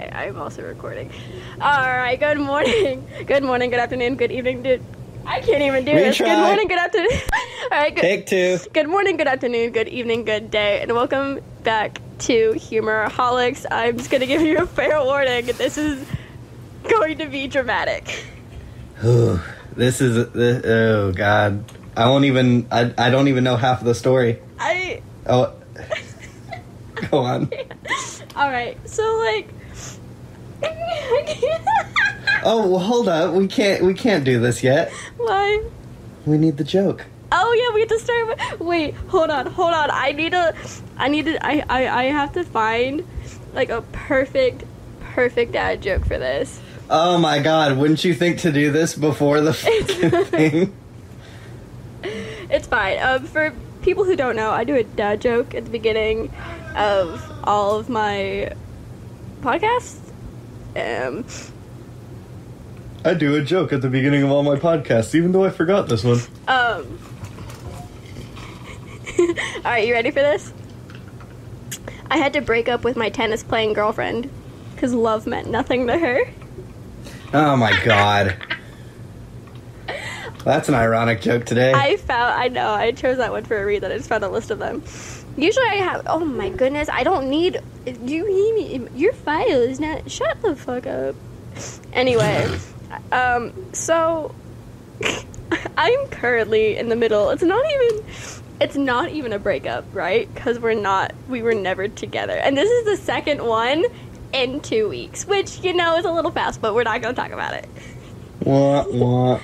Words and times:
Okay, 0.00 0.10
I'm 0.16 0.40
also 0.40 0.62
recording. 0.62 1.10
All 1.60 1.82
right. 1.82 2.18
Good 2.18 2.38
morning. 2.38 3.06
Good 3.26 3.42
morning. 3.42 3.68
Good 3.68 3.80
afternoon. 3.80 4.16
Good 4.16 4.32
evening. 4.32 4.62
Dude, 4.62 4.82
I 5.26 5.40
can't 5.42 5.60
even 5.60 5.84
do 5.84 5.92
this. 5.92 6.16
Good 6.16 6.38
morning. 6.38 6.68
Good 6.68 6.78
afternoon. 6.78 7.10
All 7.64 7.78
right. 7.78 7.94
Good, 7.94 8.00
Take 8.00 8.26
two. 8.26 8.58
Good 8.72 8.88
morning, 8.88 9.18
good 9.18 9.28
afternoon, 9.28 9.72
good 9.72 9.88
evening, 9.88 10.24
good 10.24 10.50
day, 10.50 10.80
and 10.80 10.92
welcome 10.92 11.40
back 11.64 12.00
to 12.20 12.52
Humoraholics. 12.52 13.66
I'm 13.70 13.98
just 13.98 14.10
gonna 14.10 14.24
give 14.24 14.40
you 14.40 14.58
a 14.58 14.66
fair 14.66 15.02
warning. 15.02 15.46
This 15.46 15.76
is 15.76 16.06
going 16.88 17.18
to 17.18 17.26
be 17.26 17.46
dramatic. 17.46 18.24
Ooh, 19.04 19.38
this 19.76 20.00
is 20.00 20.32
this, 20.32 20.64
oh 20.64 21.12
god. 21.12 21.62
I 21.94 22.08
won't 22.08 22.24
even. 22.24 22.66
I 22.70 22.94
I 22.96 23.10
don't 23.10 23.28
even 23.28 23.44
know 23.44 23.56
half 23.56 23.80
of 23.80 23.86
the 23.86 23.94
story. 23.94 24.40
I. 24.58 25.02
Oh, 25.26 25.52
go 27.10 27.18
on. 27.18 27.52
All 28.34 28.50
right. 28.50 28.78
So 28.88 29.02
like. 29.18 29.59
Oh, 32.42 32.66
well, 32.70 32.78
hold 32.80 33.06
up. 33.06 33.34
We 33.34 33.46
can't. 33.48 33.84
We 33.84 33.92
can't 33.92 34.24
do 34.24 34.40
this 34.40 34.62
yet. 34.62 34.90
Why? 35.18 35.62
We 36.24 36.38
need 36.38 36.56
the 36.56 36.64
joke. 36.64 37.04
Oh 37.30 37.52
yeah, 37.52 37.74
we 37.74 37.80
have 37.80 37.88
to 37.90 37.98
start. 37.98 38.28
With, 38.28 38.60
wait, 38.60 38.94
hold 39.08 39.28
on, 39.28 39.46
hold 39.46 39.74
on. 39.74 39.90
I 39.90 40.12
need 40.12 40.32
to. 40.32 40.54
I 40.96 41.08
need 41.08 41.26
to. 41.26 41.44
I, 41.46 41.62
I 41.68 42.00
I 42.00 42.02
have 42.04 42.32
to 42.32 42.44
find 42.44 43.06
like 43.52 43.68
a 43.68 43.82
perfect, 43.92 44.64
perfect 45.12 45.52
dad 45.52 45.82
joke 45.82 46.06
for 46.06 46.18
this. 46.18 46.60
Oh 46.88 47.18
my 47.18 47.40
god! 47.40 47.76
Wouldn't 47.76 48.04
you 48.04 48.14
think 48.14 48.38
to 48.38 48.52
do 48.52 48.70
this 48.72 48.94
before 48.94 49.42
the 49.42 49.52
thing? 50.30 50.74
It's 52.02 52.66
fine. 52.66 52.98
Um, 53.00 53.26
for 53.26 53.52
people 53.82 54.04
who 54.04 54.16
don't 54.16 54.34
know, 54.34 54.50
I 54.50 54.64
do 54.64 54.76
a 54.76 54.82
dad 54.82 55.20
joke 55.20 55.54
at 55.54 55.64
the 55.66 55.70
beginning 55.70 56.32
of 56.74 57.22
all 57.44 57.76
of 57.76 57.90
my 57.90 58.54
podcasts. 59.42 59.99
Um, 60.76 61.24
I 63.04 63.14
do 63.14 63.34
a 63.34 63.42
joke 63.42 63.72
at 63.72 63.82
the 63.82 63.88
beginning 63.88 64.22
of 64.22 64.30
all 64.30 64.42
my 64.42 64.56
podcasts, 64.56 65.14
even 65.14 65.32
though 65.32 65.44
I 65.44 65.50
forgot 65.50 65.88
this 65.88 66.04
one. 66.04 66.20
um. 66.48 66.98
all 69.18 69.34
right, 69.64 69.86
you 69.86 69.92
ready 69.92 70.10
for 70.10 70.20
this? 70.20 70.52
I 72.10 72.16
had 72.16 72.32
to 72.34 72.40
break 72.40 72.68
up 72.68 72.84
with 72.84 72.96
my 72.96 73.08
tennis 73.08 73.42
playing 73.42 73.72
girlfriend 73.72 74.30
because 74.74 74.92
love 74.94 75.26
meant 75.26 75.48
nothing 75.48 75.86
to 75.86 75.98
her. 75.98 76.20
Oh 77.32 77.56
my 77.56 77.78
god. 77.84 78.36
That's 80.44 80.68
an 80.68 80.74
ironic 80.74 81.20
joke 81.20 81.44
today. 81.44 81.72
I 81.72 81.96
found. 81.96 82.40
I 82.40 82.48
know. 82.48 82.70
I 82.70 82.92
chose 82.92 83.18
that 83.18 83.30
one 83.30 83.44
for 83.44 83.60
a 83.60 83.66
reason. 83.66 83.92
I 83.92 83.96
just 83.96 84.08
found 84.08 84.24
a 84.24 84.28
list 84.28 84.50
of 84.50 84.58
them. 84.58 84.82
Usually, 85.36 85.66
I 85.66 85.76
have. 85.76 86.02
Oh 86.06 86.20
my 86.20 86.50
goodness! 86.50 86.88
I 86.88 87.02
don't 87.02 87.28
need. 87.30 87.60
You 87.86 88.30
need 88.30 88.80
me. 88.82 88.88
Your 88.94 89.12
file 89.12 89.62
is 89.62 89.80
not. 89.80 90.10
Shut 90.10 90.40
the 90.42 90.56
fuck 90.56 90.86
up. 90.86 91.14
Anyway, 91.92 92.58
um. 93.12 93.52
So, 93.72 94.34
I'm 95.76 96.06
currently 96.08 96.76
in 96.76 96.88
the 96.88 96.96
middle. 96.96 97.30
It's 97.30 97.42
not 97.42 97.64
even. 97.70 98.04
It's 98.60 98.76
not 98.76 99.08
even 99.08 99.32
a 99.32 99.38
breakup, 99.38 99.86
right? 99.94 100.32
Because 100.34 100.58
we're 100.58 100.74
not. 100.74 101.14
We 101.28 101.42
were 101.42 101.54
never 101.54 101.88
together, 101.88 102.36
and 102.36 102.56
this 102.56 102.70
is 102.70 102.84
the 102.84 103.04
second 103.04 103.42
one 103.44 103.84
in 104.32 104.60
two 104.60 104.88
weeks, 104.88 105.26
which 105.26 105.60
you 105.64 105.72
know 105.72 105.96
is 105.96 106.04
a 106.04 106.12
little 106.12 106.30
fast, 106.30 106.60
but 106.60 106.74
we're 106.74 106.84
not 106.84 107.00
going 107.02 107.14
to 107.14 107.20
talk 107.20 107.32
about 107.32 107.54
it. 107.54 107.68
Wah, 108.40 108.84
wah. 108.88 109.40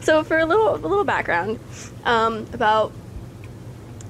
So 0.00 0.22
for 0.24 0.38
a 0.38 0.46
little 0.46 0.74
a 0.74 0.76
little 0.76 1.04
background, 1.04 1.58
um, 2.04 2.46
about 2.52 2.92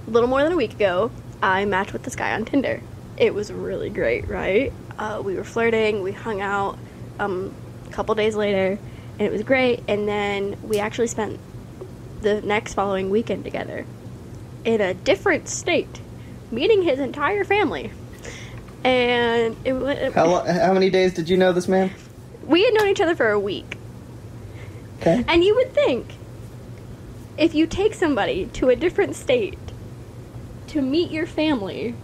a 0.08 0.10
little 0.10 0.28
more 0.28 0.42
than 0.42 0.52
a 0.52 0.56
week 0.56 0.72
ago, 0.72 1.10
I 1.42 1.66
matched 1.66 1.92
with 1.92 2.02
this 2.02 2.16
guy 2.16 2.32
on 2.32 2.44
Tinder. 2.46 2.80
It 3.18 3.34
was 3.34 3.52
really 3.52 3.90
great, 3.90 4.26
right? 4.26 4.72
Uh, 4.98 5.20
we 5.22 5.34
were 5.34 5.44
flirting, 5.44 6.02
we 6.02 6.12
hung 6.12 6.40
out 6.40 6.78
um, 7.18 7.54
a 7.86 7.90
couple 7.90 8.14
days 8.14 8.34
later, 8.34 8.78
and 9.18 9.20
it 9.20 9.30
was 9.30 9.42
great. 9.42 9.82
And 9.86 10.08
then 10.08 10.56
we 10.62 10.78
actually 10.78 11.08
spent 11.08 11.38
the 12.22 12.40
next 12.40 12.74
following 12.74 13.10
weekend 13.10 13.44
together 13.44 13.84
in 14.64 14.80
a 14.80 14.94
different 14.94 15.48
state, 15.48 16.00
meeting 16.50 16.82
his 16.82 16.98
entire 16.98 17.44
family. 17.44 17.92
And 18.82 19.56
it, 19.64 19.74
wa- 19.74 19.88
it 19.88 20.12
How 20.14 20.40
how 20.44 20.72
many 20.72 20.88
days 20.88 21.12
did 21.12 21.28
you 21.28 21.36
know 21.36 21.52
this 21.52 21.68
man? 21.68 21.90
we 22.44 22.64
had 22.64 22.72
known 22.72 22.88
each 22.88 23.00
other 23.00 23.14
for 23.14 23.30
a 23.30 23.38
week. 23.38 23.76
Okay. 25.00 25.22
And 25.28 25.44
you 25.44 25.54
would 25.54 25.74
think 25.74 26.14
if 27.36 27.54
you 27.54 27.66
take 27.66 27.92
somebody 27.92 28.46
to 28.54 28.70
a 28.70 28.76
different 28.76 29.14
state 29.14 29.58
to 30.68 30.82
meet 30.82 31.10
your 31.10 31.26
family, 31.26 31.94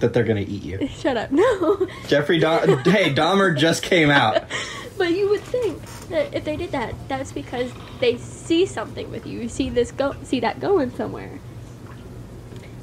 That 0.00 0.12
they're 0.14 0.24
gonna 0.24 0.40
eat 0.40 0.62
you. 0.62 0.88
shut 0.98 1.16
up, 1.16 1.30
no. 1.30 1.86
Jeffrey 2.06 2.40
Dahmer. 2.40 2.84
hey, 2.86 3.12
Dahmer 3.12 3.56
just 3.56 3.82
came 3.82 4.10
out. 4.10 4.44
but 4.98 5.10
you 5.10 5.28
would 5.28 5.40
think 5.42 5.80
that 6.08 6.32
if 6.34 6.44
they 6.44 6.56
did 6.56 6.70
that, 6.72 6.94
that's 7.08 7.32
because 7.32 7.70
they 8.00 8.16
see 8.18 8.64
something 8.66 9.10
with 9.10 9.26
you. 9.26 9.40
You 9.40 9.48
see 9.48 9.70
this 9.70 9.90
go, 9.92 10.14
see 10.22 10.40
that 10.40 10.60
going 10.60 10.90
somewhere. 10.94 11.38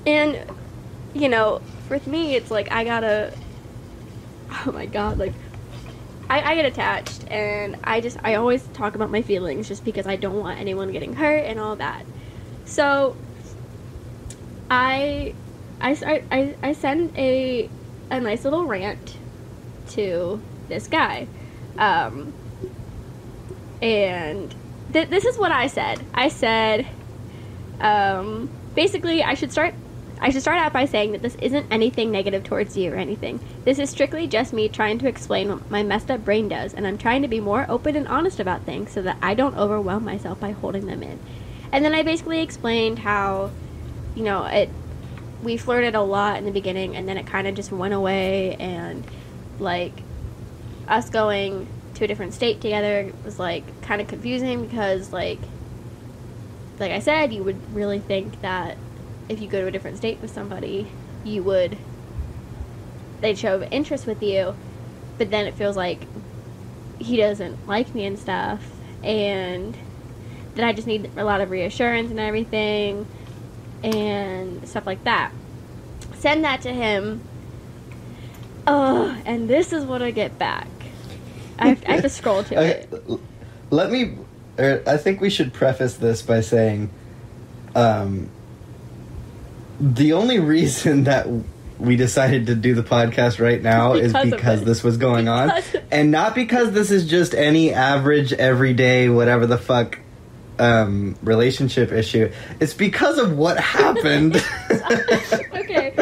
And 0.06 0.40
you 1.14 1.30
know, 1.30 1.62
with 1.90 2.08
me, 2.08 2.36
it's 2.36 2.52
like 2.52 2.72
I 2.72 2.84
gotta. 2.84 3.34
Oh 4.68 4.72
my 4.72 4.86
god, 4.86 5.18
like 5.18 5.34
I, 6.30 6.52
I 6.52 6.56
get 6.56 6.66
attached, 6.66 7.26
and 7.30 7.78
I 7.84 8.00
just 8.00 8.18
I 8.24 8.36
always 8.36 8.64
talk 8.68 8.96
about 8.96 9.10
my 9.10 9.22
feelings 9.22 9.68
just 9.68 9.84
because 9.84 10.08
I 10.08 10.16
don't 10.16 10.38
want 10.40 10.60
anyone 10.60 10.92
getting 10.92 11.14
hurt 11.14 11.46
and 11.46 11.60
all 11.60 11.76
that. 11.78 12.06
So 12.64 13.18
I 14.70 15.34
I 15.82 16.24
I, 16.32 16.56
I 16.62 16.74
send 16.74 17.18
a 17.18 17.70
a 18.10 18.20
nice 18.20 18.44
little 18.44 18.66
rant 18.66 19.18
to 19.90 20.42
this 20.68 20.88
guy. 20.88 21.28
Um, 21.78 22.34
and 23.82 24.56
th- 24.94 25.10
this 25.10 25.26
is 25.26 25.38
what 25.38 25.52
I 25.52 25.68
said. 25.68 26.02
I 26.14 26.30
said, 26.30 26.88
um, 27.80 28.50
basically, 28.74 29.24
I 29.24 29.34
should 29.34 29.52
start. 29.52 29.74
I 30.22 30.30
should 30.30 30.42
start 30.42 30.58
out 30.58 30.72
by 30.72 30.86
saying 30.86 31.12
that 31.12 31.22
this 31.22 31.36
isn't 31.42 31.68
anything 31.70 32.10
negative 32.10 32.46
towards 32.46 32.78
you 32.78 32.94
or 32.94 32.96
anything. 32.96 33.42
This 33.66 33.80
is 33.80 33.90
strictly 33.90 34.28
just 34.28 34.54
me 34.54 34.70
trying 34.70 34.98
to 35.00 35.08
explain 35.08 35.50
what 35.50 35.70
my 35.70 35.84
messed 35.84 36.10
up 36.10 36.24
brain 36.24 36.48
does, 36.48 36.74
and 36.74 36.88
I'm 36.88 36.98
trying 36.98 37.22
to 37.24 37.28
be 37.28 37.42
more 37.42 37.66
open 37.68 37.98
and 37.98 38.08
honest 38.08 38.40
about 38.40 38.64
things 38.64 38.92
so 38.92 39.02
that 39.02 39.18
I 39.22 39.34
don't 39.34 39.58
overwhelm 39.58 40.06
myself 40.06 40.40
by 40.40 40.52
holding 40.52 40.88
them 40.88 41.04
in. 41.04 41.20
And 41.72 41.84
then 41.84 41.94
I 41.94 42.02
basically 42.02 42.42
explained 42.42 43.00
how, 43.00 43.52
you 44.16 44.24
know, 44.24 44.46
it 44.46 44.70
we 45.44 45.58
flirted 45.58 45.94
a 45.96 46.02
lot 46.02 46.38
in 46.38 46.46
the 46.46 46.52
beginning, 46.52 46.96
and 46.96 47.08
then 47.08 47.18
it 47.18 47.28
kind 47.28 47.48
of 47.48 47.56
just 47.56 47.72
went 47.72 47.94
away, 47.94 48.56
and 48.56 49.06
like 49.60 49.94
us 50.88 51.10
going 51.10 51.68
to 51.96 52.04
a 52.04 52.08
different 52.08 52.34
state 52.34 52.62
together 52.62 53.12
was 53.24 53.40
like 53.40 53.64
kind 53.82 54.02
of 54.02 54.08
confusing 54.08 54.66
because 54.66 55.14
like 55.14 55.40
like 56.80 56.92
I 56.92 57.00
said, 57.00 57.34
you 57.34 57.44
would 57.44 57.74
really 57.74 58.00
think 58.00 58.42
that 58.42 58.78
if 59.30 59.42
you 59.42 59.48
go 59.48 59.62
to 59.62 59.68
a 59.68 59.72
different 59.72 59.98
state 59.98 60.20
with 60.22 60.32
somebody, 60.32 60.88
you 61.24 61.44
would 61.44 61.78
they'd 63.22 63.38
show 63.38 63.64
interest 63.64 64.06
with 64.06 64.22
you, 64.22 64.56
but 65.18 65.32
then 65.32 65.46
it 65.46 65.56
feels 65.56 65.78
like 65.78 66.02
he 67.00 67.18
doesn't 67.18 67.68
like 67.68 67.94
me 67.96 68.06
and 68.06 68.20
stuff, 68.20 68.64
and 69.04 69.78
that 70.56 70.66
I 70.66 70.74
just 70.74 70.88
need 70.88 71.12
a 71.18 71.24
lot 71.24 71.42
of 71.42 71.50
reassurance 71.50 72.10
and 72.12 72.20
everything, 72.20 73.08
and 73.84 74.68
stuff 74.68 74.86
like 74.86 75.04
that. 75.04 75.32
Send 76.16 76.44
that 76.44 76.62
to 76.64 76.72
him. 76.74 77.22
Oh, 78.68 79.16
and 79.26 79.48
this 79.48 79.72
is 79.74 79.86
what 79.86 80.02
I 80.02 80.12
get 80.12 80.40
back. 80.40 80.68
I 81.60 81.70
have, 81.70 81.84
I 81.88 81.92
have 81.94 82.02
to 82.02 82.10
scroll 82.22 82.44
to 82.46 82.56
Okay, 82.60 82.88
it. 82.92 83.20
let 83.70 83.92
me. 83.92 84.18
Er, 84.58 84.82
I 84.88 84.98
think 84.98 85.22
we 85.22 85.30
should 85.30 85.54
preface 85.54 85.96
this 85.96 86.22
by 86.22 86.42
saying, 86.42 86.90
um, 87.76 88.30
the 89.80 90.14
only 90.14 90.40
reason 90.40 91.04
that 91.06 91.28
we 91.78 91.96
decided 91.98 92.48
to 92.48 92.56
do 92.56 92.74
the 92.74 92.84
podcast 92.84 93.40
right 93.40 93.62
now 93.62 93.94
is 93.94 94.14
Because 94.14 94.26
of 94.26 94.32
because 94.32 94.64
this 94.64 94.84
was 94.84 94.98
going 94.98 95.28
on, 95.28 95.50
Because 95.50 95.76
of- 95.76 95.84
and 95.92 96.10
not 96.10 96.34
because 96.34 96.72
this 96.72 96.90
is 96.90 97.06
just 97.08 97.34
any 97.36 97.74
average, 97.74 98.32
everyday, 98.34 99.10
whatever 99.10 99.46
the 99.46 99.58
fuck 99.58 100.00
um, 100.60 101.16
relationship 101.22 101.92
issue. 101.92 102.32
It's 102.60 102.74
because 102.74 103.18
of 103.18 103.38
what 103.38 103.60
happened. 103.60 104.36
okay, 104.72 105.96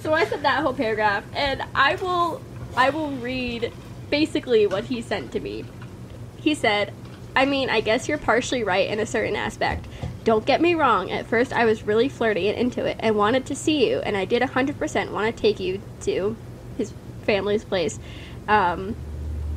so 0.00 0.12
I 0.12 0.24
said 0.24 0.42
that 0.42 0.62
whole 0.62 0.74
paragraph, 0.74 1.24
and 1.34 1.62
I 1.74 1.96
will, 1.96 2.40
I 2.76 2.90
will 2.90 3.10
read 3.12 3.72
basically 4.10 4.66
what 4.66 4.84
he 4.84 5.02
sent 5.02 5.32
to 5.32 5.40
me. 5.40 5.64
He 6.36 6.54
said, 6.54 6.92
"I 7.36 7.46
mean, 7.46 7.70
I 7.70 7.80
guess 7.80 8.08
you're 8.08 8.18
partially 8.18 8.64
right 8.64 8.88
in 8.88 8.98
a 8.98 9.06
certain 9.06 9.36
aspect. 9.36 9.86
Don't 10.24 10.46
get 10.46 10.60
me 10.60 10.74
wrong. 10.74 11.10
At 11.10 11.26
first, 11.26 11.52
I 11.52 11.64
was 11.64 11.82
really 11.82 12.08
flirty 12.08 12.48
and 12.48 12.58
into 12.58 12.84
it, 12.84 12.96
and 13.00 13.16
wanted 13.16 13.46
to 13.46 13.54
see 13.54 13.88
you, 13.88 13.98
and 13.98 14.16
I 14.16 14.24
did 14.24 14.42
100% 14.42 15.10
want 15.10 15.34
to 15.34 15.40
take 15.40 15.60
you 15.60 15.80
to 16.02 16.36
his 16.76 16.92
family's 17.24 17.64
place, 17.64 17.98
um, 18.48 18.96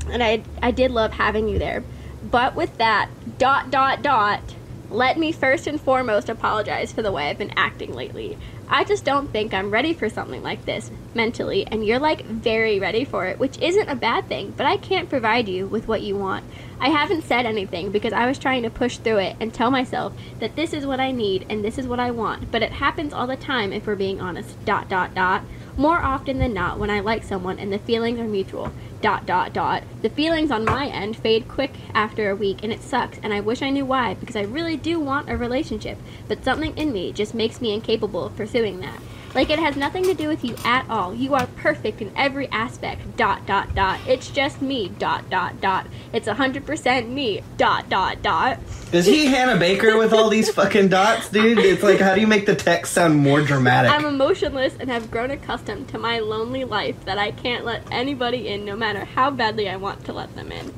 and 0.09 0.21
I, 0.21 0.43
I 0.61 0.71
did 0.71 0.91
love 0.91 1.11
having 1.11 1.47
you 1.47 1.59
there. 1.59 1.83
But 2.29 2.55
with 2.55 2.77
that, 2.77 3.09
dot 3.37 3.71
dot 3.71 4.01
dot." 4.01 4.41
Let 4.89 5.17
me 5.17 5.31
first 5.31 5.65
and 5.65 5.81
foremost 5.81 6.29
apologize 6.29 6.93
for 6.93 7.01
the 7.01 7.11
way 7.11 7.29
I've 7.29 7.39
been 7.39 7.57
acting 7.57 7.93
lately. 7.93 8.37
I 8.69 8.83
just 8.83 9.03
don't 9.03 9.31
think 9.31 9.53
I'm 9.53 9.71
ready 9.71 9.93
for 9.93 10.09
something 10.09 10.43
like 10.43 10.65
this. 10.65 10.91
mentally 11.15 11.65
and 11.67 11.85
you're 11.85 11.99
like 11.99 12.25
very 12.25 12.79
ready 12.79 13.05
for 13.05 13.25
it, 13.25 13.39
which 13.39 13.57
isn't 13.59 13.89
a 13.89 13.95
bad 13.95 14.27
thing, 14.27 14.53
but 14.55 14.65
I 14.65 14.77
can't 14.77 15.09
provide 15.09 15.47
you 15.47 15.65
with 15.65 15.87
what 15.87 16.01
you 16.01 16.15
want. 16.15 16.43
I 16.79 16.89
haven't 16.89 17.23
said 17.23 17.45
anything 17.45 17.89
because 17.91 18.13
I 18.13 18.27
was 18.27 18.37
trying 18.37 18.63
to 18.63 18.69
push 18.69 18.97
through 18.97 19.19
it 19.19 19.37
and 19.39 19.53
tell 19.53 19.71
myself 19.71 20.13
that 20.39 20.55
this 20.55 20.73
is 20.73 20.85
what 20.85 20.99
I 20.99 21.11
need 21.11 21.45
and 21.49 21.63
this 21.63 21.77
is 21.77 21.87
what 21.87 21.99
I 21.99 22.11
want, 22.11 22.51
but 22.51 22.61
it 22.61 22.73
happens 22.73 23.13
all 23.13 23.27
the 23.27 23.37
time 23.37 23.71
if 23.71 23.87
we're 23.87 23.95
being 23.95 24.19
honest. 24.19 24.63
Dot 24.65 24.89
dot 24.89 25.15
dot. 25.15 25.43
More 25.77 25.99
often 25.99 26.37
than 26.39 26.53
not 26.53 26.79
when 26.79 26.89
I 26.89 26.99
like 26.99 27.23
someone 27.23 27.59
and 27.59 27.71
the 27.71 27.79
feelings 27.79 28.19
are 28.19 28.25
mutual. 28.25 28.71
Dot 29.05 29.27
dot 29.27 29.53
dot. 29.53 29.83
The 30.01 30.09
feelings 30.09 30.49
on 30.49 30.65
my 30.65 30.87
end 30.87 31.15
fade 31.15 31.47
quick 31.47 31.73
after 31.93 32.31
a 32.31 32.35
week 32.35 32.63
and 32.63 32.73
it 32.73 32.81
sucks 32.81 33.19
and 33.21 33.31
I 33.31 33.39
wish 33.39 33.61
I 33.61 33.69
knew 33.69 33.85
why 33.85 34.15
because 34.15 34.35
I 34.35 34.41
really 34.41 34.77
do 34.77 34.99
want 34.99 35.29
a 35.29 35.37
relationship, 35.37 35.99
but 36.27 36.43
something 36.43 36.75
in 36.75 36.91
me 36.91 37.11
just 37.11 37.35
makes 37.35 37.61
me 37.61 37.71
incapable 37.71 38.25
of 38.25 38.35
pursuing 38.35 38.79
that. 38.79 38.99
Like 39.35 39.49
it 39.49 39.59
has 39.59 39.75
nothing 39.75 40.03
to 40.05 40.13
do 40.13 40.29
with 40.29 40.45
you 40.45 40.55
at 40.63 40.89
all. 40.89 41.13
You 41.13 41.35
are 41.35 41.45
perfect 41.57 42.01
in 42.01 42.09
every 42.15 42.47
aspect. 42.47 43.17
Dot 43.17 43.45
dot 43.45 43.75
dot. 43.75 43.99
It's 44.07 44.29
just 44.29 44.61
me. 44.61 44.87
Dot 44.87 45.29
dot 45.29 45.59
dot. 45.59 45.87
It's 46.13 46.27
a 46.27 46.33
hundred 46.33 46.65
percent 46.65 47.09
me. 47.09 47.43
Dot 47.57 47.89
dot 47.89 48.21
dot. 48.21 48.59
Is 48.93 49.05
he 49.05 49.25
Hannah 49.25 49.59
Baker 49.59 49.97
with 49.97 50.13
all 50.13 50.29
these 50.29 50.49
fucking 50.49 50.87
dots, 50.87 51.27
dude? 51.29 51.59
It's 51.59 51.83
like, 51.83 51.99
how 51.99 52.15
do 52.15 52.21
you 52.21 52.27
make 52.27 52.45
the 52.45 52.55
text 52.55 52.93
sound 52.93 53.17
more 53.17 53.41
dramatic? 53.41 53.91
I'm 53.91 54.05
emotionless 54.05 54.77
and 54.79 54.89
have 54.89 55.11
grown 55.11 55.31
accustomed 55.31 55.89
to 55.89 55.97
my 55.97 56.19
lonely 56.19 56.63
life 56.63 57.03
that 57.03 57.17
I 57.17 57.31
can't 57.31 57.65
let 57.65 57.83
anybody 57.91 58.47
in 58.47 58.63
no 58.63 58.77
matter 58.77 59.03
how 59.03 59.31
badly 59.31 59.67
I 59.67 59.75
want 59.75 60.05
to 60.05 60.13
let 60.13 60.33
them 60.37 60.49
in. 60.53 60.73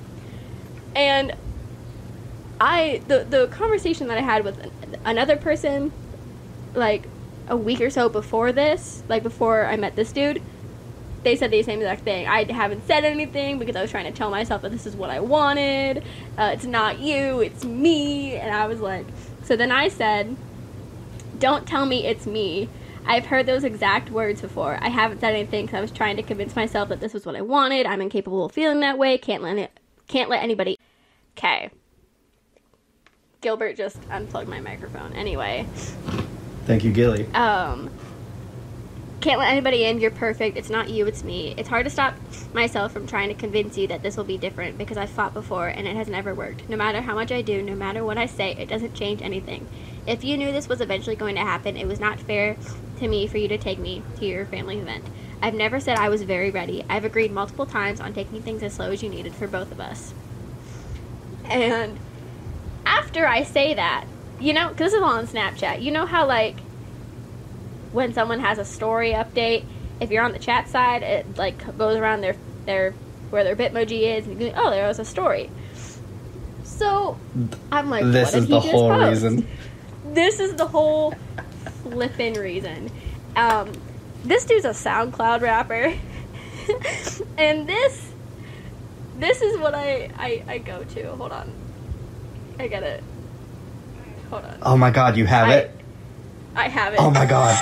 And 0.95 1.35
I 2.59 3.03
the 3.07 3.23
the 3.23 3.47
conversation 3.49 4.07
that 4.07 4.17
I 4.17 4.21
had 4.21 4.43
with 4.43 4.59
another 5.05 5.37
person 5.37 5.91
like 6.73 7.07
a 7.49 7.57
week 7.57 7.81
or 7.81 7.89
so 7.89 8.09
before 8.09 8.51
this, 8.51 9.03
like 9.07 9.23
before 9.23 9.65
I 9.65 9.77
met 9.77 9.95
this 9.95 10.11
dude, 10.11 10.41
they 11.23 11.35
said 11.35 11.51
the 11.51 11.61
same 11.63 11.79
exact 11.79 12.03
thing. 12.03 12.27
I 12.27 12.51
haven't 12.51 12.85
said 12.87 13.03
anything 13.03 13.59
because 13.59 13.75
I 13.75 13.81
was 13.81 13.91
trying 13.91 14.05
to 14.05 14.17
tell 14.17 14.29
myself 14.29 14.61
that 14.61 14.71
this 14.71 14.85
is 14.85 14.95
what 14.95 15.09
I 15.09 15.19
wanted. 15.19 16.03
Uh, 16.37 16.51
it's 16.53 16.65
not 16.65 16.99
you, 16.99 17.41
it's 17.41 17.65
me. 17.65 18.35
And 18.35 18.53
I 18.53 18.67
was 18.67 18.79
like, 18.79 19.05
so 19.43 19.55
then 19.55 19.71
I 19.71 19.87
said, 19.87 20.35
don't 21.39 21.67
tell 21.67 21.85
me 21.85 22.05
it's 22.05 22.25
me. 22.25 22.69
I've 23.05 23.25
heard 23.25 23.45
those 23.45 23.63
exact 23.63 24.09
words 24.09 24.41
before. 24.41 24.77
I 24.81 24.89
haven't 24.89 25.21
said 25.21 25.33
anything 25.33 25.65
because 25.65 25.77
I 25.77 25.81
was 25.81 25.91
trying 25.91 26.17
to 26.17 26.23
convince 26.23 26.55
myself 26.55 26.89
that 26.89 26.99
this 26.99 27.13
was 27.13 27.25
what 27.25 27.35
I 27.35 27.41
wanted. 27.41 27.85
I'm 27.85 28.01
incapable 28.01 28.45
of 28.45 28.51
feeling 28.51 28.81
that 28.81 28.97
way. 28.97 29.17
Can't 29.17 29.41
let 29.41 29.57
it. 29.57 29.71
Can't 30.07 30.29
let 30.29 30.43
anybody. 30.43 30.77
Okay. 31.37 31.69
Gilbert 33.39 33.77
just 33.77 33.99
unplugged 34.09 34.49
my 34.49 34.59
microphone. 34.59 35.13
Anyway, 35.13 35.65
Thank 36.67 36.83
you, 36.83 36.91
Gilly. 36.91 37.25
um 37.33 37.89
can't 39.21 39.39
let 39.39 39.49
anybody 39.49 39.83
in. 39.85 39.99
You're 39.99 40.11
perfect. 40.11 40.57
It's 40.57 40.69
not 40.69 40.89
you 40.89 41.07
it's 41.07 41.23
me. 41.23 41.53
It's 41.57 41.69
hard 41.69 41.85
to 41.85 41.89
stop 41.89 42.13
myself 42.53 42.91
from 42.91 43.07
trying 43.07 43.29
to 43.29 43.35
convince 43.35 43.77
you 43.77 43.87
that 43.87 44.03
this 44.03 44.15
will 44.15 44.23
be 44.23 44.37
different 44.37 44.77
because 44.77 44.97
i've 44.97 45.09
fought 45.09 45.33
before 45.33 45.67
and 45.67 45.87
it 45.87 45.95
has 45.95 46.07
never 46.09 46.35
worked. 46.35 46.67
No 46.69 46.75
matter 46.75 47.01
how 47.01 47.15
much 47.15 47.31
i 47.31 47.41
do 47.41 47.61
no 47.61 47.73
matter 47.73 48.03
what 48.03 48.17
i 48.17 48.25
say 48.25 48.51
it 48.51 48.67
doesn't 48.67 48.93
change 48.93 49.21
anything. 49.21 49.65
If 50.05 50.25
you 50.25 50.37
knew 50.37 50.51
this 50.51 50.67
was 50.67 50.81
eventually 50.81 51.15
going 51.15 51.35
to 51.35 51.41
happen 51.41 51.77
it 51.77 51.87
was 51.87 52.01
not 52.01 52.19
fair 52.19 52.57
to 52.99 53.07
me 53.07 53.27
for 53.27 53.37
you 53.37 53.47
to 53.47 53.57
take 53.57 53.79
me 53.79 54.03
to 54.17 54.25
your 54.25 54.45
family 54.45 54.77
event. 54.77 55.05
I've 55.41 55.55
never 55.55 55.79
said 55.79 55.97
i 55.97 56.09
was 56.09 56.23
very 56.23 56.51
ready. 56.51 56.83
I've 56.89 57.05
agreed 57.05 57.31
multiple 57.31 57.65
times 57.65 58.01
on 58.01 58.13
taking 58.13 58.41
things 58.41 58.61
as 58.61 58.73
slow 58.73 58.91
as 58.91 59.01
you 59.01 59.09
needed 59.09 59.33
for 59.33 59.47
both 59.47 59.71
of 59.71 59.79
us. 59.79 60.13
And 61.45 61.97
after 62.85 63.25
i 63.25 63.43
say 63.43 63.73
that 63.73 64.05
you 64.39 64.53
know 64.53 64.67
'cause 64.69 64.77
this 64.77 64.93
is 64.93 65.01
all 65.01 65.17
on 65.17 65.27
snapchat 65.27 65.81
you 65.81 65.91
know 65.91 66.05
how 66.05 66.25
like 66.27 66.57
when 67.91 68.13
someone 68.13 68.39
has 68.39 68.57
a 68.59 68.65
story 68.65 69.11
update, 69.11 69.63
if 69.99 70.11
you're 70.11 70.23
on 70.23 70.31
the 70.31 70.39
chat 70.39 70.69
side, 70.69 71.03
it 71.03 71.37
like 71.37 71.77
goes 71.77 71.97
around 71.97 72.21
their 72.21 72.35
their 72.65 72.91
where 73.29 73.43
their 73.43 73.55
Bitmoji 73.55 74.17
is, 74.17 74.27
and 74.27 74.39
you 74.39 74.49
go, 74.51 74.53
oh, 74.55 74.69
there 74.69 74.87
was 74.87 74.99
a 74.99 75.05
story. 75.05 75.49
So 76.63 77.17
I'm 77.71 77.89
like, 77.89 78.05
this 78.05 78.33
what 78.33 78.43
is 78.43 78.47
the 78.47 78.59
whole 78.59 78.89
post? 78.89 79.09
reason. 79.09 79.47
This 80.13 80.39
is 80.39 80.55
the 80.55 80.67
whole 80.67 81.13
flippin' 81.83 82.35
reason. 82.35 82.89
Um, 83.35 83.73
this 84.23 84.45
dude's 84.45 84.63
a 84.63 84.69
SoundCloud 84.69 85.41
rapper, 85.41 85.93
and 87.37 87.67
this 87.67 88.13
this 89.17 89.41
is 89.41 89.59
what 89.59 89.75
I, 89.75 90.09
I 90.17 90.43
I 90.47 90.57
go 90.59 90.83
to. 90.83 91.15
Hold 91.15 91.33
on, 91.33 91.51
I 92.57 92.67
get 92.67 92.83
it. 92.83 93.03
Hold 94.29 94.43
on, 94.43 94.57
Oh 94.61 94.77
my 94.77 94.91
god, 94.91 95.15
you 95.17 95.25
have 95.25 95.47
I- 95.49 95.53
it? 95.55 95.71
I 96.55 96.67
have 96.69 96.93
it. 96.93 96.99
Oh 96.99 97.11
my 97.11 97.25
god. 97.25 97.55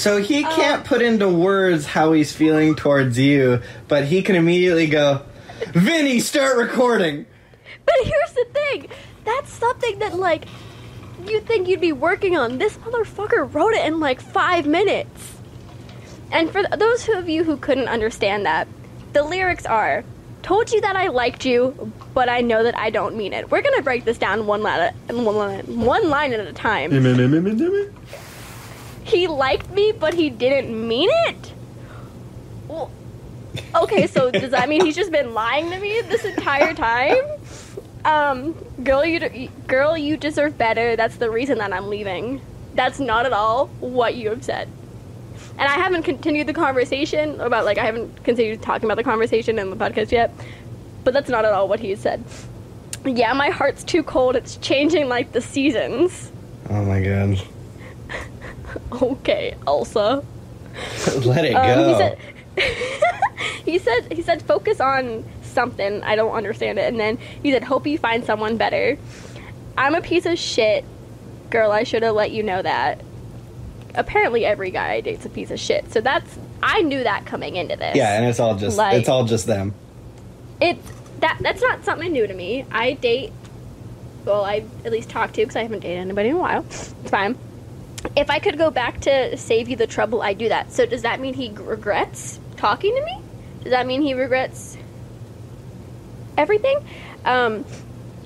So 0.00 0.16
he 0.16 0.42
Um, 0.44 0.52
can't 0.52 0.84
put 0.84 1.02
into 1.02 1.28
words 1.28 1.84
how 1.84 2.12
he's 2.12 2.32
feeling 2.32 2.74
towards 2.74 3.18
you, 3.18 3.60
but 3.86 4.04
he 4.06 4.22
can 4.22 4.34
immediately 4.34 4.86
go, 4.86 5.20
Vinny, 5.74 6.20
start 6.20 6.56
recording. 6.56 7.26
But 7.84 7.96
here's 8.04 8.32
the 8.32 8.46
thing. 8.50 8.86
That's 9.26 9.52
something 9.52 9.98
that 9.98 10.18
like 10.18 10.46
you 11.26 11.40
think 11.40 11.68
you'd 11.68 11.82
be 11.82 11.92
working 11.92 12.34
on. 12.34 12.56
This 12.56 12.78
motherfucker 12.78 13.52
wrote 13.52 13.74
it 13.74 13.84
in 13.84 14.00
like 14.00 14.22
five 14.22 14.66
minutes. 14.66 15.34
And 16.32 16.50
for 16.50 16.62
th- 16.62 16.78
those 16.78 17.06
of 17.10 17.28
you 17.28 17.44
who 17.44 17.58
couldn't 17.58 17.88
understand 17.88 18.46
that, 18.46 18.68
the 19.12 19.22
lyrics 19.22 19.66
are 19.66 20.02
Told 20.42 20.72
you 20.72 20.80
that 20.80 20.96
I 20.96 21.08
liked 21.08 21.44
you, 21.44 21.92
but 22.14 22.30
I 22.30 22.40
know 22.40 22.62
that 22.62 22.74
I 22.78 22.88
don't 22.88 23.14
mean 23.14 23.34
it. 23.34 23.50
We're 23.50 23.60
gonna 23.60 23.82
break 23.82 24.06
this 24.06 24.16
down 24.16 24.46
one 24.46 24.62
line, 24.62 24.94
one 25.08 25.36
line, 25.36 25.60
one 25.66 26.08
line 26.08 26.32
at 26.32 26.40
a 26.40 26.52
time. 26.54 26.90
He 29.10 29.26
liked 29.26 29.70
me, 29.70 29.92
but 29.92 30.14
he 30.14 30.30
didn't 30.30 30.88
mean 30.88 31.10
it. 31.26 31.52
Well, 32.68 32.90
okay, 33.74 34.06
so 34.06 34.30
does 34.42 34.52
that 34.52 34.68
mean 34.68 34.84
he's 34.84 34.96
just 34.96 35.10
been 35.10 35.34
lying 35.34 35.70
to 35.70 35.78
me 35.80 36.00
this 36.02 36.24
entire 36.24 36.74
time? 36.74 37.16
Um, 38.04 38.52
girl, 38.84 39.04
you 39.04 39.18
de- 39.18 39.50
girl, 39.66 39.98
you 39.98 40.16
deserve 40.16 40.56
better. 40.56 40.96
That's 40.96 41.16
the 41.16 41.30
reason 41.30 41.58
that 41.58 41.72
I'm 41.72 41.88
leaving. 41.88 42.40
That's 42.74 43.00
not 43.00 43.26
at 43.26 43.32
all 43.32 43.66
what 43.80 44.14
you 44.14 44.30
have 44.30 44.44
said. 44.44 44.68
And 45.58 45.68
I 45.68 45.74
haven't 45.74 46.04
continued 46.04 46.46
the 46.46 46.54
conversation 46.54 47.40
about 47.40 47.64
like 47.64 47.78
I 47.78 47.84
haven't 47.84 48.24
continued 48.24 48.62
talking 48.62 48.86
about 48.86 48.96
the 48.96 49.04
conversation 49.04 49.58
in 49.58 49.70
the 49.70 49.76
podcast 49.76 50.12
yet. 50.12 50.32
But 51.02 51.14
that's 51.14 51.28
not 51.28 51.44
at 51.44 51.52
all 51.52 51.66
what 51.66 51.80
he 51.80 51.94
said. 51.96 52.22
Yeah, 53.04 53.32
my 53.32 53.50
heart's 53.50 53.82
too 53.82 54.02
cold. 54.02 54.36
It's 54.36 54.56
changing 54.56 55.08
like 55.08 55.32
the 55.32 55.40
seasons. 55.40 56.30
Oh 56.68 56.84
my 56.84 57.02
god. 57.02 57.42
Okay, 59.02 59.54
Elsa. 59.66 60.22
Let 61.24 61.44
it 61.44 61.54
Um, 61.54 61.66
go. 61.66 61.88
he 61.88 61.94
said 61.98 62.18
he 63.64 63.78
said 63.78 64.12
he 64.12 64.22
said 64.22 64.42
focus 64.42 64.80
on 64.80 65.24
something. 65.42 66.02
I 66.02 66.16
don't 66.16 66.32
understand 66.32 66.78
it. 66.78 66.82
And 66.90 66.98
then 67.00 67.18
he 67.42 67.50
said 67.52 67.64
hope 67.64 67.86
you 67.86 67.98
find 67.98 68.24
someone 68.24 68.56
better. 68.56 68.96
I'm 69.78 69.94
a 69.94 70.00
piece 70.00 70.26
of 70.26 70.38
shit. 70.38 70.84
Girl, 71.50 71.72
I 71.72 71.82
should 71.84 72.02
have 72.02 72.14
let 72.14 72.30
you 72.30 72.42
know 72.42 72.62
that. 72.62 73.00
Apparently 73.94 74.44
every 74.44 74.70
guy 74.70 74.92
I 74.92 75.00
date's 75.00 75.24
a 75.26 75.28
piece 75.30 75.50
of 75.50 75.58
shit. 75.58 75.90
So 75.92 76.00
that's 76.00 76.38
I 76.62 76.82
knew 76.82 77.02
that 77.02 77.26
coming 77.26 77.56
into 77.56 77.76
this. 77.76 77.96
yeah, 77.96 78.16
and 78.16 78.26
it's 78.26 78.38
all 78.38 78.54
just 78.54 78.76
Like- 78.78 78.94
it's 78.96 79.08
all 79.08 79.24
just 79.24 79.46
them. 79.46 79.74
It's 80.60 80.86
that 81.20 81.38
that's 81.40 81.60
not 81.62 81.84
something 81.84 82.12
new 82.12 82.26
to 82.26 82.34
me. 82.34 82.64
I 82.70 82.92
date 82.92 83.32
well, 84.24 84.44
I 84.44 84.62
at 84.84 84.92
least 84.92 85.08
talk 85.08 85.32
to 85.32 85.40
because 85.40 85.56
I 85.56 85.62
haven't 85.62 85.80
dated 85.80 85.98
anybody 85.98 86.28
in 86.28 86.36
a 86.36 86.38
while. 86.38 86.64
It's 86.68 86.92
fine. 87.06 87.36
If 88.16 88.30
I 88.30 88.38
could 88.38 88.58
go 88.58 88.70
back 88.70 89.00
to 89.02 89.36
save 89.36 89.68
you 89.68 89.76
the 89.76 89.86
trouble, 89.86 90.22
I 90.22 90.32
do 90.32 90.48
that. 90.48 90.72
So 90.72 90.86
does 90.86 91.02
that 91.02 91.20
mean 91.20 91.34
he 91.34 91.50
regrets 91.54 92.40
talking 92.56 92.94
to 92.94 93.04
me? 93.04 93.22
Does 93.62 93.72
that 93.72 93.86
mean 93.86 94.02
he 94.02 94.14
regrets 94.14 94.76
everything? 96.38 96.78
Um, 97.24 97.64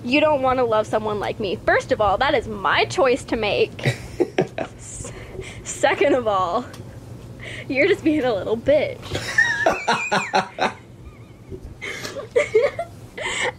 you 0.05 0.21
don't 0.21 0.43
want 0.43 0.59
to 0.59 0.65
love 0.65 0.87
someone 0.87 1.19
like 1.19 1.41
me. 1.41 1.57
First 1.57 1.91
of 1.93 2.01
all, 2.01 2.19
that 2.19 2.35
is 2.35 2.47
my 2.47 2.85
choice 2.85 3.25
to 3.25 3.37
make. 3.37 3.87
S- 4.59 5.13
Second 5.65 6.15
of 6.15 6.29
all, 6.29 6.65
you're 7.69 7.89
just 7.89 8.05
being 8.05 8.23
a 8.25 8.33
little 8.33 8.57
bitch. 8.57 8.99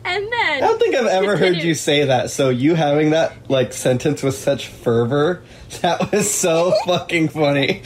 and 0.06 0.24
And 0.24 0.34
I 0.34 0.60
don't 0.62 0.80
think 0.80 0.96
I've 0.96 1.08
ever 1.08 1.36
heard 1.38 1.58
you 1.58 1.74
say 1.74 2.06
that. 2.06 2.30
So 2.30 2.50
you 2.50 2.76
having 2.76 3.10
that 3.12 3.50
like 3.50 3.74
sentence 3.74 4.22
with 4.24 4.36
such 4.36 4.68
fervor, 4.68 5.44
that 5.82 6.12
was 6.12 6.32
so 6.34 6.74
fucking 6.86 7.30
funny. 7.30 7.82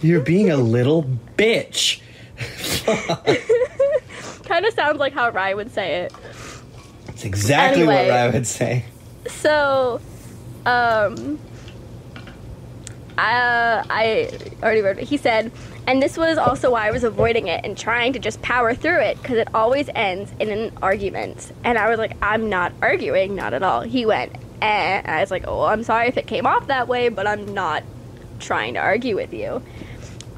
You're 0.00 0.20
being 0.20 0.50
a 0.50 0.56
little 0.56 1.04
bitch. 1.36 2.00
kind 4.44 4.66
of 4.66 4.74
sounds 4.74 4.98
like 4.98 5.12
how 5.12 5.30
Rye 5.30 5.54
would 5.54 5.70
say 5.70 6.02
it. 6.02 6.12
It's 7.08 7.24
exactly 7.24 7.82
Anyway. 7.82 8.06
what 8.06 8.14
I 8.14 8.28
would 8.30 8.46
say. 8.46 8.84
So, 9.26 10.00
um, 10.66 11.38
I, 13.16 13.84
I 13.88 14.30
already 14.62 14.80
wrote 14.80 14.98
it. 14.98 15.04
He 15.04 15.16
said, 15.16 15.52
and 15.86 16.02
this 16.02 16.16
was 16.16 16.38
also 16.38 16.70
why 16.72 16.88
I 16.88 16.90
was 16.90 17.04
avoiding 17.04 17.48
it 17.48 17.64
and 17.64 17.76
trying 17.76 18.12
to 18.12 18.18
just 18.18 18.42
power 18.42 18.74
through 18.74 19.00
it 19.00 19.20
because 19.20 19.38
it 19.38 19.48
always 19.54 19.88
ends 19.94 20.32
in 20.38 20.50
an 20.50 20.72
argument. 20.82 21.52
And 21.64 21.78
I 21.78 21.88
was 21.88 21.98
like, 21.98 22.16
I'm 22.22 22.48
not 22.48 22.72
arguing, 22.80 23.34
not 23.34 23.54
at 23.54 23.62
all. 23.62 23.82
He 23.82 24.06
went, 24.06 24.34
eh. 24.60 25.00
And 25.04 25.08
I 25.10 25.20
was 25.20 25.30
like, 25.30 25.44
oh, 25.46 25.64
I'm 25.64 25.82
sorry 25.82 26.08
if 26.08 26.16
it 26.16 26.26
came 26.26 26.46
off 26.46 26.68
that 26.68 26.88
way, 26.88 27.08
but 27.08 27.26
I'm 27.26 27.52
not 27.54 27.82
trying 28.38 28.74
to 28.74 28.80
argue 28.80 29.16
with 29.16 29.32
you. 29.32 29.62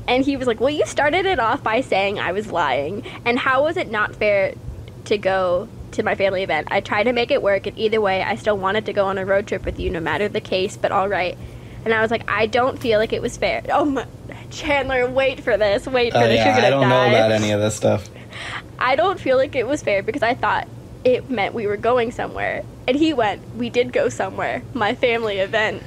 And 0.06 0.24
he 0.24 0.36
was 0.36 0.46
like, 0.46 0.60
well, 0.60 0.70
you 0.70 0.84
started 0.86 1.26
it 1.26 1.38
off 1.38 1.62
by 1.62 1.80
saying 1.80 2.18
I 2.18 2.32
was 2.32 2.50
lying. 2.50 3.04
And 3.24 3.38
how 3.38 3.64
was 3.64 3.76
it 3.76 3.90
not 3.90 4.14
fair 4.14 4.54
to 5.06 5.18
go 5.18 5.68
to 5.94 6.02
my 6.02 6.14
family 6.14 6.42
event. 6.42 6.68
I 6.70 6.80
tried 6.80 7.04
to 7.04 7.12
make 7.12 7.30
it 7.30 7.42
work, 7.42 7.66
and 7.66 7.78
either 7.78 8.00
way, 8.00 8.22
I 8.22 8.34
still 8.36 8.58
wanted 8.58 8.86
to 8.86 8.92
go 8.92 9.06
on 9.06 9.18
a 9.18 9.24
road 9.24 9.46
trip 9.46 9.64
with 9.64 9.80
you, 9.80 9.90
no 9.90 10.00
matter 10.00 10.28
the 10.28 10.40
case. 10.40 10.76
But 10.76 10.92
all 10.92 11.08
right. 11.08 11.36
And 11.84 11.92
I 11.92 12.02
was 12.02 12.10
like, 12.10 12.28
I 12.28 12.46
don't 12.46 12.78
feel 12.78 12.98
like 12.98 13.12
it 13.12 13.22
was 13.22 13.36
fair. 13.36 13.62
Oh 13.70 13.84
my, 13.84 14.06
Chandler, 14.54 15.08
wait 15.10 15.42
for 15.42 15.56
this, 15.56 15.86
wait 15.86 16.12
oh, 16.14 16.20
for 16.20 16.24
Oh 16.24 16.28
this. 16.28 16.36
yeah, 16.36 16.44
You're 16.46 16.54
gonna 16.56 16.66
I 16.66 16.70
don't 16.70 16.82
die. 16.82 16.88
know 16.88 17.08
about 17.16 17.32
any 17.32 17.50
of 17.50 17.60
this 17.60 17.74
stuff. 17.74 18.08
I 18.78 18.96
don't 18.96 19.20
feel 19.20 19.36
like 19.36 19.54
it 19.54 19.66
was 19.66 19.82
fair 19.82 20.02
because 20.02 20.22
I 20.22 20.34
thought 20.34 20.68
it 21.04 21.28
meant 21.30 21.54
we 21.54 21.66
were 21.66 21.76
going 21.76 22.10
somewhere, 22.12 22.64
and 22.88 22.96
he 22.96 23.12
went. 23.12 23.42
We 23.56 23.70
did 23.70 23.92
go 23.92 24.08
somewhere. 24.08 24.62
My 24.72 24.94
family 24.94 25.38
event. 25.38 25.82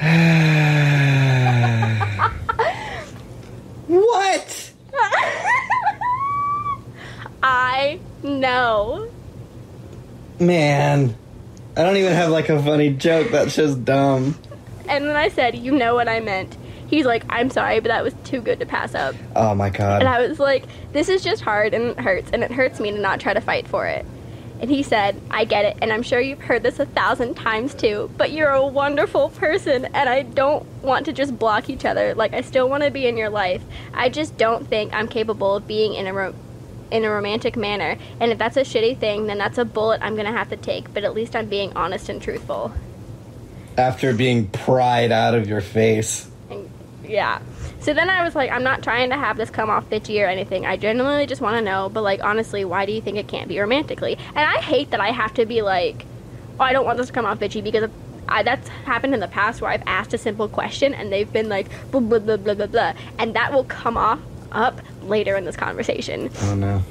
what? 3.86 4.72
I 7.42 7.98
know. 8.22 9.08
Man, 10.38 11.16
I 11.76 11.82
don't 11.82 11.96
even 11.96 12.12
have 12.12 12.30
like 12.30 12.48
a 12.48 12.62
funny 12.62 12.90
joke. 12.90 13.30
That's 13.30 13.56
just 13.56 13.84
dumb. 13.84 14.38
And 14.88 15.04
then 15.06 15.16
I 15.16 15.28
said, 15.28 15.56
You 15.56 15.72
know 15.72 15.94
what 15.94 16.08
I 16.08 16.20
meant. 16.20 16.56
He's 16.92 17.06
like, 17.06 17.24
I'm 17.30 17.48
sorry, 17.48 17.80
but 17.80 17.88
that 17.88 18.04
was 18.04 18.12
too 18.22 18.42
good 18.42 18.60
to 18.60 18.66
pass 18.66 18.94
up. 18.94 19.14
Oh 19.34 19.54
my 19.54 19.70
god. 19.70 20.02
And 20.02 20.08
I 20.10 20.28
was 20.28 20.38
like, 20.38 20.66
This 20.92 21.08
is 21.08 21.24
just 21.24 21.40
hard 21.40 21.72
and 21.72 21.84
it 21.84 21.98
hurts, 21.98 22.30
and 22.34 22.44
it 22.44 22.52
hurts 22.52 22.80
me 22.80 22.90
to 22.90 22.98
not 22.98 23.18
try 23.18 23.32
to 23.32 23.40
fight 23.40 23.66
for 23.66 23.86
it. 23.86 24.04
And 24.60 24.68
he 24.68 24.82
said, 24.82 25.18
I 25.30 25.46
get 25.46 25.64
it, 25.64 25.78
and 25.80 25.90
I'm 25.90 26.02
sure 26.02 26.20
you've 26.20 26.42
heard 26.42 26.62
this 26.62 26.78
a 26.78 26.84
thousand 26.84 27.34
times 27.34 27.72
too, 27.72 28.10
but 28.18 28.30
you're 28.30 28.50
a 28.50 28.66
wonderful 28.66 29.30
person, 29.30 29.86
and 29.86 30.06
I 30.06 30.20
don't 30.20 30.66
want 30.82 31.06
to 31.06 31.14
just 31.14 31.38
block 31.38 31.70
each 31.70 31.86
other. 31.86 32.14
Like, 32.14 32.34
I 32.34 32.42
still 32.42 32.68
want 32.68 32.82
to 32.82 32.90
be 32.90 33.06
in 33.06 33.16
your 33.16 33.30
life. 33.30 33.62
I 33.94 34.10
just 34.10 34.36
don't 34.36 34.68
think 34.68 34.92
I'm 34.92 35.08
capable 35.08 35.56
of 35.56 35.66
being 35.66 35.94
in 35.94 36.06
a 36.06 36.12
ro- 36.12 36.34
in 36.90 37.06
a 37.06 37.10
romantic 37.10 37.56
manner. 37.56 37.96
And 38.20 38.32
if 38.32 38.36
that's 38.36 38.58
a 38.58 38.64
shitty 38.64 38.98
thing, 38.98 39.28
then 39.28 39.38
that's 39.38 39.56
a 39.56 39.64
bullet 39.64 40.00
I'm 40.02 40.14
gonna 40.14 40.30
have 40.30 40.50
to 40.50 40.58
take, 40.58 40.92
but 40.92 41.04
at 41.04 41.14
least 41.14 41.34
I'm 41.34 41.46
being 41.46 41.72
honest 41.72 42.10
and 42.10 42.20
truthful. 42.20 42.70
After 43.78 44.12
being 44.12 44.48
pried 44.48 45.10
out 45.10 45.34
of 45.34 45.48
your 45.48 45.62
face. 45.62 46.28
Yeah. 47.12 47.42
So 47.80 47.92
then 47.92 48.08
I 48.08 48.24
was 48.24 48.34
like, 48.34 48.50
I'm 48.50 48.62
not 48.62 48.82
trying 48.82 49.10
to 49.10 49.16
have 49.16 49.36
this 49.36 49.50
come 49.50 49.68
off 49.68 49.88
bitchy 49.90 50.24
or 50.24 50.26
anything. 50.26 50.64
I 50.64 50.78
genuinely 50.78 51.26
just 51.26 51.42
want 51.42 51.56
to 51.56 51.62
know, 51.62 51.90
but 51.90 52.02
like, 52.02 52.24
honestly, 52.24 52.64
why 52.64 52.86
do 52.86 52.92
you 52.92 53.02
think 53.02 53.18
it 53.18 53.28
can't 53.28 53.48
be 53.48 53.58
romantically? 53.58 54.16
And 54.28 54.38
I 54.38 54.62
hate 54.62 54.90
that 54.92 55.00
I 55.00 55.10
have 55.10 55.34
to 55.34 55.44
be 55.44 55.60
like, 55.60 56.06
oh, 56.58 56.64
I 56.64 56.72
don't 56.72 56.86
want 56.86 56.96
this 56.96 57.08
to 57.08 57.12
come 57.12 57.26
off 57.26 57.38
bitchy 57.38 57.62
because 57.62 57.90
I, 58.28 58.42
that's 58.42 58.66
happened 58.68 59.12
in 59.12 59.20
the 59.20 59.28
past 59.28 59.60
where 59.60 59.70
I've 59.70 59.82
asked 59.86 60.14
a 60.14 60.18
simple 60.18 60.48
question 60.48 60.94
and 60.94 61.12
they've 61.12 61.30
been 61.30 61.50
like, 61.50 61.68
blah, 61.90 62.00
blah, 62.00 62.18
blah, 62.18 62.38
blah, 62.38 62.54
blah, 62.54 62.66
blah. 62.66 62.94
And 63.18 63.34
that 63.34 63.52
will 63.52 63.64
come 63.64 63.98
off 63.98 64.20
up 64.52 64.80
later 65.02 65.36
in 65.36 65.44
this 65.44 65.56
conversation. 65.56 66.30
Oh 66.42 66.54
no. 66.54 66.82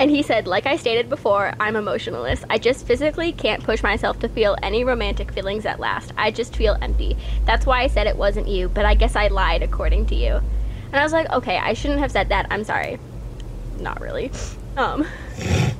And 0.00 0.10
he 0.10 0.22
said, 0.22 0.46
like 0.46 0.64
I 0.64 0.76
stated 0.76 1.10
before, 1.10 1.52
I'm 1.60 1.76
emotionalist. 1.76 2.44
I 2.48 2.56
just 2.56 2.86
physically 2.86 3.32
can't 3.32 3.62
push 3.62 3.82
myself 3.82 4.18
to 4.20 4.30
feel 4.30 4.56
any 4.62 4.82
romantic 4.82 5.30
feelings 5.30 5.66
at 5.66 5.78
last. 5.78 6.14
I 6.16 6.30
just 6.30 6.56
feel 6.56 6.78
empty. 6.80 7.18
That's 7.44 7.66
why 7.66 7.82
I 7.82 7.86
said 7.86 8.06
it 8.06 8.16
wasn't 8.16 8.48
you, 8.48 8.70
but 8.70 8.86
I 8.86 8.94
guess 8.94 9.14
I 9.14 9.28
lied 9.28 9.62
according 9.62 10.06
to 10.06 10.14
you. 10.14 10.40
And 10.86 10.96
I 10.96 11.02
was 11.02 11.12
like, 11.12 11.30
okay, 11.30 11.58
I 11.58 11.74
shouldn't 11.74 12.00
have 12.00 12.10
said 12.10 12.30
that. 12.30 12.46
I'm 12.50 12.64
sorry. 12.64 12.98
Not 13.78 14.00
really. 14.00 14.32
Um, 14.78 15.06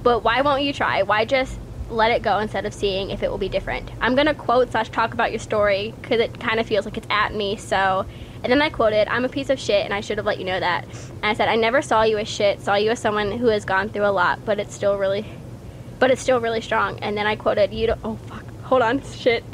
but 0.03 0.23
why 0.23 0.43
won't 0.43 0.65
you 0.65 0.75
try? 0.75 1.03
Why 1.03 1.25
just 1.25 1.59
let 1.89 2.11
it 2.11 2.23
go 2.23 2.41
instead 2.41 2.67
of 2.67 2.75
seeing 2.75 3.09
if 3.09 3.23
it 3.23 3.31
will 3.31 3.39
be 3.39 3.49
different? 3.49 3.91
I'm 4.03 4.15
gonna 4.15 4.35
quote 4.35 4.71
slash 4.71 4.91
talk 4.91 5.15
about 5.15 5.33
your 5.33 5.41
story 5.41 5.95
because 6.03 6.21
it 6.21 6.39
kind 6.39 6.61
of 6.61 6.67
feels 6.67 6.85
like 6.85 6.99
it's 6.99 7.07
at 7.09 7.35
me. 7.35 7.57
So, 7.57 8.05
and 8.43 8.53
then 8.53 8.63
I 8.63 8.71
quoted, 8.71 9.09
"I'm 9.09 9.25
a 9.25 9.29
piece 9.29 9.51
of 9.51 9.59
shit, 9.59 9.85
and 9.85 9.93
I 9.93 10.01
should 10.01 10.19
have 10.19 10.27
let 10.27 10.39
you 10.39 10.45
know 10.45 10.59
that." 10.59 10.85
And 10.85 11.25
I 11.25 11.35
said, 11.35 11.49
"I 11.49 11.57
never 11.57 11.83
saw 11.83 12.03
you 12.03 12.19
as 12.19 12.29
shit. 12.29 12.61
Saw 12.61 12.75
you 12.75 12.91
as 12.91 12.99
someone 12.99 13.33
who 13.33 13.47
has 13.49 13.65
gone 13.65 13.89
through 13.89 14.07
a 14.07 14.13
lot, 14.13 14.45
but 14.45 14.59
it's 14.59 14.75
still 14.75 14.97
really, 14.97 15.25
but 15.99 16.11
it's 16.11 16.23
still 16.23 16.41
really 16.41 16.61
strong." 16.61 16.99
And 17.01 17.17
then 17.17 17.27
I 17.27 17.37
quoted, 17.37 17.73
"You 17.73 17.89
don't. 17.89 18.01
Oh 18.05 18.17
fuck. 18.27 18.45
Hold 18.65 18.83
on. 18.83 19.03
Shit." 19.13 19.45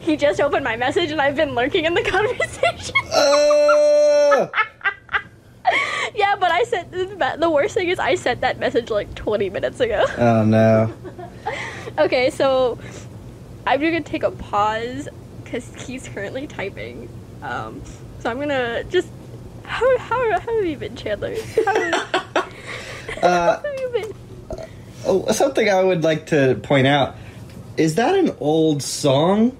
He 0.00 0.16
just 0.16 0.40
opened 0.40 0.64
my 0.64 0.76
message, 0.76 1.12
and 1.12 1.20
I've 1.20 1.36
been 1.36 1.54
lurking 1.54 1.84
in 1.84 1.94
the 1.94 2.02
conversation. 2.10 2.96
Oh! 3.12 4.50
yeah, 6.14 6.36
but 6.36 6.50
I 6.50 6.64
sent 6.64 6.90
the 6.90 7.50
worst 7.50 7.74
thing 7.74 7.88
is 7.88 7.98
I 7.98 8.16
sent 8.16 8.40
that 8.40 8.58
message 8.58 8.90
like 8.90 9.14
20 9.14 9.50
minutes 9.50 9.80
ago. 9.80 10.04
oh 10.18 10.44
no. 10.44 10.92
Okay, 11.98 12.30
so 12.30 12.78
I'm 13.66 13.80
gonna 13.80 14.00
take 14.00 14.22
a 14.22 14.30
pause 14.30 15.08
because 15.44 15.72
he's 15.86 16.08
currently 16.08 16.46
typing. 16.46 17.08
Um, 17.42 17.82
so 18.22 18.30
I'm 18.30 18.38
gonna 18.38 18.84
just 18.84 19.08
how 19.64 19.98
how, 19.98 20.38
how 20.38 20.56
have 20.56 20.64
you 20.64 20.76
been, 20.76 20.96
Chandler? 20.96 21.34
How, 21.64 22.44
Uh, 23.22 23.56
how 23.62 23.62
have 23.62 23.80
you 23.80 23.88
been? 23.90 24.66
oh, 25.06 25.30
something 25.32 25.68
I 25.68 25.82
would 25.82 26.02
like 26.02 26.26
to 26.26 26.54
point 26.62 26.86
out 26.86 27.16
is 27.76 27.96
that 27.96 28.14
an 28.14 28.34
old 28.40 28.82
song, 28.82 29.56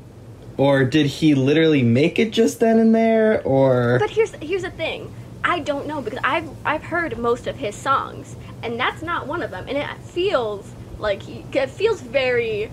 or 0.56 0.84
did 0.84 1.06
he 1.06 1.34
literally 1.34 1.82
make 1.82 2.18
it 2.18 2.30
just 2.30 2.60
then 2.60 2.78
and 2.78 2.94
there, 2.94 3.42
or 3.42 3.98
But 3.98 4.10
here's 4.10 4.32
here's 4.36 4.62
the 4.62 4.70
thing. 4.70 5.12
I 5.44 5.58
don't 5.58 5.86
know 5.86 6.00
because 6.00 6.20
I've 6.22 6.48
I've 6.64 6.82
heard 6.84 7.18
most 7.18 7.46
of 7.46 7.56
his 7.56 7.74
songs, 7.74 8.36
and 8.62 8.78
that's 8.78 9.02
not 9.02 9.26
one 9.26 9.42
of 9.42 9.50
them. 9.50 9.66
And 9.68 9.76
it 9.76 9.98
feels 9.98 10.70
like 10.98 11.22
he 11.22 11.44
it 11.52 11.70
feels 11.70 12.00
very, 12.00 12.70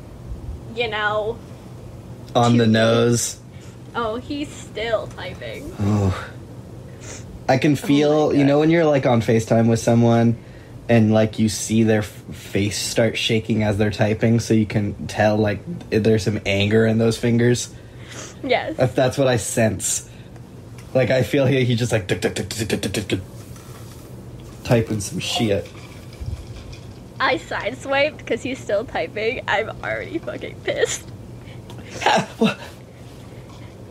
you 0.76 0.88
know. 0.88 1.40
on 2.36 2.58
the 2.58 2.68
nose? 2.68 3.39
Oh, 3.96 4.18
he's 4.18 4.50
still 4.50 5.08
typing. 5.08 5.74
Oh. 5.80 6.32
I 7.48 7.58
can 7.58 7.74
oh 7.74 7.76
feel, 7.76 8.12
oh 8.12 8.32
you 8.32 8.44
know, 8.44 8.60
when 8.60 8.70
you're 8.70 8.86
like 8.86 9.06
on 9.06 9.22
FaceTime 9.22 9.70
with 9.70 9.80
someone 9.80 10.38
and 10.88 11.12
like 11.14 11.40
you 11.40 11.50
see 11.50 11.84
their 11.84 12.02
f- 12.02 12.08
face 12.08 12.78
start 12.78 13.18
shaking 13.18 13.64
as 13.64 13.78
they're 13.78 13.92
typing, 13.92 14.40
so 14.40 14.54
you 14.54 14.66
can 14.66 15.08
tell 15.08 15.38
like 15.38 15.62
there's 15.90 16.24
some 16.24 16.40
anger 16.46 16.86
in 16.86 16.98
those 16.98 17.18
fingers. 17.18 17.74
Yes. 18.44 18.78
If 18.80 18.96
that's 18.96 19.18
what 19.18 19.28
I 19.28 19.38
sense. 19.38 20.10
Like, 20.94 21.12
I 21.12 21.24
feel 21.24 21.46
he, 21.46 21.64
he's 21.66 21.78
just 21.78 21.92
like 21.92 22.08
typing 24.64 25.00
some 25.00 25.20
shit. 25.20 25.70
I 27.20 27.36
sideswiped 27.36 28.18
because 28.18 28.42
he's 28.42 28.60
still 28.60 28.86
typing. 28.86 29.44
I'm 29.48 29.70
already 29.84 30.20
fucking 30.20 30.62
pissed. 30.62 31.08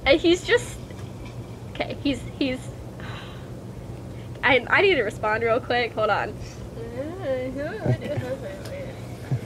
And 0.08 0.18
he's 0.18 0.42
just 0.42 0.78
okay. 1.72 1.98
He's 2.02 2.22
he's. 2.38 2.58
I 4.42 4.64
I 4.70 4.80
need 4.80 4.94
to 4.94 5.02
respond 5.02 5.42
real 5.42 5.60
quick. 5.60 5.92
Hold 5.92 6.08
on. 6.08 6.30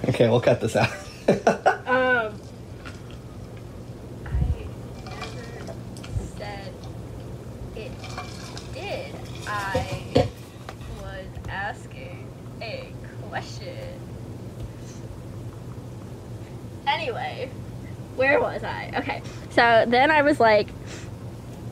okay, 0.09 0.29
we'll 0.29 0.41
cut 0.41 0.61
this 0.61 0.77
out. 0.77 0.89
Um. 1.85 2.41
I 4.25 4.31
never 5.05 5.75
said 6.39 6.73
it 7.75 7.93
did. 8.73 9.15
I 9.49 10.29
was 11.03 11.27
asking 11.49 12.31
a 12.63 12.93
question. 13.29 14.01
Anyway, 16.87 17.51
where 18.17 18.41
was 18.41 18.63
I? 18.63 18.93
Okay, 18.97 19.23
so 19.51 19.85
then 19.87 20.11
I 20.11 20.23
was 20.23 20.41
like, 20.41 20.69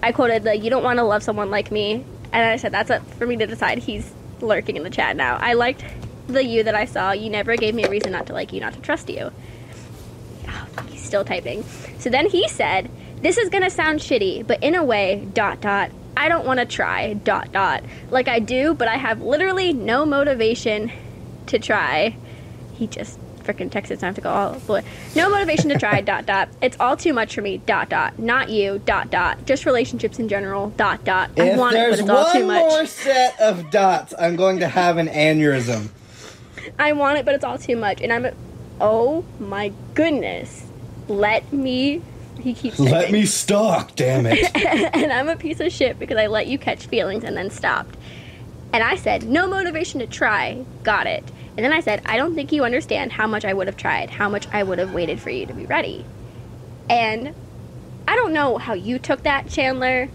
I 0.02 0.12
quoted 0.12 0.44
the 0.44 0.56
"You 0.56 0.70
don't 0.70 0.82
want 0.82 0.98
to 0.98 1.04
love 1.04 1.22
someone 1.22 1.50
like 1.50 1.70
me," 1.70 2.04
and 2.32 2.46
I 2.46 2.56
said 2.56 2.72
that's 2.72 2.90
up 2.90 3.06
for 3.14 3.26
me 3.26 3.36
to 3.36 3.46
decide. 3.46 3.78
He's 3.78 4.12
lurking 4.40 4.76
in 4.76 4.82
the 4.82 4.90
chat 4.90 5.16
now. 5.16 5.36
I 5.36 5.54
liked 5.54 5.84
the 6.26 6.44
you 6.44 6.62
that 6.62 6.74
I 6.74 6.84
saw. 6.84 7.12
You 7.12 7.30
never 7.30 7.56
gave 7.56 7.74
me 7.74 7.84
a 7.84 7.90
reason 7.90 8.12
not 8.12 8.26
to 8.26 8.32
like 8.32 8.52
you, 8.52 8.60
not 8.60 8.72
to 8.74 8.80
trust 8.80 9.08
you. 9.08 9.30
Oh, 10.48 10.66
he's 10.88 11.02
still 11.02 11.24
typing. 11.24 11.64
So 11.98 12.10
then 12.10 12.26
he 12.26 12.48
said, 12.48 12.90
"This 13.22 13.36
is 13.36 13.48
gonna 13.50 13.70
sound 13.70 14.00
shitty, 14.00 14.46
but 14.46 14.62
in 14.62 14.74
a 14.74 14.84
way, 14.84 15.26
dot 15.34 15.60
dot. 15.60 15.90
I 16.16 16.28
don't 16.28 16.44
want 16.44 16.60
to 16.60 16.66
try, 16.66 17.14
dot, 17.14 17.52
dot. 17.52 17.82
Like 18.10 18.28
I 18.28 18.40
do, 18.40 18.74
but 18.74 18.88
I 18.88 18.96
have 18.96 19.22
literally 19.22 19.72
no 19.72 20.04
motivation 20.04 20.90
to 21.46 21.58
try. 21.58 22.16
He 22.74 22.86
just 22.86 23.18
freaking 23.42 23.70
texted 23.70 23.98
time 23.98 24.14
to 24.14 24.20
go 24.20 24.30
all 24.30 24.52
the 24.52 24.72
way. 24.72 24.82
No 25.14 25.28
motivation 25.30 25.68
to 25.70 25.78
try, 25.78 26.00
dot, 26.12 26.26
dot. 26.26 26.48
It's 26.62 26.76
all 26.80 26.96
too 26.96 27.12
much 27.12 27.34
for 27.34 27.42
me, 27.42 27.58
dot, 27.58 27.88
dot. 27.88 28.18
Not 28.18 28.48
you, 28.50 28.80
dot, 28.84 29.10
dot. 29.10 29.44
Just 29.46 29.66
relationships 29.66 30.18
in 30.18 30.28
general, 30.28 30.70
dot, 30.70 31.04
dot. 31.04 31.30
I 31.38 31.50
If 31.50 31.58
want 31.58 31.76
it, 31.76 31.90
but 31.90 31.98
it's 32.00 32.08
all 32.08 32.30
too 32.32 32.46
one 32.46 32.46
much. 32.48 32.70
more 32.70 32.86
set 32.86 33.40
of 33.40 33.70
dots, 33.70 34.14
I'm 34.18 34.36
going 34.36 34.60
to 34.60 34.68
have 34.68 34.96
an 34.98 35.08
aneurysm. 35.08 35.88
I 36.78 36.92
want 36.92 37.18
it, 37.18 37.24
but 37.24 37.34
it's 37.34 37.44
all 37.44 37.58
too 37.58 37.76
much. 37.76 38.00
And 38.00 38.12
I'm, 38.12 38.26
a, 38.26 38.32
oh 38.80 39.24
my 39.38 39.72
goodness. 39.94 40.66
Let 41.08 41.52
me. 41.52 42.02
He 42.38 42.54
keeps. 42.54 42.78
Let 42.78 43.10
me 43.10 43.26
stalk, 43.26 43.96
damn 43.96 44.24
it. 44.26 44.54
and 44.94 45.12
I'm 45.12 45.28
a 45.28 45.36
piece 45.36 45.60
of 45.60 45.72
shit 45.72 45.98
because 45.98 46.16
I 46.16 46.26
let 46.26 46.46
you 46.46 46.56
catch 46.58 46.86
feelings 46.86 47.24
and 47.24 47.36
then 47.36 47.50
stopped. 47.50 47.96
And 48.72 48.84
I 48.84 48.94
said, 48.96 49.24
no 49.24 49.48
motivation 49.48 50.00
to 50.00 50.06
try. 50.06 50.64
Got 50.84 51.06
it. 51.08 51.24
And 51.60 51.64
then 51.66 51.74
I 51.74 51.80
said, 51.80 52.00
I 52.06 52.16
don't 52.16 52.34
think 52.34 52.52
you 52.52 52.64
understand 52.64 53.12
how 53.12 53.26
much 53.26 53.44
I 53.44 53.52
would 53.52 53.66
have 53.66 53.76
tried, 53.76 54.08
how 54.08 54.30
much 54.30 54.48
I 54.50 54.62
would 54.62 54.78
have 54.78 54.94
waited 54.94 55.20
for 55.20 55.28
you 55.28 55.44
to 55.44 55.52
be 55.52 55.66
ready. 55.66 56.06
And 56.88 57.34
I 58.08 58.16
don't 58.16 58.32
know 58.32 58.56
how 58.56 58.72
you 58.72 58.98
took 58.98 59.24
that, 59.24 59.50
Chandler. 59.50 60.08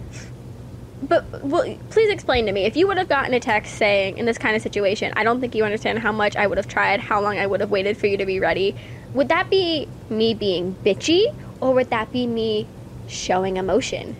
But 1.03 1.43
well, 1.43 1.77
please 1.91 2.09
explain 2.09 2.47
to 2.47 2.51
me 2.51 2.65
if 2.65 2.75
you 2.75 2.87
would 2.87 2.97
have 2.97 3.07
gotten 3.07 3.31
a 3.35 3.39
text 3.39 3.75
saying 3.75 4.17
in 4.17 4.25
this 4.25 4.39
kind 4.39 4.55
of 4.55 4.63
situation, 4.63 5.13
I 5.15 5.23
don't 5.23 5.39
think 5.39 5.53
you 5.53 5.63
understand 5.63 5.99
how 5.99 6.11
much 6.11 6.35
I 6.35 6.47
would 6.47 6.57
have 6.57 6.67
tried, 6.67 6.99
how 6.99 7.21
long 7.21 7.37
I 7.37 7.45
would 7.45 7.59
have 7.59 7.69
waited 7.69 7.95
for 7.95 8.07
you 8.07 8.17
to 8.17 8.25
be 8.25 8.39
ready. 8.39 8.75
Would 9.13 9.27
that 9.27 9.51
be 9.51 9.87
me 10.09 10.33
being 10.33 10.75
bitchy 10.83 11.31
or 11.61 11.75
would 11.75 11.91
that 11.91 12.11
be 12.11 12.25
me 12.25 12.65
showing 13.07 13.57
emotion? 13.57 14.15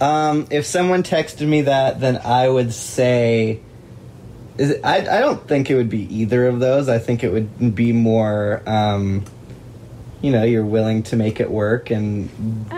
Um, 0.00 0.46
if 0.48 0.64
someone 0.64 1.02
texted 1.02 1.46
me 1.46 1.60
that, 1.60 2.00
then 2.00 2.16
I 2.24 2.48
would 2.48 2.72
say, 2.72 3.60
it, 4.58 4.80
I 4.84 4.98
I 4.98 5.20
don't 5.20 5.46
think 5.46 5.70
it 5.70 5.74
would 5.76 5.90
be 5.90 6.02
either 6.14 6.46
of 6.46 6.60
those. 6.60 6.88
I 6.88 6.98
think 6.98 7.22
it 7.24 7.32
would 7.32 7.74
be 7.74 7.92
more, 7.92 8.62
um, 8.66 9.24
you 10.22 10.30
know, 10.30 10.42
you're 10.42 10.64
willing 10.64 11.02
to 11.04 11.16
make 11.16 11.40
it 11.40 11.50
work 11.50 11.90
and 11.90 12.28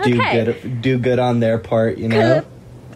do 0.03 0.19
Okay. 0.19 0.45
good 0.45 0.81
do 0.81 0.97
good 0.97 1.19
on 1.19 1.39
their 1.39 1.57
part. 1.57 1.97
You 1.97 2.09
know, 2.09 2.45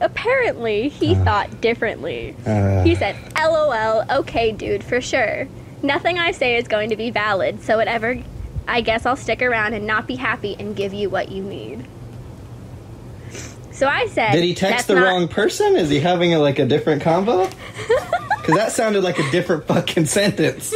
Apparently, 0.02 0.90
he 0.90 1.16
thought 1.16 1.62
differently. 1.62 2.36
Uh. 2.46 2.84
he 2.84 2.94
said, 2.96 3.16
LOL, 3.40 4.04
okay, 4.20 4.52
dude, 4.52 4.84
for 4.84 5.00
sure. 5.00 5.48
Nothing 5.82 6.20
I 6.20 6.32
say 6.32 6.58
is 6.58 6.68
going 6.68 6.90
to 6.90 6.98
be 6.98 7.10
valid, 7.10 7.62
so 7.62 7.78
whatever, 7.78 8.22
I 8.68 8.82
guess 8.82 9.06
I'll 9.06 9.16
stick 9.16 9.42
around 9.42 9.74
and 9.74 9.88
not 9.88 10.08
be 10.08 10.16
happy 10.16 10.56
and 10.60 10.75
give 10.75 10.94
you 10.94 11.10
what 11.10 11.32
you 11.32 11.42
need. 11.44 11.86
So 13.72 13.88
I 13.88 14.08
said, 14.08 14.32
did 14.34 14.44
he 14.44 14.54
text 14.54 14.72
"That's 14.75 14.86
the 14.88 14.96
not- 14.96 15.04
wrong 15.06 15.28
person? 15.28 15.75
Is 15.78 15.90
he 15.90 16.00
having 16.02 16.34
a, 16.34 16.40
like 16.40 16.60
a 16.60 16.66
different 16.66 17.02
combo? 17.02 17.50
Because 18.43 18.55
that 18.55 18.71
sounded 18.73 19.05
like 19.05 19.19
a 19.19 19.31
different 19.31 19.65
fucking 19.67 20.05
sentence. 20.05 20.73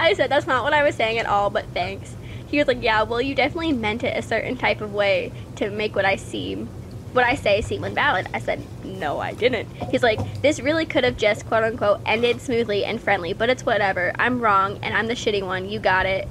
I 0.00 0.14
said, 0.14 0.30
that's 0.30 0.46
not 0.46 0.64
what 0.64 0.72
I 0.72 0.82
was 0.82 0.94
saying 0.94 1.18
at 1.18 1.26
all, 1.26 1.50
but 1.50 1.66
thanks. 1.74 2.16
He 2.46 2.56
was 2.56 2.66
like, 2.66 2.82
yeah, 2.82 3.02
well, 3.02 3.20
you 3.20 3.34
definitely 3.34 3.74
meant 3.74 4.02
it 4.02 4.16
a 4.16 4.22
certain 4.22 4.56
type 4.56 4.80
of 4.80 4.94
way 4.94 5.30
to 5.56 5.68
make 5.68 5.94
what 5.94 6.06
I 6.06 6.16
seem, 6.16 6.68
what 7.12 7.26
I 7.26 7.34
say 7.34 7.60
seem 7.60 7.84
invalid. 7.84 8.28
I 8.32 8.38
said, 8.38 8.62
no, 8.82 9.18
I 9.18 9.34
didn't. 9.34 9.68
He's 9.90 10.02
like, 10.02 10.40
this 10.40 10.58
really 10.58 10.86
could 10.86 11.04
have 11.04 11.18
just, 11.18 11.44
quote 11.44 11.64
unquote, 11.64 12.00
ended 12.06 12.40
smoothly 12.40 12.86
and 12.86 12.98
friendly, 12.98 13.34
but 13.34 13.50
it's 13.50 13.66
whatever. 13.66 14.10
I'm 14.18 14.40
wrong, 14.40 14.78
and 14.82 14.96
I'm 14.96 15.06
the 15.06 15.14
shitty 15.14 15.44
one. 15.44 15.68
You 15.68 15.80
got 15.80 16.06
it. 16.06 16.26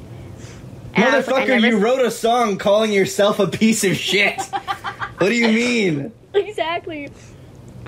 And 0.96 1.16
was 1.16 1.28
like, 1.28 1.48
Motherfucker, 1.48 1.62
never 1.62 1.68
you 1.68 1.78
wrote 1.78 2.02
a 2.02 2.10
song 2.10 2.58
calling 2.58 2.92
yourself 2.92 3.38
a 3.38 3.46
piece 3.46 3.84
of 3.84 3.96
shit. 3.96 4.42
what 5.20 5.30
do 5.30 5.36
you 5.36 5.50
mean? 5.50 6.12
exactly. 6.34 7.12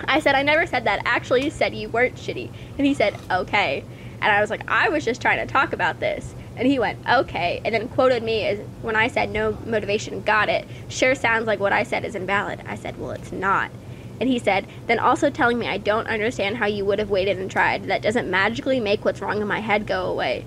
I 0.08 0.20
said, 0.20 0.36
I 0.36 0.44
never 0.44 0.66
said 0.66 0.86
that. 0.86 1.02
Actually, 1.06 1.44
you 1.44 1.52
said 1.52 1.76
you 1.76 1.90
weren't 1.90 2.16
shitty. 2.16 2.52
And 2.78 2.86
he 2.86 2.94
said, 2.94 3.16
okay. 3.32 3.84
And 4.22 4.32
I 4.32 4.42
was 4.42 4.50
like, 4.50 4.70
I 4.70 4.90
was 4.90 5.06
just 5.06 5.22
trying 5.22 5.46
to 5.46 5.52
talk 5.52 5.74
about 5.74 6.00
this. 6.00 6.34
And 6.56 6.68
he 6.68 6.80
went, 6.80 7.00
okay. 7.08 7.62
And 7.66 7.76
then 7.76 7.90
quoted 7.90 8.24
me 8.24 8.46
as 8.46 8.60
when 8.82 8.96
I 8.96 9.08
said, 9.08 9.30
no 9.30 9.58
motivation, 9.66 10.22
got 10.22 10.50
it. 10.50 10.68
Sure 10.88 11.16
sounds 11.16 11.46
like 11.46 11.60
what 11.60 11.74
I 11.74 11.84
said 11.84 12.06
is 12.06 12.16
invalid. 12.16 12.62
I 12.66 12.76
said, 12.76 12.98
well, 12.98 13.12
it's 13.12 13.32
not. 13.32 13.72
And 14.20 14.30
he 14.30 14.40
said, 14.40 14.66
then 14.88 15.00
also 15.00 15.30
telling 15.30 15.60
me 15.60 15.68
I 15.68 15.78
don't 15.78 16.08
understand 16.08 16.58
how 16.58 16.68
you 16.68 16.86
would 16.86 17.00
have 17.00 17.10
waited 17.10 17.38
and 17.38 17.52
tried. 17.52 17.86
That 17.86 18.02
doesn't 18.02 18.30
magically 18.30 18.80
make 18.80 19.04
what's 19.04 19.22
wrong 19.22 19.42
in 19.42 19.48
my 19.48 19.60
head 19.60 19.86
go 19.86 20.06
away. 20.06 20.46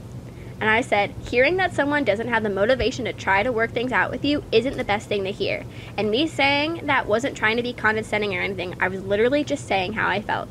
And 0.61 0.69
I 0.69 0.81
said, 0.81 1.15
hearing 1.31 1.57
that 1.59 1.75
someone 1.75 2.03
doesn't 2.05 2.29
have 2.29 2.43
the 2.43 2.51
motivation 2.51 3.05
to 3.05 3.13
try 3.13 3.43
to 3.45 3.53
work 3.53 3.71
things 3.73 3.93
out 3.93 4.11
with 4.11 4.25
you 4.25 4.43
isn't 4.51 4.77
the 4.77 4.83
best 4.85 5.09
thing 5.09 5.23
to 5.25 5.31
hear. 5.31 5.65
And 5.97 6.11
me 6.11 6.27
saying 6.27 6.87
that 6.87 7.07
wasn't 7.07 7.37
trying 7.37 7.59
to 7.59 7.63
be 7.63 7.73
condescending 7.73 8.35
or 8.37 8.41
anything. 8.41 8.75
I 8.81 8.89
was 8.89 9.01
literally 9.03 9.45
just 9.45 9.69
saying 9.69 9.93
how 9.93 10.09
I 10.09 10.21
felt. 10.21 10.49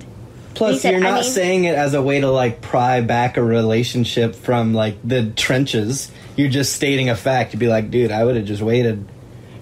Plus, 0.54 0.82
said, 0.82 0.92
you're 0.92 1.00
I 1.02 1.10
not 1.12 1.22
mean- 1.22 1.24
saying 1.32 1.64
it 1.66 1.76
as 1.76 1.94
a 1.94 2.02
way 2.02 2.22
to 2.22 2.32
like 2.32 2.62
pry 2.62 3.02
back 3.02 3.38
a 3.38 3.44
relationship 3.44 4.34
from 4.34 4.74
like 4.74 4.96
the 5.04 5.30
trenches. 5.36 6.10
You're 6.36 6.50
just 6.50 6.74
stating 6.74 7.10
a 7.10 7.16
fact. 7.16 7.54
You'd 7.54 7.60
be 7.60 7.68
like, 7.68 7.92
dude, 7.92 8.12
I 8.12 8.24
would 8.24 8.38
have 8.38 8.46
just 8.46 8.62
waited. 8.62 9.06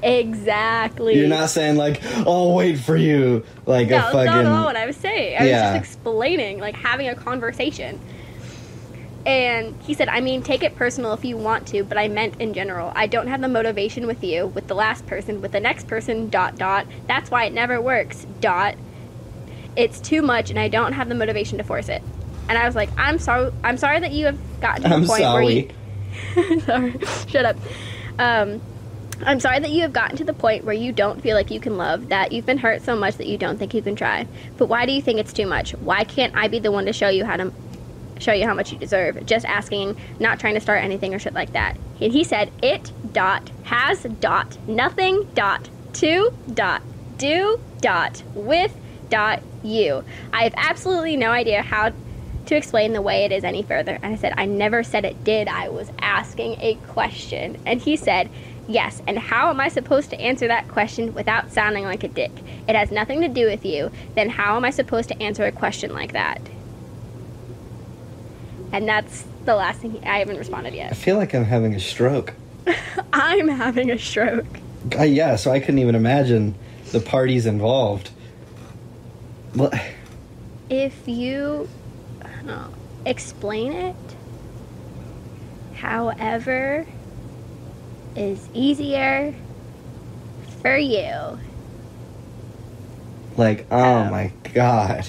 Exactly. 0.04 1.18
You're 1.18 1.28
not 1.28 1.50
saying 1.50 1.78
like, 1.78 2.02
I'll 2.28 2.54
wait 2.54 2.80
for 2.80 2.96
you, 2.96 3.44
like 3.66 3.90
No, 3.90 3.98
a 3.98 4.02
fucking. 4.12 4.26
not 4.26 4.38
at 4.38 4.46
all 4.46 4.66
what 4.66 4.76
I 4.76 4.86
was 4.86 4.96
saying. 4.96 5.38
I 5.38 5.42
was 5.42 5.50
Yeah. 5.50 5.78
just 5.78 5.86
explaining, 5.98 6.60
like 6.60 6.76
having 6.76 7.08
a 7.10 7.16
conversation. 7.16 8.00
And 9.26 9.76
he 9.82 9.96
said, 9.96 10.08
I 10.08 10.22
mean, 10.22 10.44
take 10.44 10.62
it 10.62 10.76
personal 10.76 11.14
if 11.14 11.26
you 11.26 11.36
want 11.36 11.68
to, 11.70 11.84
but 11.84 11.98
I 11.98 12.08
meant 12.08 12.40
in 12.40 12.54
general. 12.54 12.92
I 12.96 13.08
don't 13.08 13.28
have 13.28 13.42
the 13.42 13.48
motivation 13.48 14.06
with 14.06 14.24
you, 14.24 14.48
with 14.48 14.68
the 14.68 14.76
last 14.76 15.08
person, 15.08 15.42
with 15.42 15.52
the 15.52 15.60
next 15.60 15.88
person, 15.88 16.30
dot, 16.30 16.58
dot. 16.58 16.86
That's 17.08 17.32
why 17.32 17.46
it 17.46 17.54
never 17.54 17.82
works, 17.82 18.28
dot. 18.40 18.76
It's 19.76 20.00
too 20.00 20.22
much, 20.22 20.52
and 20.52 20.60
I 20.60 20.68
don't 20.68 20.94
have 20.94 21.10
the 21.10 21.16
motivation 21.16 21.58
to 21.58 21.64
force 21.64 21.90
it. 21.90 22.04
And 22.48 22.58
I 22.58 22.68
was 22.68 22.76
like, 22.76 22.90
I'm 22.98 23.18
sorry. 23.18 23.52
I'm 23.64 23.78
sorry 23.78 24.00
that 24.00 24.12
you 24.12 24.28
have 24.28 24.62
gotten 24.62 24.84
to 24.84 24.90
the 24.90 24.96
I'm 24.96 25.06
point 25.06 25.22
where 25.22 25.32
sorry. 25.32 25.74
you. 26.44 26.60
sorry. 26.62 27.00
Shut 27.28 27.46
up. 27.46 27.58
Um, 28.20 28.62
I'm 29.24 29.40
sorry 29.40 29.60
that 29.60 29.72
you 29.72 29.82
have 29.82 29.94
gotten 29.94 30.18
to 30.18 30.24
the 30.24 30.34
point 30.34 30.66
where 30.66 30.74
you 30.76 30.92
don't 30.92 31.22
feel 31.22 31.36
like 31.36 31.50
you 31.50 31.60
can 31.60 31.78
love, 31.78 32.10
that 32.10 32.32
you've 32.32 32.46
been 32.46 32.58
hurt 32.58 32.82
so 32.82 32.96
much 32.96 33.16
that 33.16 33.28
you 33.28 33.38
don't 33.38 33.58
think 33.58 33.74
you 33.74 33.82
can 33.82 33.96
try. 33.96 34.28
But 34.58 34.68
why 34.68 34.86
do 34.86 34.92
you 34.92 35.02
think 35.02 35.20
it's 35.20 35.34
too 35.34 35.48
much? 35.48 35.72
Why 35.76 36.04
can't 36.04 36.36
I 36.36 36.48
be 36.48 36.60
the 36.60 36.72
one 36.72 36.86
to 36.86 36.94
show 36.94 37.10
you 37.10 37.26
how 37.26 37.38
to 37.38 37.52
show 38.20 38.34
you 38.34 38.46
how 38.46 38.54
much 38.54 38.72
you 38.72 38.78
deserve? 38.78 39.26
Just 39.26 39.46
asking, 39.46 39.98
not 40.20 40.40
trying 40.40 40.54
to 40.56 40.60
start 40.60 40.84
anything 40.84 41.14
or 41.14 41.20
shit 41.20 41.34
like 41.34 41.54
that. 41.54 41.78
And 42.02 42.12
he 42.12 42.24
said, 42.24 42.52
it 42.62 42.92
dot 43.14 43.50
has 43.64 44.04
dot 44.20 44.58
nothing 44.68 45.28
dot 45.34 45.70
to 45.94 46.34
dot 46.54 46.82
do 47.18 47.60
dot 47.82 48.24
with 48.34 48.76
dot 49.10 49.42
you. 49.64 50.04
I 50.34 50.44
have 50.44 50.54
absolutely 50.58 51.18
no 51.18 51.32
idea 51.32 51.62
how 51.62 51.92
to 52.46 52.56
explain 52.56 52.94
the 52.94 53.02
way 53.02 53.26
it 53.26 53.32
is 53.32 53.44
any 53.44 53.64
further. 53.64 53.98
And 54.02 54.14
I 54.14 54.16
said, 54.18 54.34
I 54.38 54.46
never 54.46 54.84
said 54.84 55.06
it 55.06 55.24
did. 55.24 55.48
I 55.48 55.70
was 55.70 55.92
asking 56.00 56.58
a 56.62 56.76
question. 56.88 57.58
And 57.66 57.82
he 57.82 57.96
said, 57.96 58.30
Yes, 58.68 59.02
and 59.08 59.20
how 59.20 59.52
am 59.52 59.60
I 59.60 59.68
supposed 59.68 60.10
to 60.10 60.20
answer 60.20 60.48
that 60.48 60.68
question 60.68 61.14
without 61.14 61.52
sounding 61.52 61.84
like 61.84 62.04
a 62.04 62.08
dick? 62.08 62.32
It 62.68 62.76
has 62.76 62.90
nothing 62.90 63.22
to 63.22 63.28
do 63.28 63.46
with 63.46 63.64
you. 63.64 63.92
Then 64.16 64.30
how 64.30 64.56
am 64.56 64.66
I 64.66 64.72
supposed 64.72 65.08
to 65.10 65.22
answer 65.22 65.46
a 65.46 65.52
question 65.52 65.94
like 65.94 66.14
that? 66.14 66.42
And 68.72 68.88
that's 68.88 69.26
the 69.46 69.56
last 69.56 69.80
thing 69.80 69.92
he, 69.92 70.00
I 70.04 70.20
haven't 70.20 70.38
responded 70.38 70.74
yet. 70.74 70.92
I 70.92 70.96
feel 70.96 71.16
like 71.18 71.34
I'm 71.34 71.46
having 71.46 71.76
a 71.76 71.80
stroke. 71.80 72.34
I'm 73.14 73.48
having 73.48 73.92
a 73.92 73.98
stroke. 73.98 74.46
Uh, 74.98 75.04
yeah, 75.04 75.36
so 75.36 75.52
I 75.52 75.60
couldn't 75.60 75.80
even 75.80 75.96
imagine 75.96 76.56
the 76.92 77.00
parties 77.00 77.46
involved. 77.46 78.10
Well, 79.56 79.72
If 80.70 81.08
you 81.08 81.68
I 82.24 82.42
know, 82.44 82.68
explain 83.06 83.72
it, 83.74 83.96
however, 85.76 86.86
is 88.16 88.48
easier 88.54 89.34
for 90.62 90.76
you. 90.76 91.40
like, 93.38 93.66
oh 93.72 93.78
Um, 93.98 94.12
my 94.12 94.32
god. 94.54 95.08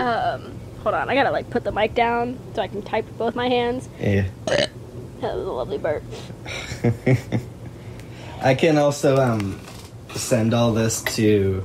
Um, 0.00 0.58
hold 0.82 0.94
on, 0.94 1.08
I 1.08 1.14
gotta 1.14 1.30
like 1.30 1.50
put 1.50 1.64
the 1.64 1.72
mic 1.72 1.94
down 1.94 2.38
so 2.54 2.62
I 2.62 2.68
can 2.68 2.82
type 2.82 3.06
with 3.06 3.18
both 3.18 3.34
my 3.34 3.48
hands. 3.48 3.88
Yeah. 4.00 4.26
That 5.20 5.36
was 5.36 5.46
a 5.46 5.52
lovely 5.52 5.78
burp. 5.78 6.02
I 8.42 8.54
can 8.54 8.76
also 8.76 9.16
um 9.16 9.58
send 10.14 10.52
all 10.52 10.72
this 10.72 11.02
to 11.16 11.64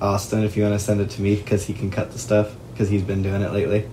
Austin 0.00 0.42
if 0.42 0.56
you 0.56 0.64
want 0.64 0.74
to 0.74 0.84
send 0.84 1.00
it 1.00 1.10
to 1.10 1.22
me 1.22 1.36
because 1.36 1.66
he 1.66 1.74
can 1.74 1.92
cut 1.92 2.10
the 2.10 2.18
stuff 2.18 2.52
because 2.72 2.88
he's 2.88 3.02
been 3.02 3.22
doing 3.22 3.42
it 3.42 3.52
lately. 3.52 3.86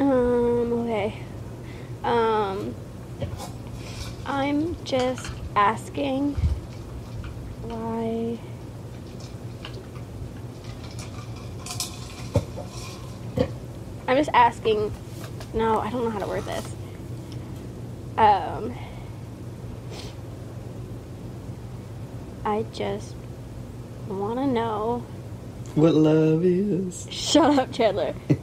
Um, 0.00 0.72
okay. 0.72 1.22
Um, 2.02 2.74
I'm 4.26 4.82
just 4.84 5.30
asking 5.54 6.34
why. 7.62 8.38
I'm 14.08 14.16
just 14.16 14.30
asking. 14.32 14.90
No, 15.52 15.80
I 15.80 15.90
don't 15.90 16.02
know 16.02 16.10
how 16.10 16.18
to 16.18 16.26
word 16.26 16.44
this. 16.44 16.74
Um, 18.16 18.74
I 22.44 22.64
just 22.72 23.14
want 24.08 24.38
to 24.38 24.46
know. 24.46 25.04
What 25.74 25.94
love 25.94 26.42
is. 26.42 27.06
Shut 27.10 27.58
up, 27.58 27.70
Chandler. 27.70 28.14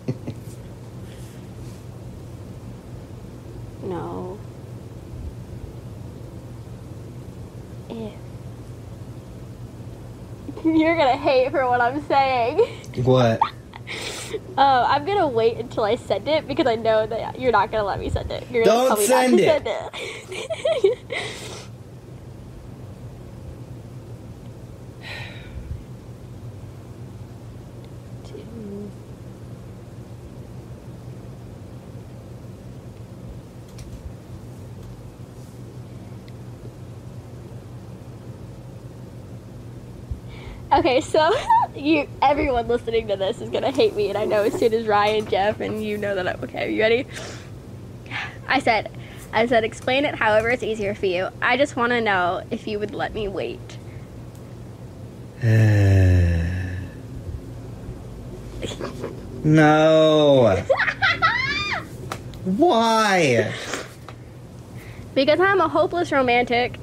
no. 3.82 4.38
If. 7.90 8.14
You're 10.64 10.96
gonna 10.96 11.18
hate 11.18 11.50
for 11.50 11.68
what 11.68 11.82
I'm 11.82 12.06
saying. 12.08 12.60
What? 13.04 13.40
Uh, 14.58 14.86
I'm 14.90 15.06
gonna 15.06 15.28
wait 15.28 15.58
until 15.58 15.84
I 15.84 15.96
send 15.96 16.28
it 16.28 16.48
because 16.48 16.68
I 16.68 16.76
know 16.76 17.06
that 17.08 17.40
you're 17.40 17.52
not 17.52 17.72
gonna 17.72 17.84
let 17.84 18.00
me 18.00 18.10
send 18.10 18.32
it. 18.32 18.46
You're 18.50 18.66
gonna 18.66 18.78
Don't 18.78 18.88
tell 18.88 18.98
me 18.98 19.08
send 19.08 19.08
not 19.08 19.30
to 19.32 19.40
it. 19.40 19.64
send 19.64 19.68
it. 19.68 20.50
Okay, 40.72 41.02
so 41.02 41.32
you 41.76 42.08
everyone 42.22 42.68
listening 42.68 43.08
to 43.08 43.16
this 43.16 43.42
is 43.42 43.50
gonna 43.50 43.72
hate 43.72 43.96
me, 43.96 44.10
and 44.10 44.18
I 44.18 44.26
know 44.26 44.44
as 44.44 44.54
soon 44.54 44.74
as 44.74 44.88
Ryan, 44.88 45.28
Jeff, 45.28 45.60
and 45.60 45.84
you 45.84 45.98
know 45.98 46.16
that. 46.16 46.28
I'm, 46.28 46.44
okay, 46.44 46.74
you 46.74 46.82
ready? 46.82 47.06
I 48.48 48.60
said, 48.60 48.92
I 49.34 49.48
said, 49.48 49.64
explain 49.64 50.06
it 50.06 50.16
however 50.16 50.50
it's 50.50 50.64
easier 50.64 50.96
for 50.96 51.08
you. 51.08 51.30
I 51.42 51.58
just 51.58 51.76
want 51.76 51.92
to 51.92 52.02
know 52.02 52.44
if 52.52 52.68
you 52.68 52.80
would 52.80 52.94
let 52.94 53.14
me 53.14 53.28
wait. 53.28 53.78
no. 59.44 60.64
Why? 62.46 63.54
Because 65.14 65.40
I'm 65.40 65.62
a 65.62 65.68
hopeless 65.68 66.12
romantic, 66.12 66.80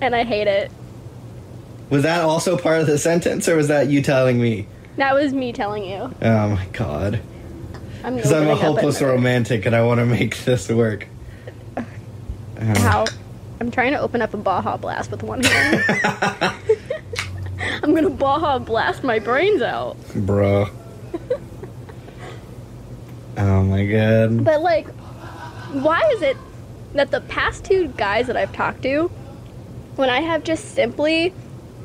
and 0.00 0.14
I 0.14 0.24
hate 0.24 0.46
it. 0.46 0.70
Was 1.90 2.04
that 2.04 2.22
also 2.22 2.56
part 2.56 2.80
of 2.80 2.86
the 2.86 2.98
sentence, 2.98 3.48
or 3.48 3.56
was 3.56 3.68
that 3.68 3.88
you 3.88 4.00
telling 4.00 4.40
me? 4.40 4.66
That 4.96 5.14
was 5.14 5.32
me 5.32 5.52
telling 5.52 5.84
you. 5.84 6.14
Oh 6.22 6.48
my 6.48 6.66
god. 6.72 7.20
I'm 8.04 8.16
Because 8.16 8.32
I'm 8.32 8.46
a 8.46 8.52
opening 8.52 8.74
hopeless 8.74 9.02
romantic 9.02 9.66
and 9.66 9.76
I 9.76 9.82
want 9.82 9.98
to 9.98 10.06
make 10.06 10.38
this 10.44 10.68
work. 10.68 11.06
Oh. 11.76 11.84
Ow. 12.60 13.06
I'm 13.60 13.70
trying 13.70 13.92
to 13.92 14.00
open 14.00 14.22
up 14.22 14.32
a 14.32 14.36
Baja 14.36 14.76
Blast 14.76 15.10
with 15.10 15.22
one 15.22 15.42
hand. 15.42 15.84
I'm 17.82 17.94
gonna 17.94 18.10
Baja 18.10 18.58
Blast 18.58 19.02
my 19.02 19.18
brains 19.18 19.62
out. 19.62 19.96
Bro. 20.14 20.68
oh 23.36 23.62
my 23.64 23.86
god. 23.86 24.44
But 24.44 24.62
like, 24.62 24.88
why 25.72 26.00
is 26.14 26.22
it 26.22 26.36
that 26.94 27.10
the 27.10 27.20
past 27.22 27.64
two 27.64 27.88
guys 27.88 28.26
that 28.28 28.36
I've 28.36 28.52
talked 28.52 28.82
to, 28.82 29.08
when 29.96 30.08
I 30.08 30.20
have 30.20 30.42
just 30.44 30.74
simply 30.74 31.34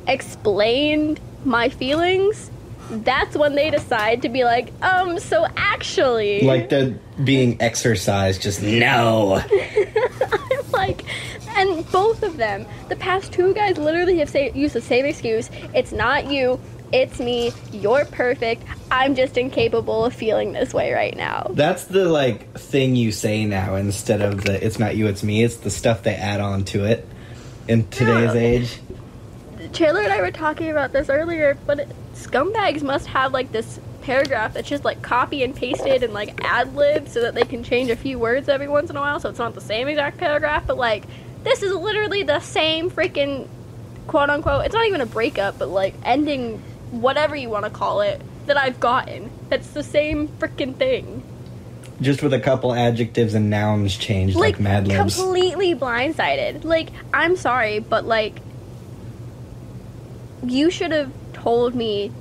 explained 0.07 1.19
my 1.43 1.69
feelings, 1.69 2.49
that's 2.89 3.35
when 3.35 3.55
they 3.55 3.69
decide 3.71 4.21
to 4.23 4.29
be 4.29 4.43
like, 4.43 4.71
um, 4.83 5.19
so 5.19 5.45
actually, 5.57 6.41
Like 6.43 6.69
the 6.69 6.97
being 7.23 7.59
exercised, 7.61 8.41
just 8.41 8.61
no. 8.61 9.41
I'm 9.51 10.71
like, 10.71 11.03
and 11.57 11.89
both 11.91 12.21
of 12.23 12.37
them, 12.37 12.65
the 12.89 12.95
past 12.95 13.31
two 13.31 13.53
guys 13.53 13.77
literally 13.77 14.17
have 14.19 14.29
say, 14.29 14.51
used 14.53 14.75
the 14.75 14.81
same 14.81 15.05
excuse. 15.05 15.49
It's 15.73 15.91
not 15.91 16.29
you, 16.29 16.59
it's 16.93 17.19
me. 17.19 17.51
You're 17.71 18.05
perfect. 18.05 18.63
I'm 18.91 19.15
just 19.15 19.37
incapable 19.37 20.05
of 20.05 20.13
feeling 20.13 20.53
this 20.53 20.73
way 20.73 20.93
right 20.93 21.15
now. 21.15 21.47
That's 21.53 21.85
the 21.85 22.05
like 22.07 22.51
thing 22.57 22.95
you 22.95 23.11
say 23.11 23.45
now 23.45 23.75
instead 23.75 24.21
of 24.21 24.43
the 24.43 24.63
it's 24.63 24.77
not 24.77 24.95
you, 24.95 25.07
it's 25.07 25.23
me. 25.23 25.43
It's 25.43 25.57
the 25.57 25.71
stuff 25.71 26.03
they 26.03 26.13
add 26.15 26.39
on 26.39 26.65
to 26.65 26.85
it 26.85 27.07
in 27.67 27.87
today's 27.87 28.35
Yeah. 28.35 28.39
age. 28.41 28.79
Chandler 29.73 30.01
and 30.01 30.13
I 30.13 30.21
were 30.21 30.31
talking 30.31 30.69
about 30.69 30.91
this 30.91 31.09
earlier, 31.09 31.57
but 31.65 31.79
it, 31.79 31.89
scumbags 32.13 32.81
must 32.81 33.07
have 33.07 33.33
like 33.33 33.51
this 33.51 33.79
paragraph 34.01 34.53
that's 34.53 34.69
just 34.69 34.85
like 34.85 35.01
copy 35.01 35.43
and 35.43 35.55
pasted 35.55 36.03
and 36.03 36.13
like 36.13 36.39
ad 36.43 36.75
lib 36.75 37.07
so 37.07 37.21
that 37.21 37.33
they 37.33 37.43
can 37.43 37.63
change 37.63 37.89
a 37.89 37.95
few 37.95 38.19
words 38.19 38.47
every 38.47 38.67
once 38.67 38.91
in 38.91 38.95
a 38.95 38.99
while 38.99 39.19
so 39.19 39.29
it's 39.29 39.39
not 39.39 39.55
the 39.55 39.61
same 39.61 39.87
exact 39.87 40.17
paragraph, 40.17 40.65
but 40.67 40.77
like 40.77 41.05
this 41.43 41.63
is 41.63 41.73
literally 41.73 42.23
the 42.23 42.39
same 42.39 42.89
freaking 42.91 43.47
quote 44.07 44.29
unquote, 44.29 44.65
it's 44.65 44.75
not 44.75 44.85
even 44.85 45.01
a 45.01 45.05
breakup, 45.05 45.57
but 45.57 45.69
like 45.69 45.95
ending 46.03 46.59
whatever 46.91 47.35
you 47.35 47.49
want 47.49 47.65
to 47.65 47.71
call 47.71 48.01
it 48.01 48.21
that 48.45 48.57
I've 48.57 48.79
gotten. 48.79 49.31
That's 49.49 49.69
the 49.69 49.83
same 49.83 50.27
freaking 50.27 50.75
thing. 50.75 51.23
Just 52.01 52.21
with 52.21 52.33
a 52.33 52.39
couple 52.39 52.73
adjectives 52.73 53.33
and 53.33 53.49
nouns 53.49 53.95
changed 53.97 54.35
like, 54.35 54.59
Mad 54.59 54.87
Libs. 54.87 55.15
completely 55.15 55.73
blindsided. 55.75 56.63
Like, 56.65 56.89
I'm 57.13 57.37
sorry, 57.37 57.79
but 57.79 58.05
like, 58.05 58.39
you 60.49 60.69
should 60.69 60.91
have 60.91 61.11
told 61.33 61.75
me. 61.75 62.11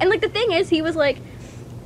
And 0.00 0.10
like, 0.10 0.20
the 0.20 0.28
thing 0.28 0.52
is, 0.52 0.68
he 0.68 0.82
was 0.82 0.96
like, 0.96 1.18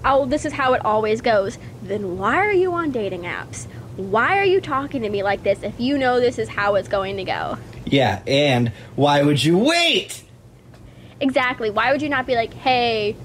"Oh, 0.05 0.27
this 0.27 0.45
is 0.45 0.53
how 0.53 0.75
it 0.75 0.85
always 0.85 1.21
goes." 1.21 1.59
Then 1.83 2.19
why 2.19 2.37
are 2.37 2.53
you 2.53 2.73
on 2.75 2.91
dating 2.91 3.23
apps? 3.23 3.67
Why 3.97 4.39
are 4.39 4.45
you 4.45 4.61
talking 4.61 5.03
to 5.03 5.09
me 5.09 5.23
like 5.23 5.43
this 5.43 5.63
if 5.63 5.79
you 5.81 5.97
know 5.97 6.21
this 6.21 6.39
is 6.39 6.49
how 6.49 6.75
it's 6.75 6.89
going 6.89 7.17
to 7.17 7.25
go? 7.25 7.59
yeah, 7.85 8.23
and 8.27 8.73
why 8.97 9.23
would 9.23 9.43
you 9.43 9.57
wait? 9.59 10.23
Exactly. 11.21 11.71
Why 11.71 11.93
would 11.93 12.03
you 12.03 12.09
not 12.09 12.27
be 12.27 12.35
like, 12.35 12.53
"Hey, 12.55 13.17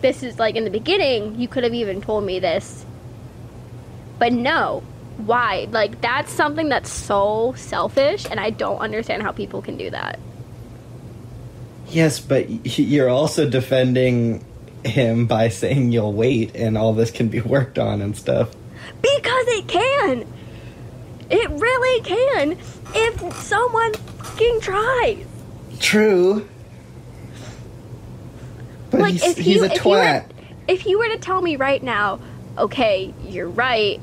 this 0.00 0.22
is 0.22 0.38
like 0.38 0.56
in 0.56 0.64
the 0.64 0.70
beginning, 0.70 1.38
you 1.40 1.48
could 1.48 1.64
have 1.64 1.74
even 1.74 2.00
told 2.00 2.24
me 2.24 2.38
this." 2.38 2.84
But 4.18 4.32
no. 4.32 4.82
Why? 5.16 5.68
Like 5.70 6.00
that's 6.00 6.32
something 6.32 6.68
that's 6.68 6.90
so 6.90 7.54
selfish 7.56 8.26
and 8.30 8.40
I 8.40 8.50
don't 8.50 8.78
understand 8.78 9.22
how 9.22 9.32
people 9.32 9.62
can 9.62 9.76
do 9.76 9.90
that. 9.90 10.18
Yes, 11.88 12.20
but 12.20 12.48
you're 12.78 13.08
also 13.08 13.48
defending 13.48 14.44
him 14.84 15.26
by 15.26 15.48
saying 15.48 15.92
you'll 15.92 16.12
wait 16.12 16.54
and 16.54 16.76
all 16.76 16.92
this 16.92 17.10
can 17.10 17.28
be 17.28 17.40
worked 17.42 17.78
on 17.78 18.02
and 18.02 18.16
stuff. 18.16 18.50
Because 19.00 19.46
it 19.48 19.68
can. 19.68 20.26
It 21.30 21.50
really 21.50 22.02
can 22.02 22.58
if 22.94 23.34
someone 23.36 23.94
fucking 23.94 24.60
tries. 24.60 25.26
True. 25.80 26.48
But 28.90 29.00
like 29.00 29.12
he's, 29.14 29.24
if 29.24 29.36
he's 29.38 29.56
you 29.56 29.64
a 29.64 29.66
if 29.66 29.84
you 29.84 29.90
were 29.90 30.24
if 30.68 30.86
you 30.86 30.98
were 30.98 31.08
to 31.08 31.18
tell 31.18 31.40
me 31.40 31.56
right 31.56 31.82
now, 31.82 32.20
okay, 32.58 33.12
you're 33.24 33.48
right, 33.48 34.00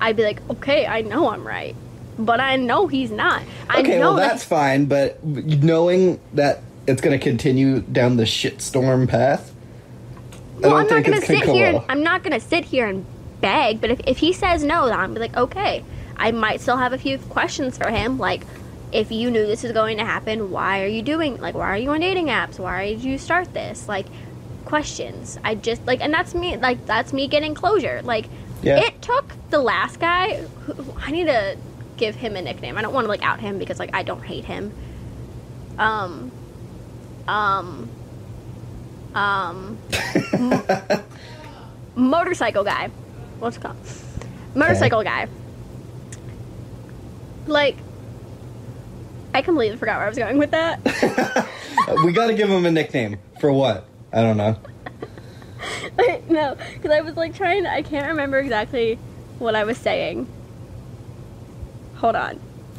I'd 0.00 0.16
be 0.16 0.24
like, 0.24 0.40
okay, 0.50 0.86
I 0.86 1.02
know 1.02 1.28
I'm 1.30 1.46
right. 1.46 1.76
But 2.18 2.40
I 2.40 2.56
know 2.56 2.86
he's 2.86 3.10
not. 3.10 3.42
I 3.68 3.80
Okay, 3.80 3.98
know 3.98 4.08
well 4.12 4.14
that 4.16 4.28
that's 4.28 4.44
fine, 4.44 4.86
but 4.86 5.22
knowing 5.24 6.18
that 6.34 6.62
it's 6.86 7.00
going 7.02 7.18
to 7.18 7.22
continue 7.22 7.80
down 7.80 8.16
the 8.16 8.24
shitstorm 8.24 9.08
path, 9.08 9.52
I 10.64 10.68
Well, 10.68 10.76
I'm 10.76 10.86
not 10.88 11.04
gonna 11.04 11.16
it's 11.18 11.26
gonna 11.28 11.40
sit 11.40 11.48
here. 11.50 11.72
well. 11.74 11.84
I'm 11.88 12.02
not 12.02 12.22
gonna 12.22 12.40
sit 12.40 12.64
here 12.64 12.86
and 12.86 13.04
beg. 13.42 13.80
But 13.80 13.90
if, 13.90 14.00
if 14.06 14.18
he 14.18 14.32
says 14.32 14.64
no, 14.64 14.86
then 14.86 14.98
I'm 14.98 15.12
be 15.14 15.20
like, 15.20 15.36
okay. 15.36 15.84
I 16.16 16.30
might 16.30 16.62
still 16.62 16.78
have 16.78 16.94
a 16.94 16.98
few 16.98 17.18
questions 17.18 17.76
for 17.76 17.90
him. 17.90 18.16
Like, 18.18 18.46
if 18.92 19.12
you 19.12 19.30
knew 19.30 19.44
this 19.46 19.62
was 19.64 19.72
going 19.72 19.98
to 19.98 20.04
happen, 20.06 20.50
why 20.50 20.82
are 20.82 20.86
you 20.86 21.02
doing? 21.02 21.36
Like, 21.38 21.54
why 21.54 21.66
are 21.66 21.76
you 21.76 21.90
on 21.90 22.00
dating 22.00 22.28
apps? 22.28 22.58
Why 22.58 22.88
did 22.94 23.04
you 23.04 23.18
start 23.18 23.52
this? 23.52 23.86
Like, 23.86 24.06
questions. 24.64 25.38
I 25.44 25.54
just 25.56 25.84
like, 25.86 26.00
and 26.00 26.14
that's 26.14 26.34
me. 26.34 26.56
Like, 26.56 26.86
that's 26.86 27.12
me 27.12 27.28
getting 27.28 27.52
closure. 27.54 28.00
Like, 28.02 28.26
Yeah. 28.62 28.78
it 28.80 29.02
took 29.02 29.34
the 29.50 29.58
last 29.58 30.00
guy. 30.00 30.36
Who- 30.64 30.94
I 30.98 31.10
need 31.10 31.26
to 31.26 31.56
give 31.96 32.14
him 32.14 32.36
a 32.36 32.42
nickname. 32.42 32.76
I 32.78 32.82
don't 32.82 32.94
want 32.94 33.04
to 33.04 33.08
like 33.08 33.22
out 33.22 33.40
him 33.40 33.58
because 33.58 33.78
like 33.78 33.94
I 33.94 34.02
don't 34.02 34.22
hate 34.22 34.44
him. 34.44 34.72
Um. 35.78 36.30
Um. 37.26 37.88
Um 39.14 39.78
motorcycle 41.94 42.64
guy. 42.64 42.90
What's 43.38 43.56
it 43.56 43.60
called? 43.60 43.76
Motorcycle 44.54 45.02
guy. 45.02 45.28
Like, 47.46 47.76
I 49.34 49.42
completely 49.42 49.76
forgot 49.76 49.98
where 49.98 50.06
I 50.06 50.08
was 50.08 50.18
going 50.18 50.38
with 50.38 50.50
that. 50.50 50.80
we 52.04 52.12
got 52.12 52.26
to 52.28 52.34
give 52.34 52.48
him 52.48 52.66
a 52.66 52.70
nickname 52.70 53.18
for 53.40 53.52
what? 53.52 53.86
I 54.12 54.22
don't 54.22 54.36
know. 54.36 54.56
no, 56.28 56.56
because 56.74 56.90
I 56.90 57.00
was 57.00 57.16
like 57.16 57.34
trying. 57.34 57.66
I 57.66 57.82
can't 57.82 58.08
remember 58.08 58.38
exactly 58.38 58.98
what 59.38 59.54
I 59.54 59.64
was 59.64 59.78
saying. 59.78 60.26
Hold 61.96 62.16
on, 62.16 62.38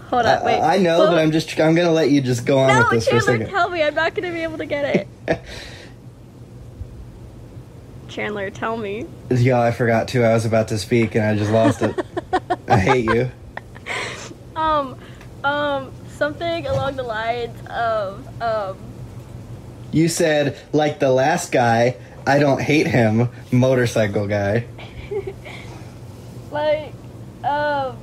hold 0.09 0.25
on. 0.25 0.43
Wait. 0.45 0.59
I, 0.59 0.75
I 0.75 0.77
know, 0.79 0.99
Well, 0.99 1.11
but 1.11 1.19
I'm 1.19 1.31
just 1.31 1.59
I'm 1.59 1.75
gonna 1.75 1.91
let 1.91 2.09
you 2.11 2.21
just 2.21 2.45
go 2.45 2.59
on 2.59 2.67
No, 2.67 2.79
with 2.79 2.89
this 2.91 3.07
for 3.07 3.15
a 3.15 3.19
Chandler, 3.19 3.33
second. 3.37 3.49
tell 3.49 3.69
me. 3.69 3.83
I'm 3.83 3.95
not 3.95 4.13
gonna 4.15 4.31
be 4.31 4.41
able 4.43 4.57
to 4.59 4.65
get 4.65 5.07
it. 5.27 5.39
Chandler, 8.07 8.49
tell 8.49 8.77
me. 8.77 9.05
yeah, 9.29 9.59
I 9.61 9.71
forgot 9.71 10.07
too. 10.07 10.23
I 10.23 10.33
was 10.33 10.45
about 10.45 10.69
to 10.69 10.77
speak 10.77 11.15
and 11.15 11.25
I 11.25 11.35
just 11.35 11.51
lost 11.51 11.81
it. 11.81 11.95
I 12.67 12.77
hate 12.79 13.05
you. 13.05 13.29
Um, 14.55 14.95
um, 15.43 15.91
something 16.15 16.65
along 16.65 16.95
the 16.95 17.03
lines 17.03 17.55
of 17.69 18.25
um 18.41 18.77
You 19.91 20.07
said, 20.09 20.57
like 20.73 20.99
the 20.99 21.11
last 21.11 21.51
guy, 21.51 21.97
I 22.25 22.39
don't 22.39 22.61
hate 22.61 22.87
him, 22.87 23.29
motorcycle 23.51 24.27
guy. 24.27 24.65
like 26.51 26.93
um 27.43 27.97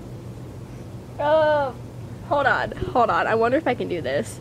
um 1.21 1.75
hold 2.29 2.47
on 2.47 2.73
hold 2.73 3.11
on. 3.11 3.27
I 3.27 3.35
wonder 3.35 3.57
if 3.57 3.67
i 3.67 3.75
can 3.75 3.89
do 3.89 4.01
this. 4.01 4.41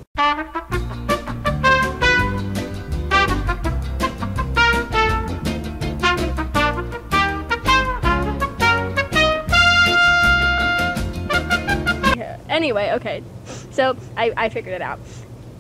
Anyway 12.50 12.92
okay. 12.94 13.24
So 13.72 13.98
I, 14.16 14.32
I 14.38 14.50
figured 14.50 14.76
it 14.76 14.82
out. 14.82 15.00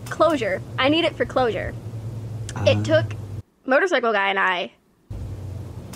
Closure. 0.05 0.61
I 0.77 0.89
need 0.89 1.05
it 1.05 1.15
for 1.15 1.25
closure. 1.25 1.73
It 2.67 2.85
took 2.85 3.13
motorcycle 3.65 4.11
guy 4.13 4.29
and 4.29 4.37
i 4.39 4.71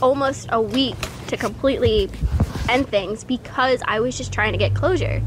almost 0.01 0.47
a 0.51 0.61
week 0.61 0.95
to 1.27 1.37
completely 1.37 2.09
end 2.69 2.87
things 2.89 3.23
because 3.23 3.81
I 3.85 3.99
was 3.99 4.17
just 4.17 4.31
trying 4.31 4.53
to 4.53 4.57
get 4.57 4.73
closure. 4.73 5.21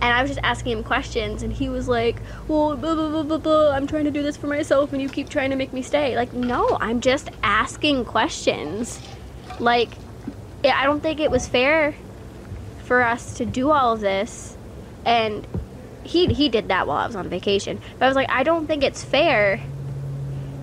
And 0.00 0.14
I 0.14 0.22
was 0.22 0.30
just 0.30 0.40
asking 0.44 0.78
him 0.78 0.84
questions, 0.84 1.42
and 1.42 1.52
he 1.52 1.68
was 1.68 1.88
like, 1.88 2.22
Well, 2.46 2.76
blah, 2.76 2.94
blah, 2.94 3.10
blah, 3.10 3.22
blah, 3.24 3.38
blah, 3.38 3.72
I'm 3.72 3.86
trying 3.88 4.04
to 4.04 4.12
do 4.12 4.22
this 4.22 4.36
for 4.36 4.46
myself, 4.46 4.92
and 4.92 5.02
you 5.02 5.08
keep 5.08 5.28
trying 5.28 5.50
to 5.50 5.56
make 5.56 5.72
me 5.72 5.82
stay. 5.82 6.14
Like, 6.14 6.32
no, 6.32 6.78
I'm 6.80 7.00
just 7.00 7.30
asking 7.42 8.04
questions. 8.04 9.00
Like, 9.58 9.90
I 10.64 10.84
don't 10.84 11.00
think 11.00 11.18
it 11.18 11.30
was 11.30 11.48
fair 11.48 11.94
for 12.84 13.02
us 13.02 13.34
to 13.34 13.44
do 13.44 13.70
all 13.70 13.92
of 13.92 14.00
this. 14.00 14.56
And 15.04 15.46
he, 16.04 16.26
he 16.26 16.48
did 16.48 16.68
that 16.68 16.86
while 16.86 16.98
I 16.98 17.06
was 17.06 17.16
on 17.16 17.28
vacation. 17.28 17.80
But 17.98 18.06
I 18.06 18.08
was 18.08 18.16
like, 18.16 18.30
I 18.30 18.42
don't 18.42 18.66
think 18.66 18.84
it's 18.84 19.04
fair 19.04 19.60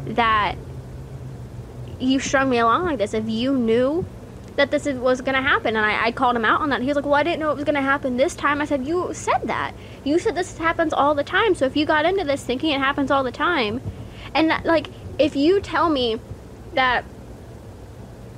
that 0.08 0.56
you 2.00 2.20
strung 2.20 2.50
me 2.50 2.58
along 2.58 2.86
like 2.86 2.98
this 2.98 3.14
if 3.14 3.28
you 3.30 3.58
knew 3.58 4.06
that 4.56 4.72
this 4.72 4.86
was 4.86 5.22
going 5.22 5.36
to 5.36 5.42
happen 5.42 5.76
and 5.76 5.86
I, 5.86 6.08
I 6.08 6.12
called 6.12 6.36
him 6.36 6.46
out 6.46 6.62
on 6.62 6.70
that. 6.70 6.82
He 6.82 6.88
was 6.88 6.96
like 6.96 7.06
well 7.06 7.16
i 7.16 7.24
didn't 7.24 7.40
know 7.40 7.52
it 7.52 7.56
was 7.56 7.66
going 7.66 7.76
to 7.76 7.82
happen 7.82 8.18
this 8.18 8.36
time. 8.36 8.62
I 8.62 8.66
said 8.66 8.88
you 8.88 9.14
said 9.14 9.44
that. 9.46 9.74
You 10.04 10.20
said 10.20 10.36
this 10.36 10.58
happens 10.58 10.94
all 10.94 11.16
the 11.16 11.24
time 11.24 11.56
so 11.56 11.66
if 11.66 11.76
you 11.76 11.86
got 11.86 12.06
into 12.06 12.24
this 12.24 12.44
thinking 12.44 12.72
it 12.72 12.80
happens 12.80 13.12
all 13.12 13.24
the 13.24 13.32
time 13.32 13.82
and 14.34 14.50
that, 14.50 14.66
like 14.66 14.88
if 15.20 15.36
you 15.36 15.60
tell 15.62 15.90
me 15.90 16.20
that 16.74 17.06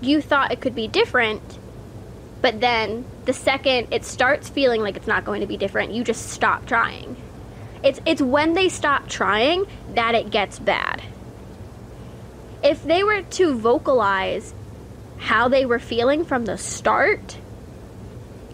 you 0.01 0.21
thought 0.21 0.51
it 0.51 0.61
could 0.61 0.75
be 0.75 0.87
different 0.87 1.59
but 2.41 2.61
then 2.61 3.05
the 3.25 3.33
second 3.33 3.87
it 3.91 4.05
starts 4.05 4.47
feeling 4.47 4.81
like 4.81 4.95
it's 4.95 5.07
not 5.07 5.25
going 5.25 5.41
to 5.41 5.47
be 5.47 5.57
different 5.57 5.91
you 5.91 6.03
just 6.03 6.29
stop 6.29 6.65
trying. 6.65 7.15
It's 7.83 7.99
it's 8.05 8.21
when 8.21 8.53
they 8.53 8.69
stop 8.69 9.07
trying 9.07 9.65
that 9.93 10.15
it 10.15 10.31
gets 10.31 10.57
bad. 10.57 11.01
If 12.63 12.83
they 12.83 13.03
were 13.03 13.21
to 13.21 13.55
vocalize 13.55 14.53
how 15.17 15.47
they 15.47 15.65
were 15.65 15.79
feeling 15.79 16.25
from 16.25 16.45
the 16.45 16.57
start, 16.57 17.37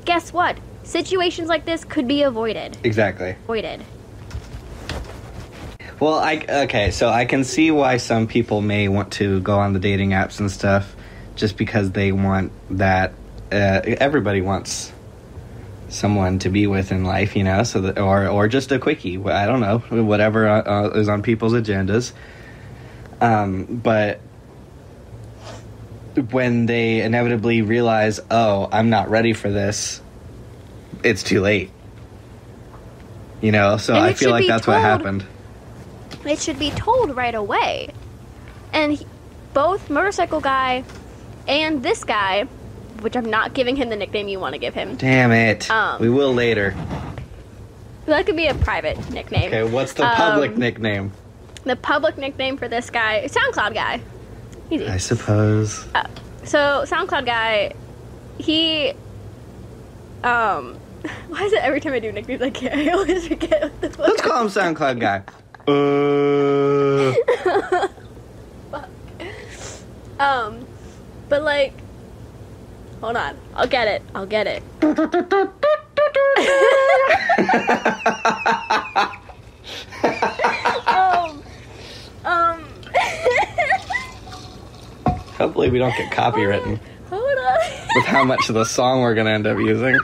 guess 0.05 0.33
what? 0.33 0.57
Situations 0.83 1.47
like 1.47 1.65
this 1.65 1.85
could 1.85 2.07
be 2.07 2.23
avoided. 2.23 2.77
Exactly. 2.83 3.31
Avoided. 3.43 3.83
Well, 5.99 6.15
I 6.15 6.43
okay, 6.49 6.91
so 6.91 7.09
I 7.09 7.25
can 7.25 7.43
see 7.43 7.71
why 7.71 7.97
some 7.97 8.27
people 8.27 8.61
may 8.61 8.89
want 8.89 9.13
to 9.13 9.39
go 9.39 9.59
on 9.59 9.73
the 9.73 9.79
dating 9.79 10.09
apps 10.09 10.39
and 10.39 10.51
stuff, 10.51 10.95
just 11.35 11.55
because 11.55 11.91
they 11.91 12.11
want 12.11 12.51
that. 12.71 13.13
Uh, 13.51 13.81
everybody 13.85 14.41
wants 14.41 14.91
someone 15.87 16.39
to 16.39 16.49
be 16.49 16.67
with 16.67 16.91
in 16.91 17.05
life, 17.05 17.35
you 17.35 17.43
know, 17.43 17.63
so 17.63 17.81
that 17.81 17.99
or 17.99 18.27
or 18.27 18.47
just 18.47 18.71
a 18.71 18.79
quickie. 18.79 19.17
I 19.23 19.45
don't 19.45 19.61
know, 19.61 19.77
whatever 20.03 20.47
uh, 20.47 20.61
uh, 20.61 20.89
is 20.95 21.07
on 21.07 21.21
people's 21.21 21.53
agendas. 21.53 22.11
Um, 23.21 23.63
but 23.63 24.19
when 26.31 26.65
they 26.65 27.01
inevitably 27.01 27.61
realize, 27.61 28.19
oh, 28.29 28.69
I'm 28.71 28.89
not 28.89 29.09
ready 29.09 29.33
for 29.33 29.49
this, 29.51 30.01
it's 31.03 31.23
too 31.23 31.41
late. 31.41 31.71
You 33.41 33.51
know, 33.51 33.77
so 33.77 33.95
I 33.95 34.13
feel 34.13 34.31
like 34.31 34.47
that's 34.47 34.67
what 34.67 34.79
happened. 34.79 35.25
It 36.25 36.39
should 36.39 36.57
be 36.59 36.71
told 36.71 37.15
right 37.15 37.35
away. 37.35 37.89
And 38.71 38.93
he, 38.93 39.05
both 39.53 39.89
motorcycle 39.89 40.39
guy 40.39 40.83
and 41.47 41.83
this 41.83 42.03
guy, 42.05 42.43
which 43.01 43.17
I'm 43.17 43.29
not 43.29 43.53
giving 43.53 43.75
him 43.75 43.89
the 43.89 43.97
nickname 43.97 44.29
you 44.29 44.39
want 44.39 44.53
to 44.53 44.59
give 44.59 44.73
him. 44.73 44.95
Damn 44.95 45.31
it. 45.31 45.69
Um, 45.69 45.99
we 45.99 46.09
will 46.09 46.33
later. 46.33 46.73
That 48.05 48.25
could 48.25 48.37
be 48.37 48.47
a 48.47 48.55
private 48.55 49.09
nickname. 49.09 49.47
Okay, 49.47 49.63
what's 49.63 49.93
the 49.93 50.03
public 50.03 50.51
Um, 50.51 50.59
nickname? 50.59 51.11
The 51.65 51.75
public 51.75 52.17
nickname 52.17 52.57
for 52.57 52.67
this 52.67 52.89
guy, 52.89 53.25
SoundCloud 53.27 53.73
guy. 53.73 54.01
I 54.71 54.97
suppose. 54.97 55.85
Uh, 55.93 56.07
so 56.43 56.83
SoundCloud 56.87 57.25
guy, 57.25 57.73
he, 58.39 58.93
um, 60.23 60.75
why 61.27 61.43
is 61.43 61.53
it 61.53 61.61
every 61.63 61.79
time 61.79 61.93
I 61.93 61.99
do 61.99 62.11
nicknames 62.11 62.41
I 62.41 62.49
can't? 62.49 62.73
I 62.75 62.89
always 62.91 63.27
forget 63.27 63.61
what 63.63 63.81
the 63.81 63.89
fuck. 63.89 64.07
Let's 64.07 64.21
call 64.21 64.41
him 64.41 64.47
SoundCloud 64.47 64.99
guy. 64.99 65.23
Uh, 67.55 67.87
fuck. 68.71 68.89
Um, 70.19 70.65
but 71.29 71.41
like, 71.43 71.73
hold 72.99 73.15
on, 73.15 73.37
I'll 73.55 73.67
get 73.67 73.87
it. 73.87 74.01
I'll 74.13 74.25
get 74.25 74.47
it. 74.47 74.63
um, 80.87 81.43
um. 82.25 82.63
Hopefully, 85.43 85.69
we 85.69 85.79
don't 85.79 85.95
get 85.97 86.11
copywritten 86.11 86.79
hold 87.09 87.21
on. 87.21 87.59
with 87.95 88.05
how 88.05 88.23
much 88.23 88.47
of 88.49 88.55
the 88.55 88.63
song 88.65 89.01
we're 89.01 89.15
gonna 89.15 89.31
end 89.31 89.45
up 89.45 89.57
using. 89.57 89.97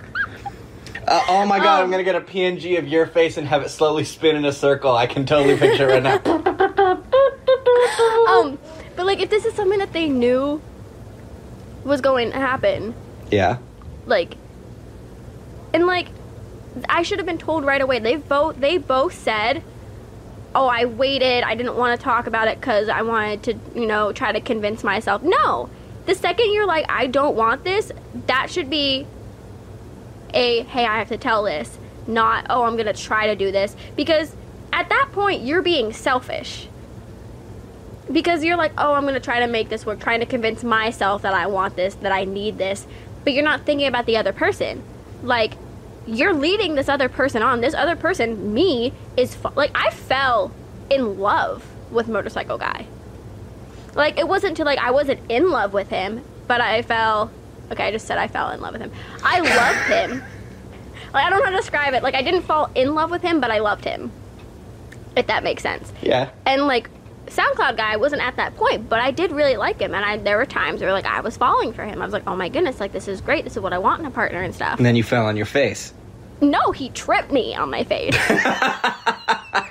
Uh, 1.08 1.22
oh 1.30 1.46
my 1.46 1.58
god, 1.60 1.80
I'm 1.80 1.86
Um, 1.86 1.92
gonna 1.92 2.04
get 2.04 2.16
a 2.16 2.22
PNG 2.22 2.78
of 2.78 2.88
your 2.88 3.08
face 3.08 3.38
and 3.38 3.48
have 3.48 3.62
it 3.64 3.70
slowly 3.70 4.04
spin 4.04 4.36
in 4.36 4.46
a 4.46 4.52
circle. 4.52 4.96
I 4.96 5.08
can 5.08 5.26
totally 5.26 5.58
picture 5.58 5.90
it 5.90 6.04
right 6.04 6.04
now. 6.04 6.20
um, 8.30 8.60
but 8.96 9.06
like, 9.06 9.20
if 9.20 9.30
this 9.30 9.46
is 9.46 9.54
something 9.54 9.80
that 9.80 9.94
they 9.94 10.10
knew 10.10 10.62
was 11.84 12.02
going 12.02 12.32
to 12.32 12.38
happen, 12.38 12.94
Yeah. 13.32 13.58
like 14.06 14.36
and 15.74 15.86
like 15.88 16.08
I 16.88 17.04
should 17.04 17.20
have 17.20 17.26
been 17.26 17.38
told 17.38 17.66
right 17.66 17.82
away. 17.82 18.00
They 18.00 18.18
both 18.18 18.60
they 18.60 18.78
both 18.78 19.14
said, 19.14 19.64
"Oh, 20.56 20.68
I 20.68 20.86
waited. 20.86 21.44
I 21.44 21.56
didn't 21.56 21.76
want 21.76 22.00
to 22.00 22.04
talk 22.04 22.28
about 22.28 22.48
it 22.48 22.62
cuz 22.62 22.90
I 22.90 23.02
wanted 23.02 23.44
to, 23.44 23.80
you 23.80 23.86
know, 23.86 24.12
try 24.12 24.32
to 24.32 24.42
convince 24.42 24.84
myself." 24.84 25.22
No. 25.22 25.70
The 26.06 26.16
second 26.16 26.54
you're 26.54 26.66
like, 26.66 26.86
"I 26.90 27.08
don't 27.08 27.36
want 27.36 27.64
this," 27.64 27.92
that 28.28 28.50
should 28.50 28.70
be 28.70 29.06
a, 30.34 30.62
"Hey, 30.64 30.86
I 30.86 30.98
have 31.00 31.10
to 31.10 31.18
tell 31.18 31.44
this." 31.44 31.78
Not, 32.08 32.46
"Oh, 32.50 32.64
I'm 32.64 32.76
going 32.76 32.88
to 32.88 32.94
try 32.94 33.28
to 33.28 33.36
do 33.36 33.52
this." 33.52 33.76
Because 33.96 34.36
at 34.74 34.90
that 34.90 35.10
point, 35.12 35.42
you're 35.44 35.62
being 35.62 35.94
selfish. 35.94 36.68
Because 38.12 38.44
you're 38.44 38.58
like, 38.58 38.72
"Oh, 38.78 38.94
I'm 38.94 39.04
going 39.04 39.14
to 39.14 39.20
try 39.20 39.40
to 39.40 39.48
make 39.48 39.70
this 39.70 39.86
work, 39.86 40.00
trying 40.00 40.20
to 40.20 40.26
convince 40.26 40.64
myself 40.64 41.22
that 41.22 41.34
I 41.34 41.46
want 41.46 41.76
this, 41.76 41.94
that 41.96 42.12
I 42.12 42.24
need 42.26 42.58
this." 42.58 42.88
But 43.24 43.34
you're 43.34 43.44
not 43.44 43.62
thinking 43.66 43.88
about 43.88 44.06
the 44.06 44.18
other 44.18 44.34
person 44.34 44.82
like 45.24 45.54
you're 46.08 46.34
leading 46.34 46.76
this 46.76 46.90
other 46.90 47.10
person 47.10 47.42
on. 47.42 47.62
This 47.62 47.74
other 47.74 47.96
person 47.96 48.54
me 48.54 48.94
is 49.18 49.38
like 49.56 49.72
i 49.76 49.90
fell 49.92 50.52
in 50.90 51.20
love 51.20 51.66
with 51.92 52.08
motorcycle 52.08 52.58
guy. 52.58 52.88
Like 53.96 54.18
it 54.18 54.28
wasn't 54.28 54.58
to 54.58 54.64
like 54.64 54.80
i 54.80 54.92
wasn't 54.92 55.20
in 55.30 55.50
love 55.52 55.74
with 55.74 55.90
him 55.90 56.24
but 56.48 56.62
i 56.62 56.82
fell 56.82 57.32
okay 57.72 57.88
i 57.88 57.92
just 57.92 58.08
said 58.08 58.18
i 58.18 58.28
fell 58.28 58.50
in 58.52 58.62
love 58.62 58.74
with 58.74 58.82
him. 58.82 58.92
I 59.24 59.40
loved 59.40 60.12
him. 60.14 60.24
Like 61.12 61.26
i 61.26 61.30
don't 61.32 61.40
know 61.40 61.46
how 61.46 61.52
to 61.52 61.58
describe 61.58 61.96
it. 61.96 62.04
Like 62.04 62.14
i 62.14 62.22
didn't 62.22 62.44
fall 62.44 62.70
in 62.76 62.94
love 62.94 63.10
with 63.10 63.24
him 63.24 63.40
but 63.42 63.50
i 63.50 63.58
loved 63.60 63.84
him 63.84 64.12
if 65.16 65.26
that 65.28 65.44
makes 65.44 65.64
sense. 65.64 65.92
Yeah. 66.02 66.30
and 66.46 66.68
like 66.68 66.90
SoundCloud 67.30 67.78
guy 67.78 67.96
wasn't 67.98 68.22
at 68.22 68.36
that 68.38 68.56
point, 68.56 68.90
but 68.90 69.00
I 69.00 69.12
did 69.12 69.32
really 69.32 69.58
like 69.58 69.80
him, 69.80 69.94
and 69.94 70.04
I 70.04 70.18
there 70.18 70.38
were 70.38 70.46
times 70.46 70.82
where 70.82 70.92
like 70.92 71.06
I 71.06 71.22
was 71.22 71.38
falling 71.38 71.74
for 71.74 71.86
him. 71.86 72.02
I 72.02 72.06
was 72.06 72.14
like, 72.14 72.24
oh 72.28 72.36
my 72.36 72.50
goodness, 72.50 72.80
like 72.80 72.92
this 72.92 73.08
is 73.08 73.22
great. 73.22 73.44
This 73.44 73.54
is 73.56 73.62
what 73.62 73.74
I 73.74 73.78
want 73.78 74.02
in 74.02 74.06
a 74.06 74.12
partner 74.12 74.42
and 74.42 74.54
stuff. 74.54 74.78
And 74.78 74.86
then 74.86 74.96
you 74.96 75.04
fell 75.04 75.26
on 75.26 75.38
your 75.38 75.46
face. 75.46 75.94
No, 76.42 76.72
he 76.72 76.90
tripped 76.90 77.32
me 77.32 77.56
on 77.56 77.70
my 77.70 77.84
face. 77.84 78.16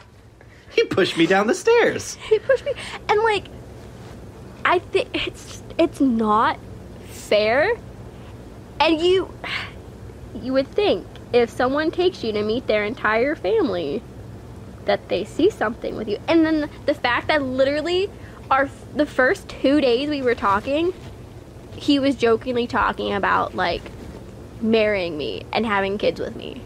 He 0.79 0.85
pushed 0.85 1.17
me 1.17 1.27
down 1.27 1.49
the 1.49 1.57
stairs. 1.57 2.15
he 2.15 2.39
pushed 2.39 2.65
me, 2.65 2.73
and 3.09 3.21
like, 3.23 3.47
I 4.65 4.79
think 4.79 5.09
it's 5.27 5.61
it's 5.77 6.01
not 6.01 6.57
fair. 7.09 7.73
And 8.79 9.01
you, 9.01 9.35
you 10.37 10.53
would 10.53 10.69
think 10.69 11.05
if 11.33 11.51
someone 11.51 11.91
takes 11.91 12.23
you 12.23 12.31
to 12.31 12.45
meet 12.45 12.69
their 12.69 12.85
entire 12.85 13.35
family, 13.35 14.05
that 14.89 15.09
they 15.09 15.25
see 15.25 15.51
something 15.51 15.97
with 15.97 16.09
you, 16.09 16.19
and 16.27 16.45
then 16.45 16.69
the 16.87 16.95
fact 16.95 17.29
that 17.29 17.43
literally, 17.43 18.11
our 18.51 18.69
the 18.95 19.07
first 19.07 19.49
two 19.49 19.81
days 19.81 20.09
we 20.09 20.23
were 20.23 20.35
talking, 20.35 20.93
he 21.77 21.99
was 21.99 22.17
jokingly 22.17 22.67
talking 22.67 23.13
about 23.13 23.55
like 23.55 23.83
marrying 24.61 25.17
me 25.17 25.45
and 25.53 25.65
having 25.65 25.99
kids 25.99 26.19
with 26.19 26.35
me. 26.35 26.63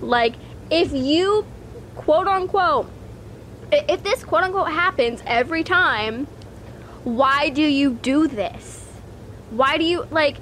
Like 0.00 0.34
if 0.70 0.92
you 0.92 1.46
quote 1.94 2.26
unquote 2.26 2.90
if 3.72 4.02
this 4.02 4.24
quote 4.24 4.44
unquote 4.44 4.70
happens 4.70 5.22
every 5.26 5.64
time, 5.64 6.26
why 7.04 7.48
do 7.48 7.62
you 7.62 7.92
do 7.94 8.26
this? 8.26 8.84
Why 9.50 9.78
do 9.78 9.84
you 9.84 10.06
like 10.10 10.36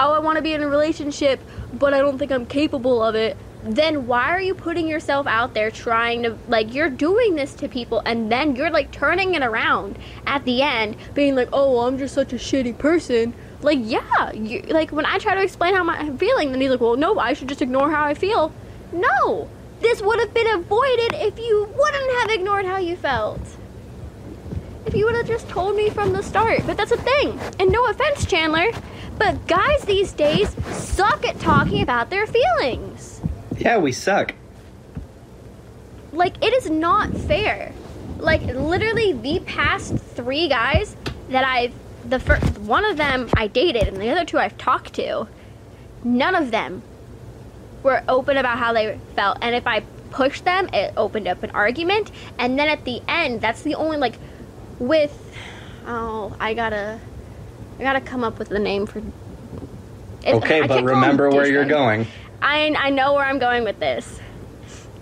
oh, 0.00 0.14
I 0.14 0.18
want 0.20 0.36
to 0.36 0.42
be 0.42 0.54
in 0.54 0.62
a 0.62 0.68
relationship, 0.68 1.40
but 1.74 1.92
I 1.92 1.98
don't 1.98 2.18
think 2.18 2.32
I'm 2.32 2.46
capable 2.46 3.02
of 3.02 3.14
it. 3.14 3.36
Then 3.62 4.06
why 4.06 4.30
are 4.30 4.40
you 4.40 4.54
putting 4.54 4.88
yourself 4.88 5.26
out 5.26 5.52
there 5.52 5.70
trying 5.70 6.22
to 6.22 6.36
like 6.48 6.74
you're 6.74 6.88
doing 6.88 7.34
this 7.34 7.52
to 7.54 7.68
people 7.68 8.00
and 8.06 8.32
then 8.32 8.56
you're 8.56 8.70
like 8.70 8.90
turning 8.90 9.34
it 9.34 9.42
around 9.42 9.98
at 10.26 10.44
the 10.44 10.62
end 10.62 10.96
being 11.12 11.34
like, 11.34 11.50
"Oh, 11.52 11.72
well, 11.72 11.86
I'm 11.86 11.98
just 11.98 12.14
such 12.14 12.32
a 12.32 12.36
shitty 12.36 12.78
person." 12.78 13.34
Like, 13.62 13.78
yeah, 13.82 14.32
you, 14.32 14.62
like 14.62 14.90
when 14.90 15.04
I 15.04 15.18
try 15.18 15.34
to 15.34 15.42
explain 15.42 15.74
how 15.74 15.86
I'm 15.86 16.16
feeling, 16.16 16.52
then 16.52 16.60
he's 16.60 16.70
like, 16.70 16.80
"Well, 16.80 16.96
no, 16.96 17.18
I 17.18 17.34
should 17.34 17.48
just 17.48 17.60
ignore 17.60 17.90
how 17.90 18.04
I 18.04 18.14
feel." 18.14 18.52
No. 18.92 19.48
This 19.80 20.02
would 20.02 20.18
have 20.20 20.34
been 20.34 20.46
avoided 20.46 21.14
if 21.14 21.38
you 21.38 21.68
wouldn't 21.74 22.20
have 22.20 22.30
ignored 22.30 22.66
how 22.66 22.78
you 22.78 22.96
felt. 22.96 23.40
If 24.86 24.94
you 24.94 25.06
would 25.06 25.14
have 25.14 25.26
just 25.26 25.48
told 25.48 25.76
me 25.76 25.88
from 25.90 26.12
the 26.12 26.22
start. 26.22 26.62
But 26.66 26.76
that's 26.76 26.92
a 26.92 26.96
thing. 26.96 27.38
And 27.58 27.70
no 27.70 27.86
offense, 27.86 28.26
Chandler, 28.26 28.70
but 29.18 29.46
guys 29.46 29.82
these 29.82 30.12
days 30.12 30.54
suck 30.70 31.26
at 31.26 31.38
talking 31.40 31.82
about 31.82 32.10
their 32.10 32.26
feelings. 32.26 33.09
Yeah, 33.60 33.78
we 33.78 33.92
suck. 33.92 34.34
Like, 36.12 36.42
it 36.42 36.52
is 36.54 36.68
not 36.70 37.14
fair. 37.14 37.72
Like, 38.18 38.42
literally, 38.42 39.12
the 39.12 39.40
past 39.40 39.96
three 39.96 40.48
guys 40.48 40.96
that 41.28 41.44
I've, 41.44 41.72
the 42.08 42.18
first, 42.18 42.58
one 42.58 42.84
of 42.84 42.96
them 42.96 43.28
I 43.34 43.46
dated, 43.46 43.86
and 43.88 43.98
the 43.98 44.08
other 44.10 44.24
two 44.24 44.38
I've 44.38 44.56
talked 44.58 44.94
to, 44.94 45.28
none 46.02 46.34
of 46.34 46.50
them 46.50 46.82
were 47.82 48.02
open 48.08 48.36
about 48.38 48.58
how 48.58 48.72
they 48.72 48.98
felt. 49.14 49.38
And 49.42 49.54
if 49.54 49.66
I 49.66 49.80
pushed 50.10 50.44
them, 50.44 50.68
it 50.72 50.94
opened 50.96 51.28
up 51.28 51.42
an 51.42 51.50
argument. 51.50 52.10
And 52.38 52.58
then 52.58 52.68
at 52.68 52.84
the 52.84 53.00
end, 53.06 53.40
that's 53.42 53.62
the 53.62 53.74
only, 53.74 53.98
like, 53.98 54.14
with, 54.78 55.16
oh, 55.86 56.34
I 56.40 56.54
gotta, 56.54 56.98
I 57.78 57.82
gotta 57.82 58.00
come 58.00 58.24
up 58.24 58.38
with 58.38 58.50
a 58.52 58.58
name 58.58 58.86
for. 58.86 59.00
it- 59.00 59.04
Okay, 60.24 60.58
I 60.62 60.66
but 60.66 60.68
can't 60.68 60.68
call 60.68 60.78
him 60.78 60.86
remember 60.86 61.30
where 61.30 61.46
you're 61.46 61.64
going. 61.66 62.06
I, 62.42 62.74
I 62.76 62.90
know 62.90 63.14
where 63.14 63.24
I'm 63.24 63.38
going 63.38 63.64
with 63.64 63.78
this. 63.78 64.18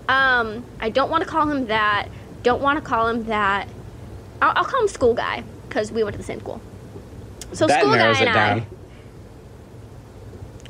Um, 0.07 0.65
I 0.79 0.89
don't 0.89 1.09
want 1.09 1.23
to 1.23 1.29
call 1.29 1.49
him 1.49 1.67
that. 1.67 2.09
Don't 2.43 2.61
want 2.61 2.77
to 2.77 2.81
call 2.81 3.07
him 3.07 3.25
that. 3.25 3.67
I'll, 4.41 4.53
I'll 4.57 4.65
call 4.65 4.81
him 4.81 4.87
school 4.87 5.13
guy 5.13 5.43
because 5.67 5.91
we 5.91 6.03
went 6.03 6.15
to 6.15 6.17
the 6.17 6.23
same 6.23 6.39
school. 6.39 6.61
So 7.53 7.67
that 7.67 7.81
school 7.81 7.93
guy 7.93 8.11
and. 8.19 8.29
I, 8.29 8.65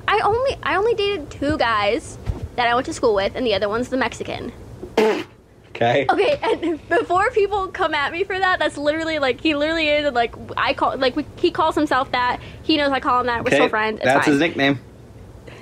I 0.08 0.20
only 0.22 0.58
I 0.64 0.76
only 0.76 0.96
dated 0.96 1.30
two 1.30 1.58
guys 1.58 2.18
that 2.56 2.68
I 2.68 2.74
went 2.74 2.88
to 2.88 2.94
school 2.94 3.14
with, 3.14 3.36
and 3.36 3.46
the 3.46 3.54
other 3.54 3.70
one's 3.70 3.90
the 3.90 3.98
Mexican. 3.98 4.52
Okay. 4.98 6.08
Okay, 6.10 6.38
and 6.44 6.90
before 6.90 7.30
people 7.32 7.68
come 7.68 7.94
at 7.94 8.12
me 8.12 8.24
for 8.24 8.38
that, 8.38 8.60
that's 8.60 8.76
literally 8.76 9.20
like 9.20 9.40
he 9.40 9.56
literally 9.56 9.88
is 9.88 10.12
like 10.12 10.34
I 10.58 10.74
call 10.74 10.98
like 10.98 11.16
we, 11.16 11.26
he 11.38 11.52
calls 11.52 11.76
himself 11.76 12.12
that. 12.12 12.42
He 12.64 12.76
knows 12.76 12.92
I 12.92 13.00
call 13.00 13.22
him 13.22 13.28
that. 13.28 13.46
We're 13.46 13.52
still 13.52 13.70
friends. 13.70 13.98
It's 13.98 14.06
That's 14.06 14.26
fine. 14.26 14.34
his 14.34 14.40
nickname. 14.42 14.80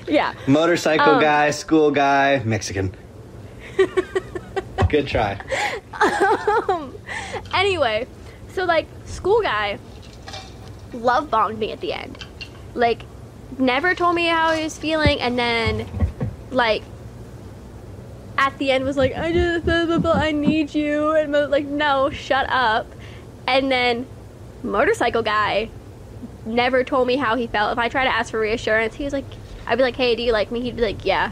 Yeah. 0.08 0.34
Motorcycle 0.48 1.16
Um, 1.16 1.22
guy, 1.22 1.52
school 1.52 1.92
guy, 1.92 2.42
Mexican. 2.46 2.94
Good 4.90 5.08
try. 5.08 5.40
um, 6.70 6.94
anyway, 7.54 8.08
so 8.54 8.64
like 8.66 8.88
school 9.06 9.42
guy 9.42 9.80
love 10.94 11.30
bombed 11.30 11.60
me 11.60 11.72
at 11.72 11.82
the 11.82 11.94
end. 11.94 12.26
Like 12.74 13.04
never 13.58 13.94
told 13.96 14.16
me 14.16 14.28
how 14.28 14.54
he 14.54 14.64
was 14.64 14.78
feeling 14.78 15.20
and 15.20 15.38
then 15.38 15.88
like 16.52 16.84
at 18.38 18.58
the 18.60 18.72
end 18.72 18.84
was 18.86 18.98
like 18.98 19.16
I 19.16 19.32
just 19.34 19.66
blah, 19.66 19.86
blah, 19.86 19.98
blah, 19.98 20.12
I 20.14 20.32
need 20.32 20.74
you 20.74 21.12
and 21.12 21.36
I 21.36 21.42
was 21.42 21.50
like 21.50 21.66
no, 21.66 22.10
shut 22.10 22.48
up. 22.50 22.88
And 23.48 23.72
then 23.72 24.08
motorcycle 24.64 25.24
guy 25.24 25.70
never 26.46 26.84
told 26.84 27.08
me 27.08 27.18
how 27.18 27.36
he 27.36 27.48
felt. 27.48 27.74
If 27.74 27.78
I 27.78 27.90
try 27.90 28.06
to 28.06 28.10
ask 28.10 28.32
for 28.32 28.40
reassurance, 28.40 28.96
he 28.96 29.04
was 29.04 29.14
like 29.14 29.26
I'd 29.68 29.78
be 29.78 29.84
like, 29.84 29.96
"Hey, 29.96 30.16
do 30.16 30.24
you 30.24 30.32
like 30.32 30.50
me?" 30.52 30.62
He'd 30.62 30.78
be 30.78 30.82
like, 30.82 31.04
"Yeah." 31.06 31.32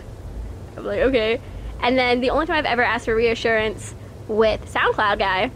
I'm 0.77 0.85
like, 0.85 0.99
"Okay." 0.99 1.39
And 1.81 1.97
then 1.97 2.19
the 2.19 2.29
only 2.29 2.45
time 2.45 2.57
I've 2.57 2.65
ever 2.65 2.83
asked 2.83 3.05
for 3.05 3.15
reassurance 3.15 3.95
with 4.27 4.61
SoundCloud 4.71 5.19
guy, 5.19 5.51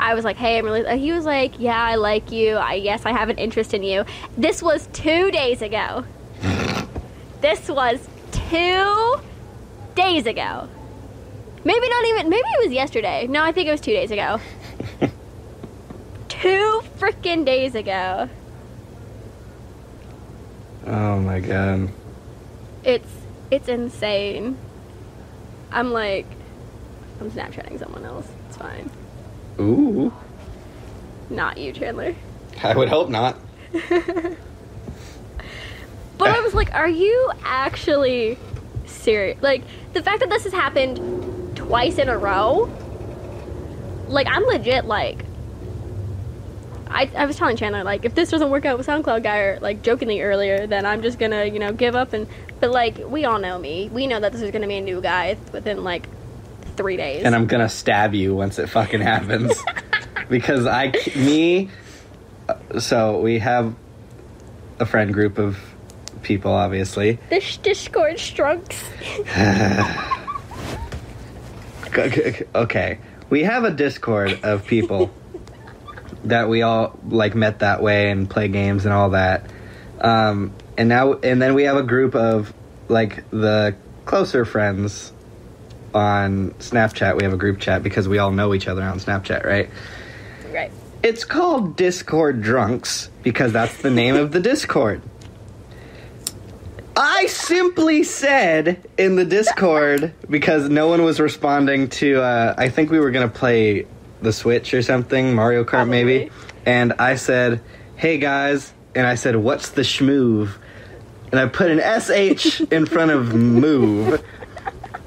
I 0.00 0.14
was 0.14 0.24
like, 0.24 0.36
"Hey, 0.36 0.58
I'm 0.58 0.64
really." 0.64 0.98
He 0.98 1.12
was 1.12 1.24
like, 1.24 1.60
"Yeah, 1.60 1.80
I 1.80 1.96
like 1.96 2.32
you. 2.32 2.56
I 2.56 2.74
yes, 2.74 3.04
I 3.04 3.12
have 3.12 3.28
an 3.28 3.38
interest 3.38 3.74
in 3.74 3.82
you." 3.82 4.04
This 4.36 4.62
was 4.62 4.88
two 4.92 5.30
days 5.30 5.62
ago. 5.62 6.04
this 7.40 7.68
was 7.68 8.08
two 8.32 9.20
days 9.94 10.26
ago. 10.26 10.68
Maybe 11.64 11.88
not 11.88 12.04
even. 12.06 12.28
Maybe 12.30 12.48
it 12.48 12.64
was 12.64 12.72
yesterday. 12.72 13.26
No, 13.28 13.42
I 13.42 13.52
think 13.52 13.68
it 13.68 13.72
was 13.72 13.80
two 13.80 13.92
days 13.92 14.10
ago. 14.10 14.40
two 16.28 16.82
freaking 16.98 17.44
days 17.44 17.74
ago. 17.74 18.28
Oh 20.86 21.20
my 21.20 21.40
god. 21.40 21.90
It's 22.84 23.08
it's 23.50 23.68
insane. 23.68 24.56
I'm 25.70 25.92
like, 25.92 26.26
I'm 27.20 27.30
Snapchatting 27.30 27.78
someone 27.78 28.04
else. 28.04 28.28
It's 28.48 28.56
fine. 28.56 28.90
Ooh. 29.60 30.12
Not 31.30 31.56
you, 31.58 31.72
Chandler. 31.72 32.14
I 32.62 32.76
would 32.76 32.88
hope 32.88 33.08
not. 33.08 33.38
But 36.22 36.30
I 36.30 36.40
was 36.40 36.54
like, 36.54 36.72
are 36.72 36.88
you 36.88 37.32
actually 37.42 38.38
serious? 38.86 39.42
Like, 39.42 39.64
the 39.92 40.04
fact 40.04 40.20
that 40.20 40.30
this 40.30 40.44
has 40.44 40.52
happened 40.52 41.56
twice 41.56 41.98
in 41.98 42.08
a 42.08 42.16
row, 42.16 42.70
like, 44.06 44.28
I'm 44.28 44.44
legit 44.44 44.84
like. 44.84 45.24
I, 46.92 47.10
I 47.16 47.26
was 47.26 47.36
telling 47.36 47.56
Chandler, 47.56 47.84
like, 47.84 48.04
if 48.04 48.14
this 48.14 48.30
doesn't 48.30 48.50
work 48.50 48.64
out 48.64 48.78
with 48.78 48.86
SoundCloud 48.86 49.22
guy, 49.22 49.38
or, 49.38 49.60
like, 49.60 49.82
jokingly 49.82 50.20
earlier, 50.22 50.66
then 50.66 50.86
I'm 50.86 51.02
just 51.02 51.18
gonna, 51.18 51.44
you 51.44 51.58
know, 51.58 51.72
give 51.72 51.94
up 51.94 52.12
and. 52.12 52.26
But, 52.60 52.70
like, 52.70 52.98
we 53.08 53.24
all 53.24 53.38
know 53.38 53.58
me. 53.58 53.88
We 53.92 54.06
know 54.06 54.20
that 54.20 54.32
this 54.32 54.40
is 54.40 54.50
gonna 54.50 54.68
be 54.68 54.76
a 54.76 54.80
new 54.80 55.00
guy 55.00 55.36
within, 55.52 55.82
like, 55.82 56.06
three 56.76 56.96
days. 56.96 57.24
And 57.24 57.34
I'm 57.34 57.46
gonna 57.46 57.68
stab 57.68 58.14
you 58.14 58.34
once 58.34 58.58
it 58.58 58.68
fucking 58.68 59.00
happens. 59.00 59.60
because 60.28 60.66
I, 60.66 60.92
me, 61.16 61.70
uh, 62.48 62.78
so 62.78 63.20
we 63.20 63.38
have 63.40 63.74
a 64.78 64.86
friend 64.86 65.12
group 65.12 65.38
of 65.38 65.58
people, 66.22 66.52
obviously. 66.52 67.18
This 67.30 67.56
Discord 67.56 68.16
strunks. 68.16 68.78
okay 72.54 72.98
we 73.32 73.44
have 73.44 73.64
a 73.64 73.70
discord 73.70 74.38
of 74.42 74.66
people 74.66 75.10
that 76.24 76.48
we 76.48 76.62
all 76.62 76.98
like 77.08 77.34
met 77.34 77.60
that 77.60 77.82
way 77.82 78.10
and 78.10 78.28
play 78.28 78.48
games 78.48 78.84
and 78.84 78.94
all 78.94 79.10
that 79.10 79.50
um, 80.00 80.52
and 80.76 80.88
now 80.88 81.14
and 81.14 81.40
then 81.40 81.54
we 81.54 81.64
have 81.64 81.76
a 81.76 81.82
group 81.82 82.14
of 82.14 82.52
like 82.88 83.28
the 83.30 83.74
closer 84.04 84.44
friends 84.44 85.12
on 85.94 86.50
snapchat 86.52 87.16
we 87.16 87.24
have 87.24 87.32
a 87.32 87.36
group 87.36 87.60
chat 87.60 87.82
because 87.82 88.08
we 88.08 88.18
all 88.18 88.30
know 88.30 88.54
each 88.54 88.68
other 88.68 88.82
on 88.82 88.98
snapchat 88.98 89.44
right 89.44 89.70
right. 90.52 90.70
it's 91.02 91.24
called 91.24 91.76
discord 91.76 92.42
drunks 92.42 93.10
because 93.22 93.52
that's 93.52 93.82
the 93.82 93.90
name 93.90 94.16
of 94.16 94.32
the 94.32 94.40
discord 94.40 95.02
I 96.94 97.26
simply 97.26 98.02
said 98.02 98.86
in 98.98 99.16
the 99.16 99.24
Discord 99.24 100.12
because 100.28 100.68
no 100.68 100.88
one 100.88 101.02
was 101.04 101.20
responding 101.20 101.88
to. 101.88 102.20
Uh, 102.20 102.54
I 102.56 102.68
think 102.68 102.90
we 102.90 103.00
were 103.00 103.10
gonna 103.10 103.28
play 103.28 103.86
the 104.22 104.32
Switch 104.32 104.72
or 104.74 104.82
something, 104.82 105.34
Mario 105.34 105.64
Kart 105.64 105.88
maybe, 105.88 106.30
and 106.64 106.92
I 106.98 107.16
said, 107.16 107.60
"Hey 107.96 108.18
guys," 108.18 108.72
and 108.94 109.06
I 109.06 109.14
said, 109.14 109.36
"What's 109.36 109.70
the 109.70 109.82
schmoove?" 109.82 110.50
And 111.30 111.40
I 111.40 111.46
put 111.46 111.70
an 111.70 111.80
sh 112.36 112.60
in 112.70 112.86
front 112.86 113.10
of 113.10 113.34
move, 113.34 114.22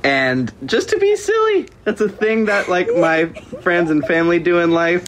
and 0.04 0.52
just 0.66 0.90
to 0.90 1.00
be 1.00 1.16
silly, 1.16 1.68
that's 1.84 2.02
a 2.02 2.10
thing 2.10 2.46
that 2.46 2.70
like 2.70 2.88
my 2.96 3.26
friends 3.62 3.92
and 3.92 4.06
family 4.06 4.40
do 4.40 4.60
in 4.60 4.72
life. 4.72 5.08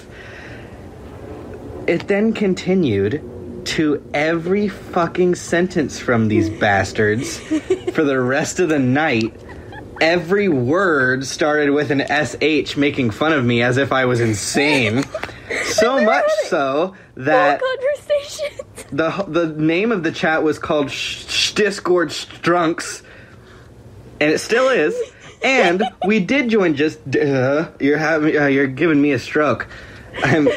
It 1.87 2.07
then 2.07 2.33
continued 2.33 3.21
to 3.65 4.01
every 4.13 4.67
fucking 4.67 5.35
sentence 5.35 5.99
from 5.99 6.29
these 6.29 6.49
bastards 6.49 7.37
for 7.91 8.03
the 8.03 8.19
rest 8.19 8.59
of 8.59 8.69
the 8.69 8.79
night. 8.79 9.33
Every 10.01 10.47
word 10.47 11.25
started 11.25 11.71
with 11.71 11.91
an 11.91 12.01
SH 12.01 12.77
making 12.77 13.11
fun 13.11 13.33
of 13.33 13.43
me 13.43 13.61
as 13.61 13.77
if 13.77 13.91
I 13.91 14.05
was 14.05 14.19
insane. 14.19 15.03
So 15.63 16.03
much 16.03 16.25
so 16.47 16.93
that 17.15 17.61
conversation. 17.61 18.65
the 18.91 19.09
the 19.29 19.47
name 19.47 19.93
of 19.93 20.03
the 20.03 20.11
chat 20.11 20.43
was 20.43 20.59
called 20.59 20.91
Sh- 20.91 21.25
Sh- 21.25 21.51
Discord 21.53 22.09
Strunks, 22.09 23.01
and 24.19 24.29
it 24.29 24.39
still 24.39 24.67
is. 24.67 24.93
And 25.41 25.83
we 26.05 26.19
did 26.19 26.49
join. 26.49 26.75
Just 26.75 26.99
uh, 27.15 27.71
you're 27.79 27.97
having 27.97 28.37
uh, 28.37 28.47
you're 28.47 28.67
giving 28.67 29.01
me 29.01 29.13
a 29.13 29.19
stroke. 29.19 29.67
I'm, 30.21 30.49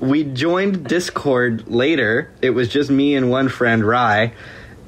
we 0.00 0.24
joined 0.24 0.86
Discord 0.86 1.66
later. 1.68 2.30
It 2.42 2.50
was 2.50 2.68
just 2.68 2.90
me 2.90 3.14
and 3.14 3.30
one 3.30 3.48
friend, 3.48 3.82
Rye, 3.82 4.34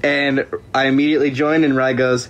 and 0.02 0.46
I 0.74 0.84
immediately 0.86 1.30
joined. 1.30 1.64
And 1.64 1.74
Rye 1.74 1.94
goes, 1.94 2.28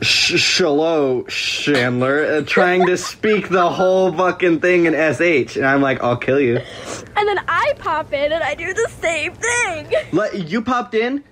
sh- 0.00 0.34
Shalo 0.60 1.26
Chandler, 1.28 2.24
uh, 2.24 2.42
trying 2.42 2.86
to 2.86 2.96
speak 2.96 3.48
the 3.48 3.68
whole 3.68 4.12
fucking 4.12 4.60
thing 4.60 4.86
in 4.86 4.94
sh, 4.94 5.56
and 5.56 5.66
I'm 5.66 5.80
like, 5.82 6.02
I'll 6.02 6.16
kill 6.16 6.40
you. 6.40 6.56
And 7.16 7.28
then 7.28 7.38
I 7.48 7.74
pop 7.78 8.12
in 8.12 8.32
and 8.32 8.42
I 8.44 8.54
do 8.54 8.72
the 8.72 8.88
same 9.00 9.34
thing. 9.34 9.92
Let, 10.12 10.48
you 10.48 10.62
popped 10.62 10.94
in. 10.94 11.24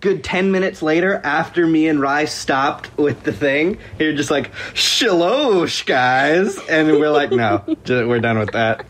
Good 0.00 0.22
ten 0.22 0.52
minutes 0.52 0.82
later, 0.82 1.18
after 1.24 1.66
me 1.66 1.88
and 1.88 1.98
Rye 1.98 2.26
stopped 2.26 2.96
with 2.98 3.22
the 3.22 3.32
thing, 3.32 3.78
you're 3.98 4.12
just 4.12 4.30
like, 4.30 4.52
"Shalosh, 4.74 5.86
guys," 5.86 6.58
and 6.68 6.88
we're 6.88 7.08
like, 7.10 7.30
"No, 7.32 7.64
ju- 7.84 8.06
we're 8.06 8.20
done 8.20 8.38
with 8.38 8.52
that." 8.52 8.84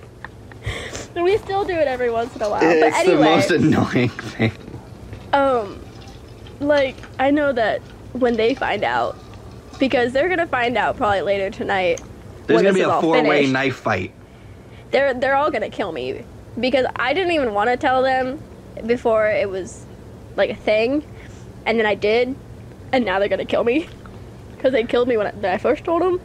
And 1.15 1.23
we 1.23 1.39
still 1.39 1.65
do 1.65 1.73
it 1.73 1.87
every 1.87 2.11
once 2.11 2.35
in 2.35 2.43
a 2.43 2.51
while. 2.51 2.63
It's 2.65 2.81
but 2.81 2.93
anyway, 2.95 3.17
the 3.17 3.23
most 3.23 3.51
annoying 3.53 4.09
thing. 4.33 4.53
um, 5.33 5.79
like 6.59 6.97
I 7.21 7.31
know 7.31 7.53
that 7.53 7.81
when 8.13 8.35
they 8.37 8.55
find 8.57 8.83
out, 8.83 9.17
because 9.79 10.13
they're 10.13 10.29
gonna 10.29 10.47
find 10.47 10.77
out 10.77 10.97
probably 10.97 11.23
later 11.23 11.51
tonight. 11.51 12.01
There's 12.47 12.63
gonna 12.63 12.75
be 12.75 12.83
a 12.83 13.01
four-way 13.01 13.23
finished. 13.23 13.53
knife 13.53 13.77
fight. 13.77 14.13
they're 14.91 15.15
they're 15.15 15.37
all 15.37 15.51
gonna 15.51 15.71
kill 15.71 15.93
me 15.93 16.25
because 16.59 16.87
I 16.97 17.13
didn't 17.15 17.33
even 17.33 17.55
want 17.55 17.71
to 17.71 17.77
tell 17.77 18.03
them 18.03 18.41
before 18.87 19.29
it 19.29 19.49
was 19.49 19.85
like 20.37 20.51
a 20.51 20.55
thing, 20.55 21.05
and 21.67 21.79
then 21.79 21.87
I 21.87 21.95
did, 21.95 22.35
and 22.93 23.05
now 23.05 23.19
they're 23.19 23.29
gonna 23.29 23.45
kill 23.45 23.65
me 23.65 23.89
because 24.57 24.73
they 24.73 24.85
killed 24.85 25.09
me 25.09 25.17
when 25.17 25.27
I, 25.27 25.31
when 25.31 25.53
I 25.53 25.59
first 25.59 25.85
told 25.85 26.03
them. 26.03 26.21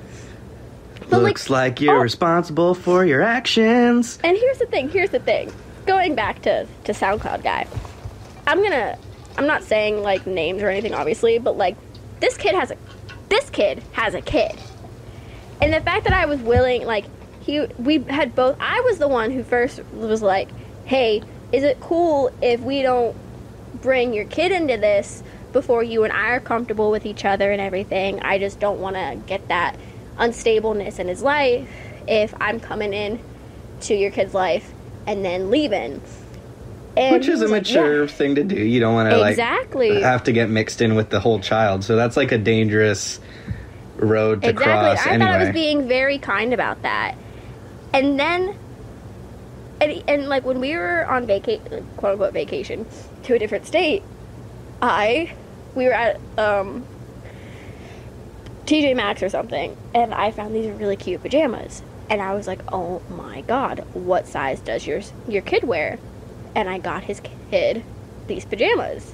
But 1.09 1.23
Looks 1.23 1.49
like, 1.49 1.81
you're 1.81 1.97
oh. 1.97 2.01
responsible 2.01 2.75
for 2.75 3.03
your 3.03 3.21
actions. 3.21 4.19
And 4.23 4.37
here's 4.37 4.59
the 4.59 4.67
thing. 4.67 4.89
Here's 4.89 5.09
the 5.09 5.19
thing. 5.19 5.51
Going 5.87 6.13
back 6.13 6.41
to 6.43 6.67
to 6.83 6.91
SoundCloud 6.91 7.43
guy, 7.43 7.67
I'm 8.45 8.61
gonna. 8.61 8.97
I'm 9.37 9.47
not 9.47 9.63
saying 9.63 10.01
like 10.01 10.27
names 10.27 10.61
or 10.61 10.69
anything, 10.69 10.93
obviously, 10.93 11.39
but 11.39 11.57
like 11.57 11.77
this 12.19 12.37
kid 12.37 12.53
has 12.55 12.71
a 12.71 12.77
this 13.29 13.49
kid 13.49 13.83
has 13.93 14.13
a 14.13 14.21
kid, 14.21 14.59
and 15.61 15.73
the 15.73 15.81
fact 15.81 16.03
that 16.05 16.13
I 16.13 16.25
was 16.25 16.39
willing, 16.39 16.85
like 16.85 17.05
he, 17.41 17.65
we 17.77 17.99
had 18.03 18.35
both. 18.35 18.57
I 18.59 18.81
was 18.81 18.97
the 18.97 19.07
one 19.07 19.31
who 19.31 19.43
first 19.43 19.83
was 19.93 20.21
like, 20.21 20.49
"Hey, 20.85 21.21
is 21.51 21.63
it 21.63 21.79
cool 21.79 22.31
if 22.41 22.59
we 22.61 22.81
don't 22.81 23.15
bring 23.81 24.13
your 24.13 24.25
kid 24.25 24.51
into 24.51 24.77
this 24.77 25.23
before 25.53 25.83
you 25.83 26.03
and 26.03 26.13
I 26.13 26.29
are 26.31 26.39
comfortable 26.39 26.91
with 26.91 27.05
each 27.05 27.25
other 27.25 27.51
and 27.51 27.61
everything? 27.61 28.21
I 28.21 28.37
just 28.37 28.59
don't 28.59 28.79
want 28.79 28.95
to 28.95 29.19
get 29.25 29.47
that 29.47 29.75
unstableness 30.17 30.99
in 30.99 31.07
his 31.07 31.21
life 31.21 31.69
if 32.07 32.33
I'm 32.41 32.59
coming 32.59 32.93
in 32.93 33.19
to 33.81 33.95
your 33.95 34.11
kid's 34.11 34.33
life 34.33 34.73
and 35.07 35.23
then 35.23 35.49
leaving." 35.49 36.01
And 36.99 37.15
Which 37.15 37.27
is 37.27 37.39
a 37.41 37.45
was 37.45 37.51
like, 37.51 37.61
mature 37.63 38.01
"Yeah." 38.03 38.07
thing 38.07 38.35
to 38.35 38.43
do. 38.43 38.55
You 38.55 38.79
don't 38.79 38.93
want 38.93 39.09
to 39.09 39.17
like 39.17 39.31
Exactly. 39.31 40.01
have 40.01 40.23
to 40.25 40.31
get 40.31 40.49
mixed 40.49 40.81
in 40.81 40.95
with 40.95 41.09
the 41.09 41.19
whole 41.19 41.39
child. 41.39 41.83
So 41.83 41.95
that's 41.95 42.17
like 42.17 42.31
a 42.31 42.37
dangerous 42.37 43.19
road 43.95 44.41
to 44.43 44.49
exactly. 44.49 44.73
cross 44.95 45.07
I 45.07 45.11
anyway. 45.13 45.31
thought 45.31 45.39
I 45.39 45.43
was 45.45 45.53
being 45.53 45.87
very 45.87 46.17
kind 46.17 46.53
about 46.53 46.81
that. 46.83 47.15
And 47.93 48.19
then, 48.19 48.55
and, 49.81 50.03
and 50.07 50.29
like 50.29 50.43
when 50.45 50.59
we 50.59 50.75
were 50.75 51.05
on 51.05 51.25
vacation, 51.25 51.87
quote 51.97 52.13
unquote 52.13 52.33
vacation, 52.33 52.85
to 53.23 53.33
a 53.35 53.39
different 53.39 53.65
state, 53.65 54.03
I, 54.81 55.33
we 55.75 55.85
were 55.85 55.93
at 55.93 56.19
um, 56.37 56.85
TJ 58.65 58.95
Maxx 58.95 59.23
or 59.23 59.29
something, 59.29 59.75
and 59.95 60.13
I 60.13 60.31
found 60.31 60.53
these 60.53 60.69
really 60.69 60.95
cute 60.95 61.21
pajamas. 61.21 61.81
And 62.09 62.21
I 62.21 62.33
was 62.33 62.47
like, 62.47 62.59
"Oh 62.73 63.01
my 63.09 63.41
god, 63.41 63.85
what 63.93 64.27
size 64.27 64.59
does 64.61 64.87
your 64.87 65.01
your 65.27 65.41
kid 65.43 65.63
wear?" 65.63 65.99
And 66.55 66.69
I 66.69 66.77
got 66.77 67.03
his 67.03 67.21
kid 67.49 67.83
these 68.27 68.45
pajamas. 68.45 69.13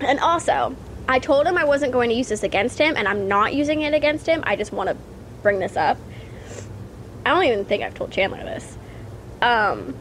And 0.00 0.18
also, 0.20 0.76
I 1.08 1.18
told 1.18 1.46
him 1.46 1.56
I 1.56 1.64
wasn't 1.64 1.92
going 1.92 2.10
to 2.10 2.14
use 2.14 2.28
this 2.28 2.42
against 2.42 2.78
him, 2.78 2.94
and 2.96 3.08
I'm 3.08 3.28
not 3.28 3.54
using 3.54 3.82
it 3.82 3.94
against 3.94 4.26
him. 4.26 4.42
I 4.44 4.56
just 4.56 4.72
want 4.72 4.90
to 4.90 4.96
bring 5.42 5.58
this 5.58 5.76
up. 5.76 5.98
I 7.24 7.30
don't 7.30 7.44
even 7.44 7.64
think 7.64 7.82
I've 7.82 7.94
told 7.94 8.10
Chandler 8.10 8.38
this. 8.38 8.76
Um, 9.42 9.94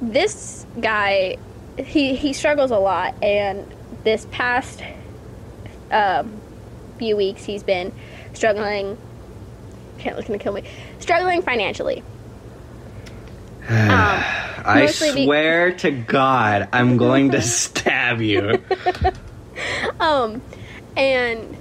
this 0.00 0.66
guy, 0.80 1.36
he 1.78 2.14
he 2.14 2.32
struggles 2.32 2.70
a 2.70 2.78
lot, 2.78 3.14
and 3.22 3.66
this 4.04 4.26
past 4.30 4.82
um, 5.90 6.40
few 6.98 7.16
weeks, 7.16 7.44
he's 7.44 7.62
been 7.62 7.92
struggling. 8.32 8.98
Chandler's 9.98 10.26
gonna 10.26 10.38
kill 10.38 10.52
me. 10.52 10.64
Struggling 10.98 11.42
financially. 11.42 12.02
Um, 13.68 14.24
I 14.66 14.82
mostly 14.86 15.12
be- 15.14 15.24
swear 15.24 15.72
to 15.72 15.90
God, 15.90 16.68
I'm 16.72 16.96
going 16.96 17.30
to 17.32 17.42
stab 17.42 18.20
you. 18.20 18.62
um 20.00 20.42
and 20.96 21.56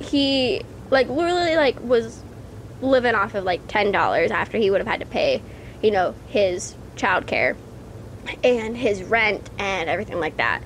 he 0.00 0.62
like 0.90 1.08
literally 1.08 1.56
like 1.56 1.80
was 1.82 2.22
living 2.80 3.14
off 3.14 3.34
of 3.34 3.44
like 3.44 3.66
ten 3.68 3.92
dollars 3.92 4.30
after 4.30 4.58
he 4.58 4.70
would 4.70 4.80
have 4.80 4.86
had 4.86 5.00
to 5.00 5.06
pay 5.06 5.42
you 5.82 5.90
know 5.90 6.14
his 6.28 6.74
childcare 6.96 7.56
and 8.44 8.76
his 8.76 9.02
rent 9.02 9.48
and 9.58 9.88
everything 9.88 10.18
like 10.20 10.36
that 10.38 10.62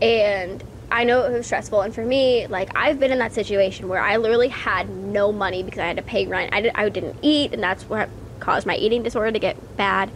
and 0.00 0.62
i 0.90 1.04
know 1.04 1.24
it 1.24 1.32
was 1.32 1.46
stressful 1.46 1.80
and 1.80 1.94
for 1.94 2.04
me 2.04 2.46
like 2.48 2.70
i've 2.76 2.98
been 3.00 3.12
in 3.12 3.18
that 3.18 3.32
situation 3.32 3.88
where 3.88 4.00
i 4.00 4.16
literally 4.16 4.48
had 4.48 4.88
no 4.90 5.32
money 5.32 5.62
because 5.62 5.78
i 5.80 5.86
had 5.86 5.96
to 5.96 6.02
pay 6.02 6.26
rent 6.26 6.52
i, 6.52 6.60
did, 6.60 6.72
I 6.74 6.88
didn't 6.88 7.16
eat 7.22 7.52
and 7.52 7.62
that's 7.62 7.84
what 7.88 8.08
caused 8.42 8.66
my 8.66 8.76
eating 8.76 9.02
disorder 9.02 9.32
to 9.32 9.38
get 9.38 9.56
bad 9.76 10.10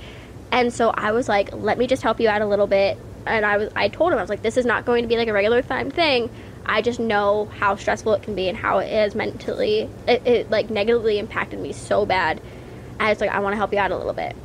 and 0.53 0.73
so 0.73 0.91
i 0.91 1.13
was 1.13 1.29
like 1.29 1.53
let 1.55 1.79
me 1.79 1.87
just 1.87 2.03
help 2.03 2.21
you 2.21 2.29
out 2.29 2.43
a 2.43 2.47
little 2.47 2.67
bit 2.67 2.99
and 3.27 3.45
I 3.45 3.57
was 3.57 3.71
I 3.77 3.89
told 3.89 4.13
him 4.13 4.19
I 4.19 4.23
was 4.23 4.31
like 4.31 4.43
this 4.43 4.57
is 4.57 4.65
not 4.65 4.85
going 4.85 5.03
to 5.03 5.09
be 5.09 5.17
like 5.17 5.29
a 5.29 5.33
regular 5.33 5.63
time 5.63 5.91
thing. 5.91 6.31
I 6.65 6.83
just 6.83 6.99
know 6.99 7.47
how 7.59 7.77
stressful 7.77 8.15
it 8.15 8.23
can 8.23 8.35
be 8.35 8.49
and 8.49 8.57
how 8.57 8.79
it 8.79 8.91
is 8.91 9.15
mentally 9.15 9.91
it, 10.07 10.27
it 10.27 10.51
like 10.51 10.71
negatively 10.71 11.19
impacted 11.19 11.61
me 11.61 11.73
so 11.73 12.07
bad. 12.07 12.41
I 12.99 13.11
was 13.11 13.21
like 13.21 13.31
I 13.31 13.41
want 13.41 13.53
to 13.53 13.57
help 13.57 13.73
you 13.73 13.79
out 13.79 13.91
a 13.91 13.97
little 13.97 14.13
bit. 14.13 14.37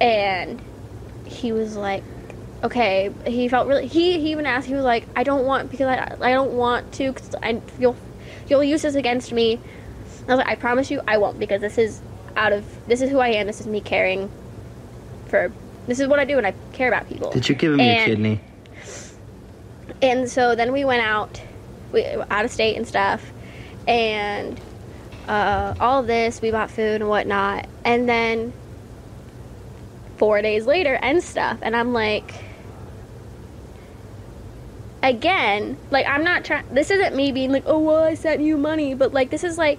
And 0.00 0.62
he 1.26 1.52
was 1.52 1.76
like 1.76 2.04
okay, 2.62 3.10
he 3.26 3.48
felt 3.48 3.68
really 3.68 3.86
he, 3.86 4.20
he 4.20 4.32
even 4.32 4.46
asked 4.46 4.66
he 4.66 4.74
was 4.74 4.84
like 4.84 5.06
I 5.14 5.22
don't 5.22 5.44
want 5.44 5.70
because 5.70 5.86
I 5.86 6.16
I 6.20 6.32
don't 6.32 6.52
want 6.52 6.92
to 6.94 7.12
cuz 7.12 7.34
I 7.42 7.60
you'll 7.78 7.96
you'll 8.48 8.64
use 8.64 8.82
this 8.82 8.94
against 8.94 9.32
me. 9.32 9.60
I 10.28 10.34
was 10.34 10.38
like 10.38 10.48
I 10.48 10.54
promise 10.54 10.90
you 10.90 11.00
I 11.06 11.18
won't 11.18 11.38
because 11.38 11.60
this 11.60 11.78
is 11.78 12.00
out 12.38 12.52
of 12.52 12.64
this 12.86 13.02
is 13.02 13.10
who 13.10 13.18
I 13.18 13.28
am. 13.28 13.46
This 13.46 13.60
is 13.60 13.66
me 13.66 13.80
caring 13.80 14.30
for 15.26 15.52
this 15.86 16.00
is 16.00 16.06
what 16.06 16.18
I 16.18 16.24
do 16.24 16.38
and 16.38 16.46
I 16.46 16.54
care 16.72 16.88
about 16.88 17.08
people. 17.08 17.30
Did 17.30 17.48
you 17.48 17.54
give 17.54 17.72
him 17.72 17.80
your 17.80 18.04
kidney? 18.04 18.40
and 20.02 20.30
so 20.30 20.54
then 20.54 20.72
we 20.72 20.84
went 20.84 21.02
out, 21.02 21.40
we 21.92 22.04
out 22.06 22.44
of 22.44 22.50
state 22.50 22.76
and 22.76 22.86
stuff, 22.86 23.32
and 23.86 24.60
uh, 25.26 25.74
all 25.80 26.02
this. 26.02 26.40
We 26.40 26.50
bought 26.50 26.70
food 26.70 27.00
and 27.00 27.08
whatnot, 27.08 27.66
and 27.84 28.08
then 28.08 28.52
four 30.16 30.42
days 30.42 30.66
later 30.66 30.94
and 30.94 31.22
stuff, 31.22 31.58
and 31.62 31.74
I'm 31.74 31.92
like, 31.92 32.34
again, 35.02 35.76
like 35.90 36.06
I'm 36.06 36.22
not 36.22 36.44
trying. 36.44 36.72
This 36.72 36.90
isn't 36.90 37.16
me 37.16 37.32
being 37.32 37.50
like, 37.50 37.64
oh 37.66 37.78
well, 37.78 38.04
I 38.04 38.14
sent 38.14 38.40
you 38.40 38.56
money, 38.56 38.94
but 38.94 39.12
like 39.12 39.30
this 39.30 39.42
is 39.42 39.58
like, 39.58 39.78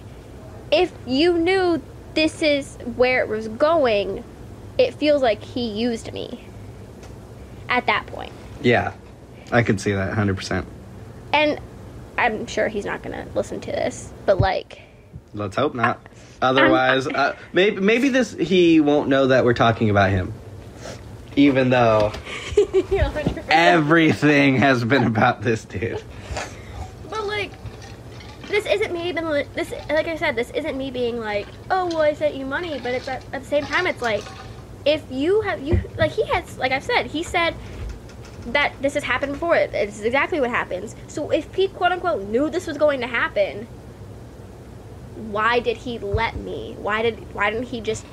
if 0.71 0.91
you 1.07 1.37
knew 1.37 1.81
this 2.19 2.41
is 2.41 2.75
where 2.97 3.21
it 3.21 3.29
was 3.29 3.47
going, 3.47 4.25
it 4.77 4.93
feels 4.93 5.21
like 5.21 5.41
he 5.41 5.69
used 5.69 6.11
me. 6.11 6.43
At 7.69 7.85
that 7.85 8.07
point. 8.07 8.33
Yeah, 8.61 8.91
I 9.53 9.63
could 9.63 9.79
see 9.79 9.93
that 9.93 10.17
100%. 10.17 10.65
and 11.31 11.61
I'm 12.17 12.45
sure 12.45 12.67
he's 12.67 12.83
not 12.83 13.01
gonna 13.03 13.25
listen 13.35 13.61
to 13.61 13.71
this, 13.71 14.11
but 14.25 14.37
like, 14.37 14.81
Let's 15.33 15.55
hope 15.55 15.73
not. 15.73 16.05
Otherwise, 16.41 17.07
uh, 17.07 17.37
maybe 17.53 17.79
maybe 17.79 18.09
this 18.09 18.33
he 18.33 18.81
won't 18.81 19.07
know 19.07 19.27
that 19.27 19.45
we're 19.45 19.53
talking 19.53 19.89
about 19.89 20.09
him. 20.09 20.33
Even 21.37 21.69
though 21.69 22.11
everything 23.49 24.57
has 24.57 24.83
been 24.83 25.05
about 25.05 25.41
this 25.41 25.63
dude. 25.63 26.03
This 28.49 28.65
isn't 28.65 28.91
me 28.91 29.11
being 29.11 29.45
this. 29.53 29.71
Like 29.89 30.07
I 30.07 30.15
said, 30.15 30.35
this 30.35 30.51
isn't 30.51 30.77
me 30.77 30.91
being 30.91 31.19
like, 31.19 31.47
oh 31.69 31.85
well, 31.87 32.01
I 32.01 32.13
sent 32.13 32.35
you 32.35 32.45
money, 32.45 32.79
but 32.81 32.93
it's 32.93 33.07
at, 33.07 33.23
at 33.33 33.43
the 33.43 33.47
same 33.47 33.63
time, 33.63 33.87
it's 33.87 34.01
like, 34.01 34.23
if 34.85 35.03
you 35.09 35.41
have 35.41 35.61
you 35.61 35.79
like 35.97 36.11
he 36.11 36.25
has 36.25 36.57
like 36.57 36.71
I've 36.71 36.83
said, 36.83 37.05
he 37.05 37.23
said 37.23 37.55
that 38.47 38.73
this 38.81 38.95
has 38.95 39.03
happened 39.03 39.33
before. 39.33 39.55
It's 39.55 40.01
exactly 40.01 40.39
what 40.39 40.49
happens. 40.49 40.95
So 41.07 41.29
if 41.29 41.53
he 41.53 41.67
quote 41.67 41.91
unquote 41.91 42.23
knew 42.23 42.49
this 42.49 42.65
was 42.67 42.77
going 42.77 43.01
to 43.01 43.07
happen, 43.07 43.67
why 45.15 45.59
did 45.59 45.77
he 45.77 45.99
let 45.99 46.35
me? 46.35 46.75
Why 46.79 47.01
did 47.03 47.33
why 47.33 47.51
didn't 47.51 47.67
he 47.67 47.81
just 47.81 48.05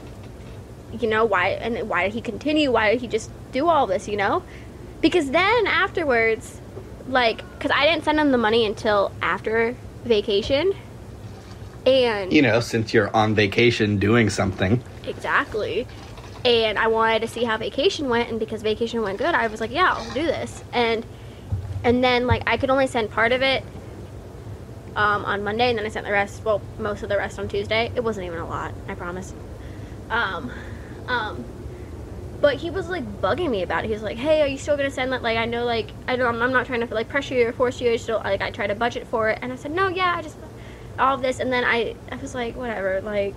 you 0.92 1.08
know 1.08 1.24
why 1.24 1.48
and 1.48 1.88
why 1.88 2.04
did 2.04 2.12
he 2.12 2.20
continue? 2.20 2.70
Why 2.70 2.92
did 2.92 3.00
he 3.00 3.08
just 3.08 3.30
do 3.52 3.68
all 3.68 3.86
this? 3.86 4.06
You 4.06 4.16
know, 4.16 4.42
because 5.00 5.30
then 5.30 5.66
afterwards, 5.66 6.60
like, 7.08 7.38
because 7.54 7.70
I 7.70 7.86
didn't 7.86 8.04
send 8.04 8.20
him 8.20 8.32
the 8.32 8.38
money 8.38 8.66
until 8.66 9.12
after 9.22 9.76
vacation, 10.06 10.72
and 11.86 12.32
You 12.32 12.42
know, 12.42 12.60
since 12.60 12.92
you're 12.92 13.14
on 13.14 13.34
vacation 13.34 13.98
doing 13.98 14.28
something. 14.28 14.82
Exactly. 15.04 15.86
And 16.44 16.78
I 16.78 16.88
wanted 16.88 17.22
to 17.22 17.28
see 17.28 17.44
how 17.44 17.56
vacation 17.56 18.08
went, 18.08 18.28
and 18.28 18.38
because 18.38 18.62
vacation 18.62 19.02
went 19.02 19.18
good, 19.18 19.34
I 19.34 19.46
was 19.46 19.60
like, 19.60 19.70
yeah, 19.70 19.92
I'll 19.92 20.14
do 20.14 20.24
this. 20.26 20.62
And 20.72 21.04
and 21.84 22.02
then 22.02 22.26
like 22.26 22.42
I 22.46 22.56
could 22.56 22.70
only 22.70 22.86
send 22.86 23.10
part 23.10 23.32
of 23.32 23.42
it 23.42 23.62
um, 24.96 25.24
on 25.24 25.44
Monday, 25.44 25.68
and 25.68 25.78
then 25.78 25.86
I 25.86 25.88
sent 25.88 26.06
the 26.06 26.12
rest, 26.12 26.42
well, 26.44 26.60
most 26.78 27.02
of 27.02 27.08
the 27.08 27.16
rest 27.16 27.38
on 27.38 27.48
Tuesday. 27.48 27.92
It 27.94 28.02
wasn't 28.02 28.26
even 28.26 28.38
a 28.38 28.48
lot, 28.48 28.74
I 28.88 28.94
promise. 28.94 29.34
Um, 30.10 30.50
um, 31.06 31.44
but 32.46 32.58
he 32.58 32.70
was 32.70 32.88
like 32.88 33.04
bugging 33.20 33.50
me 33.50 33.62
about 33.62 33.82
it. 33.82 33.88
He 33.88 33.92
was 33.92 34.04
like, 34.04 34.16
"Hey, 34.16 34.40
are 34.40 34.46
you 34.46 34.56
still 34.56 34.76
gonna 34.76 34.88
send 34.88 35.12
that? 35.12 35.20
Like, 35.20 35.36
I 35.36 35.46
know, 35.46 35.64
like, 35.64 35.88
I 36.06 36.14
don't, 36.14 36.40
I'm 36.40 36.52
not 36.52 36.64
trying 36.64 36.86
to 36.86 36.94
like 36.94 37.08
pressure 37.08 37.34
you 37.34 37.48
or 37.48 37.52
force 37.52 37.80
you. 37.80 37.90
I 37.90 37.96
still, 37.96 38.20
like, 38.22 38.40
I 38.40 38.52
try 38.52 38.68
to 38.68 38.74
budget 38.76 39.08
for 39.08 39.30
it." 39.30 39.40
And 39.42 39.52
I 39.52 39.56
said, 39.56 39.72
"No, 39.72 39.88
yeah, 39.88 40.14
I 40.16 40.22
just 40.22 40.36
all 40.96 41.16
of 41.16 41.22
this." 41.22 41.40
And 41.40 41.52
then 41.52 41.64
I, 41.64 41.96
I 42.08 42.14
was 42.14 42.36
like, 42.36 42.54
"Whatever." 42.54 43.00
Like, 43.00 43.34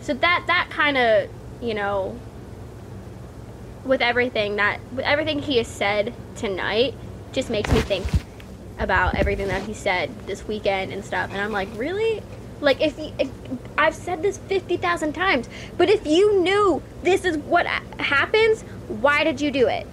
so 0.00 0.14
that 0.14 0.44
that 0.46 0.68
kind 0.70 0.96
of, 0.96 1.28
you 1.60 1.74
know, 1.74 2.20
with 3.84 4.00
everything 4.00 4.54
that 4.56 4.78
with 4.92 5.04
everything 5.04 5.40
he 5.40 5.56
has 5.56 5.66
said 5.66 6.14
tonight, 6.36 6.94
just 7.32 7.50
makes 7.50 7.72
me 7.72 7.80
think 7.80 8.06
about 8.78 9.16
everything 9.16 9.48
that 9.48 9.64
he 9.64 9.74
said 9.74 10.08
this 10.28 10.46
weekend 10.46 10.92
and 10.92 11.04
stuff. 11.04 11.30
And 11.32 11.40
I'm 11.40 11.50
like, 11.50 11.68
really? 11.74 12.22
Like 12.60 12.80
if, 12.80 12.98
you, 12.98 13.12
if 13.18 13.30
I've 13.78 13.94
said 13.94 14.22
this 14.22 14.38
50,000 14.38 15.12
times, 15.12 15.48
but 15.76 15.88
if 15.88 16.06
you 16.06 16.40
knew 16.40 16.82
this 17.02 17.24
is 17.24 17.38
what 17.38 17.66
happens, 17.66 18.62
why 18.88 19.24
did 19.24 19.40
you 19.40 19.50
do 19.50 19.66
it? 19.68 19.86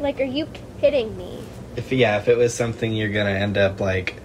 Like 0.00 0.20
are 0.20 0.24
you 0.24 0.48
kidding 0.80 1.16
me? 1.16 1.42
If 1.76 1.92
yeah, 1.92 2.18
if 2.18 2.28
it 2.28 2.36
was 2.36 2.54
something 2.54 2.92
you're 2.92 3.12
gonna 3.12 3.30
end 3.30 3.56
up 3.56 3.80
like, 3.80 4.20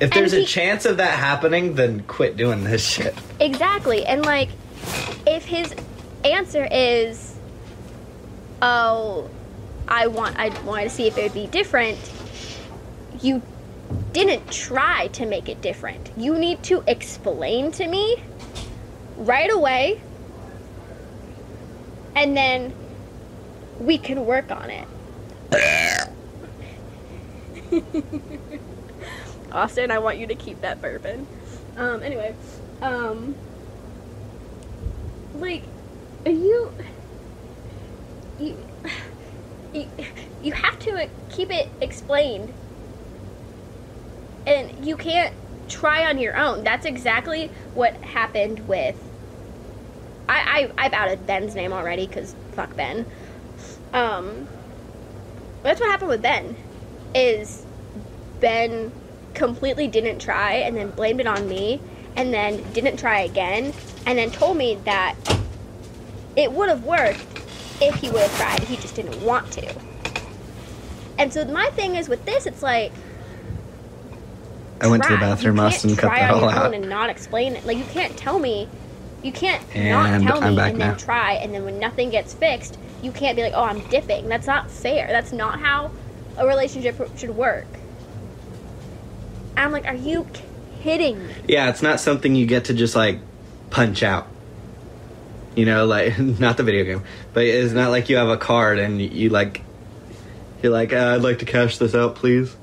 if 0.00 0.10
there's 0.10 0.32
a 0.32 0.44
chance 0.44 0.86
of 0.86 0.96
that 0.96 1.18
happening, 1.18 1.74
then 1.74 2.00
quit 2.00 2.36
doing 2.36 2.64
this 2.64 2.86
shit. 2.90 3.14
Exactly. 3.40 4.04
And 4.06 4.24
like 4.24 4.48
if 5.26 5.44
his 5.44 5.74
answer 6.24 6.66
is 6.70 7.38
oh 8.62 9.28
I 9.86 10.06
want 10.06 10.38
I 10.38 10.48
wanted 10.62 10.84
to 10.84 10.90
see 10.90 11.06
if 11.06 11.18
it 11.18 11.22
would 11.24 11.34
be 11.34 11.46
different, 11.46 11.98
you 13.20 13.42
didn't 14.14 14.50
try 14.50 15.08
to 15.08 15.26
make 15.26 15.48
it 15.48 15.60
different. 15.60 16.10
You 16.16 16.38
need 16.38 16.62
to 16.64 16.82
explain 16.86 17.72
to 17.72 17.86
me 17.86 18.22
right 19.16 19.52
away 19.52 20.00
and 22.14 22.36
then 22.36 22.72
we 23.80 23.98
can 23.98 24.24
work 24.24 24.50
on 24.50 24.70
it. 24.70 24.88
Austin, 29.52 29.90
I 29.90 29.98
want 29.98 30.18
you 30.18 30.28
to 30.28 30.34
keep 30.34 30.60
that 30.60 30.80
bourbon. 30.80 31.26
Um, 31.76 32.02
anyway, 32.02 32.34
um, 32.82 33.34
like, 35.34 35.64
are 36.24 36.30
you, 36.30 36.72
you, 38.38 38.56
you, 39.74 39.88
you 40.42 40.52
have 40.52 40.78
to 40.80 41.08
keep 41.30 41.50
it 41.50 41.68
explained, 41.80 42.52
and 44.46 44.86
you 44.86 44.96
can't 44.96 45.34
try 45.68 46.06
on 46.06 46.18
your 46.18 46.36
own. 46.36 46.64
That's 46.64 46.86
exactly 46.86 47.50
what 47.74 47.94
happened 47.96 48.66
with. 48.68 48.96
I, 50.28 50.70
I 50.76 50.84
I've 50.86 50.92
outed 50.92 51.26
Ben's 51.26 51.54
name 51.54 51.72
already 51.72 52.06
because 52.06 52.34
fuck 52.52 52.74
Ben. 52.76 53.06
Um, 53.92 54.48
that's 55.62 55.80
what 55.80 55.90
happened 55.90 56.10
with 56.10 56.22
Ben. 56.22 56.56
Is 57.14 57.64
Ben 58.40 58.92
completely 59.34 59.88
didn't 59.88 60.20
try 60.20 60.54
and 60.54 60.76
then 60.76 60.90
blamed 60.90 61.20
it 61.20 61.26
on 61.26 61.48
me 61.48 61.80
and 62.16 62.32
then 62.32 62.62
didn't 62.72 62.96
try 62.96 63.20
again 63.20 63.72
and 64.06 64.18
then 64.18 64.30
told 64.30 64.56
me 64.56 64.76
that 64.84 65.16
it 66.36 66.52
would 66.52 66.68
have 66.68 66.84
worked 66.84 67.24
if 67.80 67.94
he 67.96 68.10
would 68.10 68.20
have 68.20 68.36
tried. 68.36 68.60
He 68.64 68.76
just 68.76 68.94
didn't 68.94 69.20
want 69.22 69.50
to. 69.52 69.74
And 71.18 71.32
so 71.32 71.44
my 71.44 71.66
thing 71.70 71.96
is 71.96 72.08
with 72.08 72.24
this, 72.24 72.46
it's 72.46 72.62
like 72.62 72.92
I 74.84 74.88
went 74.88 75.02
to 75.04 75.10
the 75.10 75.16
bathroom, 75.18 75.58
Austin, 75.60 75.96
cut 75.96 76.10
that 76.10 76.30
on 76.30 76.42
all 76.44 76.48
out. 76.50 76.74
and 76.74 76.88
not 76.88 77.10
explain 77.10 77.56
it. 77.56 77.64
Like 77.64 77.78
you 77.78 77.84
can't 77.84 78.16
tell 78.16 78.38
me, 78.38 78.68
you 79.22 79.32
can't 79.32 79.62
And 79.74 80.24
not 80.24 80.38
tell 80.40 80.44
I'm 80.44 80.54
me 80.56 80.62
and 80.62 80.78
now. 80.78 80.88
then 80.90 80.98
try, 80.98 81.32
and 81.34 81.54
then 81.54 81.64
when 81.64 81.78
nothing 81.78 82.10
gets 82.10 82.34
fixed, 82.34 82.78
you 83.02 83.10
can't 83.12 83.36
be 83.36 83.42
like, 83.42 83.52
oh, 83.54 83.62
I'm 83.64 83.80
dipping. 83.88 84.28
That's 84.28 84.46
not 84.46 84.70
fair. 84.70 85.06
That's 85.08 85.32
not 85.32 85.60
how 85.60 85.90
a 86.36 86.46
relationship 86.46 86.96
should 87.16 87.30
work. 87.36 87.66
I'm 89.56 89.72
like, 89.72 89.86
are 89.86 89.94
you 89.94 90.26
kidding 90.82 91.26
me? 91.26 91.32
Yeah, 91.48 91.70
it's 91.70 91.82
not 91.82 92.00
something 92.00 92.34
you 92.34 92.46
get 92.46 92.66
to 92.66 92.74
just 92.74 92.96
like 92.96 93.20
punch 93.70 94.02
out. 94.02 94.26
You 95.54 95.64
know, 95.66 95.86
like 95.86 96.18
not 96.40 96.56
the 96.56 96.62
video 96.64 96.84
game, 96.84 97.02
but 97.32 97.44
it's 97.44 97.72
not 97.72 97.90
like 97.90 98.08
you 98.08 98.16
have 98.16 98.28
a 98.28 98.36
card 98.36 98.78
and 98.78 99.00
you, 99.00 99.08
you 99.08 99.28
like 99.30 99.62
you're 100.62 100.72
like, 100.72 100.92
uh, 100.92 101.14
I'd 101.14 101.22
like 101.22 101.38
to 101.40 101.44
cash 101.44 101.78
this 101.78 101.94
out, 101.94 102.16
please. 102.16 102.56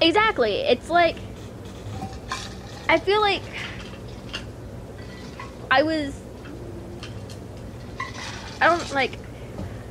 Exactly. 0.00 0.52
It's 0.60 0.90
like 0.90 1.16
I 2.88 2.98
feel 2.98 3.20
like 3.20 3.42
I 5.70 5.82
was 5.82 6.18
I 8.60 8.66
don't 8.66 8.92
like 8.92 9.18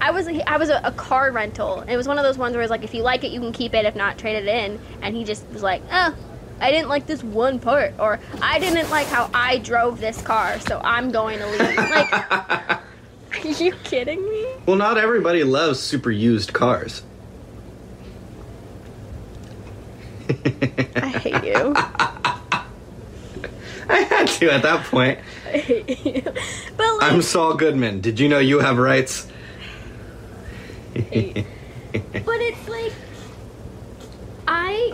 I 0.01 0.11
was 0.11 0.27
I 0.27 0.57
was 0.57 0.69
a, 0.69 0.81
a 0.83 0.91
car 0.91 1.31
rental. 1.31 1.81
It 1.81 1.97
was 1.97 2.07
one 2.07 2.17
of 2.17 2.23
those 2.23 2.37
ones 2.37 2.53
where 2.53 2.63
it's 2.63 2.71
like 2.71 2.83
if 2.83 2.93
you 2.93 3.03
like 3.03 3.23
it 3.23 3.31
you 3.31 3.39
can 3.39 3.51
keep 3.51 3.73
it 3.73 3.85
if 3.85 3.95
not 3.95 4.17
trade 4.17 4.35
it 4.35 4.47
in 4.47 4.79
and 5.01 5.15
he 5.15 5.23
just 5.23 5.47
was 5.49 5.63
like, 5.63 5.81
"Oh, 5.91 6.15
I 6.59 6.71
didn't 6.71 6.89
like 6.89 7.05
this 7.05 7.23
one 7.23 7.59
part 7.59 7.93
or 7.99 8.19
I 8.41 8.59
didn't 8.59 8.89
like 8.89 9.07
how 9.07 9.29
I 9.33 9.57
drove 9.59 9.99
this 9.99 10.21
car, 10.21 10.59
so 10.61 10.79
I'm 10.83 11.11
going 11.11 11.39
to 11.39 11.47
leave." 11.47 11.77
Like 11.77 12.13
are 13.45 13.47
you 13.63 13.73
kidding 13.83 14.23
me? 14.27 14.47
well, 14.65 14.75
not 14.75 14.97
everybody 14.97 15.43
loves 15.43 15.79
super 15.79 16.11
used 16.11 16.53
cars. 16.53 17.03
I 20.29 21.07
hate 21.07 21.43
you. 21.43 21.73
I 23.89 23.99
had 24.01 24.27
to 24.27 24.51
at 24.51 24.63
that 24.63 24.85
point. 24.85 25.19
I 25.45 25.57
hate 25.57 26.05
you. 26.05 26.21
But 26.21 26.97
like 26.97 27.11
I'm 27.11 27.21
Saul 27.21 27.53
Goodman. 27.55 28.01
Did 28.01 28.19
you 28.19 28.27
know 28.27 28.39
you 28.39 28.59
have 28.59 28.77
rights? 28.77 29.27
But 30.93 31.05
it's 31.05 32.67
like 32.67 32.93
I 34.47 34.93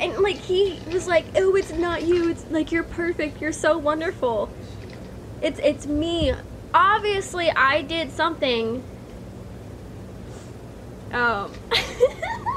and 0.00 0.18
like 0.18 0.36
he 0.36 0.78
was 0.92 1.06
like, 1.06 1.24
"Oh, 1.36 1.56
it's 1.56 1.72
not 1.72 2.02
you. 2.02 2.30
It's 2.30 2.44
like 2.50 2.70
you're 2.72 2.84
perfect. 2.84 3.40
You're 3.40 3.52
so 3.52 3.78
wonderful." 3.78 4.50
It's 5.42 5.58
it's 5.60 5.86
me. 5.86 6.34
Obviously, 6.72 7.50
I 7.50 7.82
did 7.82 8.12
something 8.12 8.82
um 11.12 11.52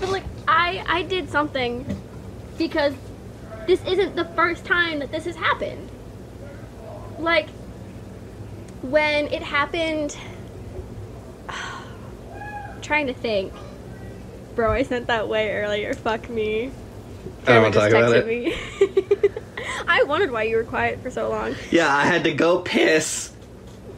But 0.00 0.10
like 0.10 0.24
I 0.48 0.84
I 0.88 1.02
did 1.02 1.30
something 1.30 1.84
because 2.58 2.94
this 3.66 3.84
isn't 3.86 4.16
the 4.16 4.24
first 4.24 4.64
time 4.64 4.98
that 5.00 5.10
this 5.12 5.24
has 5.26 5.36
happened. 5.36 5.88
Like 7.18 7.48
when 8.82 9.26
it 9.26 9.42
happened 9.42 10.16
trying 12.82 13.06
to 13.06 13.14
think 13.14 13.52
bro 14.54 14.72
i 14.72 14.82
sent 14.82 15.06
that 15.06 15.28
way 15.28 15.50
earlier 15.52 15.92
fuck 15.94 16.28
me 16.30 16.70
I 17.46 17.52
don't 17.52 17.62
want 17.62 17.74
to 17.74 17.80
talk 17.80 17.90
about 17.90 18.12
it. 18.16 18.26
me. 18.26 18.54
i 19.86 20.02
wondered 20.04 20.30
why 20.30 20.44
you 20.44 20.56
were 20.56 20.64
quiet 20.64 21.00
for 21.02 21.10
so 21.10 21.28
long 21.28 21.54
Yeah, 21.70 21.94
I 21.94 22.04
had 22.06 22.24
to 22.24 22.32
go 22.32 22.60
piss. 22.60 23.32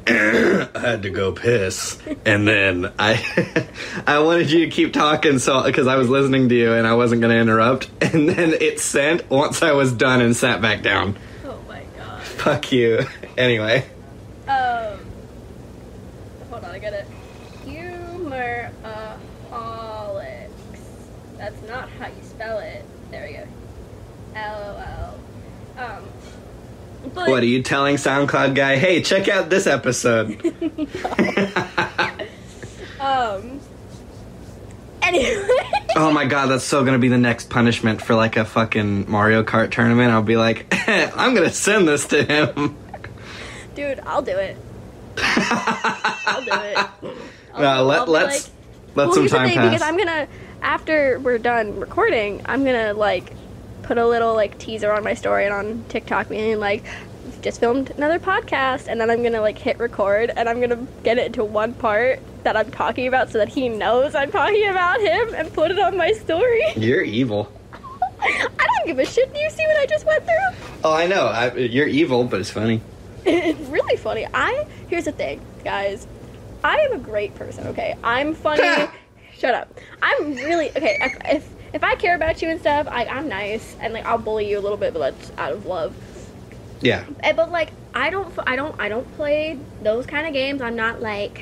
I 0.09 0.69
had 0.75 1.03
to 1.03 1.11
go 1.11 1.33
piss, 1.33 1.99
and 2.25 2.47
then 2.49 2.93
I, 2.99 3.69
I 4.07 4.19
wanted 4.21 4.51
you 4.51 4.65
to 4.67 4.71
keep 4.71 4.93
talking, 4.93 5.39
so 5.39 5.63
because 5.63 5.87
I 5.87 5.97
was 5.97 6.09
listening 6.09 6.49
to 6.49 6.55
you 6.55 6.73
and 6.73 6.87
I 6.87 6.95
wasn't 6.95 7.21
going 7.21 7.33
to 7.33 7.41
interrupt, 7.41 7.89
and 8.01 8.29
then 8.29 8.53
it 8.55 8.81
sent 8.81 9.31
once 9.31 9.63
I 9.63 9.73
was 9.73 9.93
done 9.93 10.21
and 10.21 10.35
sat 10.37 10.61
back 10.61 10.83
down. 10.83 11.17
oh 11.45 11.59
my 11.69 11.85
god 11.97 12.21
Fuck 12.23 12.73
you. 12.73 13.07
Anyway, 13.39 13.87
um 14.49 14.99
hold 16.51 16.65
on 16.65 16.71
i 16.73 16.79
gotta 16.79 17.07
humoraholics 17.65 18.73
that's 21.39 21.63
not 21.69 21.89
how 21.91 22.09
you 22.09 22.23
spell 22.23 22.59
it 22.59 22.85
there 23.11 23.27
we 23.27 23.35
go 23.35 23.47
lol 24.35 25.15
um 25.79 27.02
but 27.15 27.29
what 27.29 27.43
are 27.43 27.47
you 27.47 27.63
telling 27.63 27.97
SoundCloud 27.97 28.55
guy? 28.55 28.77
Hey, 28.77 29.03
check 29.03 29.29
out 29.29 29.51
this 29.51 29.67
episode. 29.67 30.41
Um. 33.01 33.59
Anyway. 35.03 35.43
oh 35.97 36.13
my 36.13 36.25
god, 36.25 36.47
that's 36.47 36.63
so 36.63 36.85
gonna 36.85 37.01
be 37.01 37.09
the 37.09 37.19
next 37.19 37.51
punishment 37.51 38.01
for 38.01 38.15
like 38.15 38.37
a 38.37 38.45
fucking 38.45 39.11
Mario 39.11 39.43
Kart 39.43 39.73
tournament. 39.73 40.13
I'll 40.13 40.23
be 40.23 40.37
like, 40.37 40.73
I'm 40.89 41.35
gonna 41.35 41.51
send 41.51 41.89
this 41.89 42.07
to 42.07 42.23
him. 42.23 42.77
Dude, 43.75 43.99
I'll 44.07 44.23
do 44.23 44.37
it. 44.37 44.57
I'll 45.19 46.45
do 46.45 46.53
it. 46.53 46.79
I'll, 47.53 47.61
No, 47.61 47.85
let, 47.85 48.09
let's 48.09 48.45
like- 48.45 48.53
let 48.95 49.07
well, 49.09 49.15
some 49.15 49.27
time 49.27 49.49
pass. 49.51 49.65
because 49.65 49.83
I'm 49.83 49.97
gonna 49.99 50.29
after 50.63 51.19
we're 51.19 51.39
done 51.39 51.81
recording, 51.81 52.41
I'm 52.47 52.65
gonna 52.65 52.95
like 52.95 53.33
put 53.93 53.99
a 53.99 54.09
little 54.09 54.33
like 54.35 54.57
teaser 54.57 54.91
on 54.91 55.05
my 55.05 55.13
story 55.13 55.45
and 55.45 55.53
on 55.53 55.85
TikTok, 55.91 56.31
meaning 56.31 56.59
like 56.59 56.83
just 57.43 57.61
filmed 57.61 57.91
another 57.91 58.19
podcast 58.19 58.87
and 58.89 58.99
then 58.99 59.11
I'm 59.11 59.23
gonna 59.23 59.43
like 59.43 59.59
hit 59.59 59.79
record 59.79 60.33
and 60.35 60.49
I'm 60.49 60.63
gonna 60.63 60.87
get 61.03 61.19
it 61.19 61.35
to 61.35 61.45
one 61.45 61.75
part 61.75 62.21
that 62.43 62.57
I'm 62.57 62.71
talking 62.71 63.07
about 63.07 63.31
so 63.31 63.37
that 63.37 63.51
he 63.51 63.69
knows 63.69 64.15
I'm 64.15 64.31
talking 64.31 64.67
about 64.67 64.99
him 64.99 65.35
and 65.35 65.53
put 65.53 65.71
it 65.73 65.79
on 65.79 65.99
my 65.99 66.13
story. 66.13 66.63
You're 66.77 67.03
evil. 67.03 67.53
I 68.19 68.49
don't 68.57 68.87
give 68.87 68.99
a 68.99 69.05
shit. 69.05 69.31
Do 69.35 69.39
you 69.39 69.51
see 69.51 69.67
what 69.67 69.77
I 69.77 69.85
just 69.85 70.07
went 70.07 70.25
through? 70.25 70.79
Oh, 70.85 70.95
I 70.95 71.07
know. 71.07 71.27
I, 71.27 71.53
you're 71.53 71.89
evil, 71.89 72.25
but 72.25 72.41
it's 72.41 72.51
funny. 72.51 72.81
It's 73.27 73.61
really 73.69 73.99
funny. 73.99 74.27
I 74.33 74.67
here's 74.89 75.05
the 75.05 75.13
thing, 75.13 75.43
guys. 75.65 76.07
I 76.65 76.77
am 76.79 76.93
a 76.95 76.99
great 76.99 77.35
person. 77.35 77.67
Okay, 77.69 77.95
I'm 78.03 78.33
funny. 78.33 78.89
Shut 79.37 79.55
up. 79.55 79.79
I'm 80.01 80.35
really 80.37 80.71
okay. 80.71 80.97
If, 81.03 81.37
if 81.37 81.62
if 81.73 81.83
I 81.85 81.95
care 81.97 82.15
about 82.15 82.43
you 82.43 82.49
and 82.49 82.61
stuff, 82.61 82.87
I, 82.91 83.07
I'm 83.07 83.29
nice 83.29 83.77
and 83.81 83.93
like 83.95 84.05
I'll 84.05 84.19
bully 84.19 84.49
you 84.49 84.59
a 84.59 84.61
little 84.61 84.77
bit, 84.77 84.93
but 84.93 84.99
that's 85.01 85.33
out 85.39 85.53
of 85.53 85.67
love. 85.67 85.95
Yeah. 86.81 87.05
Eh, 87.23 87.33
But 87.33 87.51
like 87.51 87.71
I 87.95 88.11
don't 88.11 88.33
I 88.47 88.57
don't 88.57 88.79
I 88.81 88.89
don't 88.89 89.11
play 89.17 89.59
those 89.83 90.07
kind 90.07 90.27
of 90.27 90.33
games. 90.33 90.61
I'm 90.61 90.77
not 90.77 91.01
like, 91.01 91.41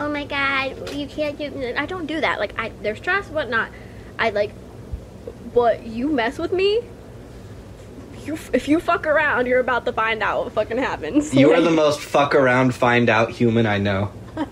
oh 0.00 0.08
my 0.08 0.24
god, 0.24 0.90
you 0.94 1.06
can't 1.06 1.38
do. 1.38 1.74
I 1.76 1.86
don't 1.86 2.06
do 2.06 2.20
that. 2.20 2.38
Like 2.38 2.58
I 2.58 2.72
there's 2.82 2.98
stress, 2.98 3.28
whatnot. 3.28 3.70
I 4.18 4.30
like, 4.30 4.52
but 5.54 5.86
you 5.86 6.08
mess 6.08 6.38
with 6.38 6.52
me. 6.52 6.82
You, 8.24 8.38
if 8.52 8.68
you 8.68 8.78
fuck 8.78 9.06
around, 9.06 9.46
you're 9.46 9.60
about 9.60 9.86
to 9.86 9.92
find 9.92 10.22
out 10.22 10.44
what 10.44 10.52
fucking 10.52 10.76
happens. 10.76 11.34
You 11.34 11.52
are 11.52 11.62
the 11.62 11.70
most 11.84 12.00
fuck 12.00 12.34
around, 12.34 12.74
find 12.74 13.08
out 13.08 13.30
human 13.30 13.64
I 13.64 13.78
know. 13.78 14.12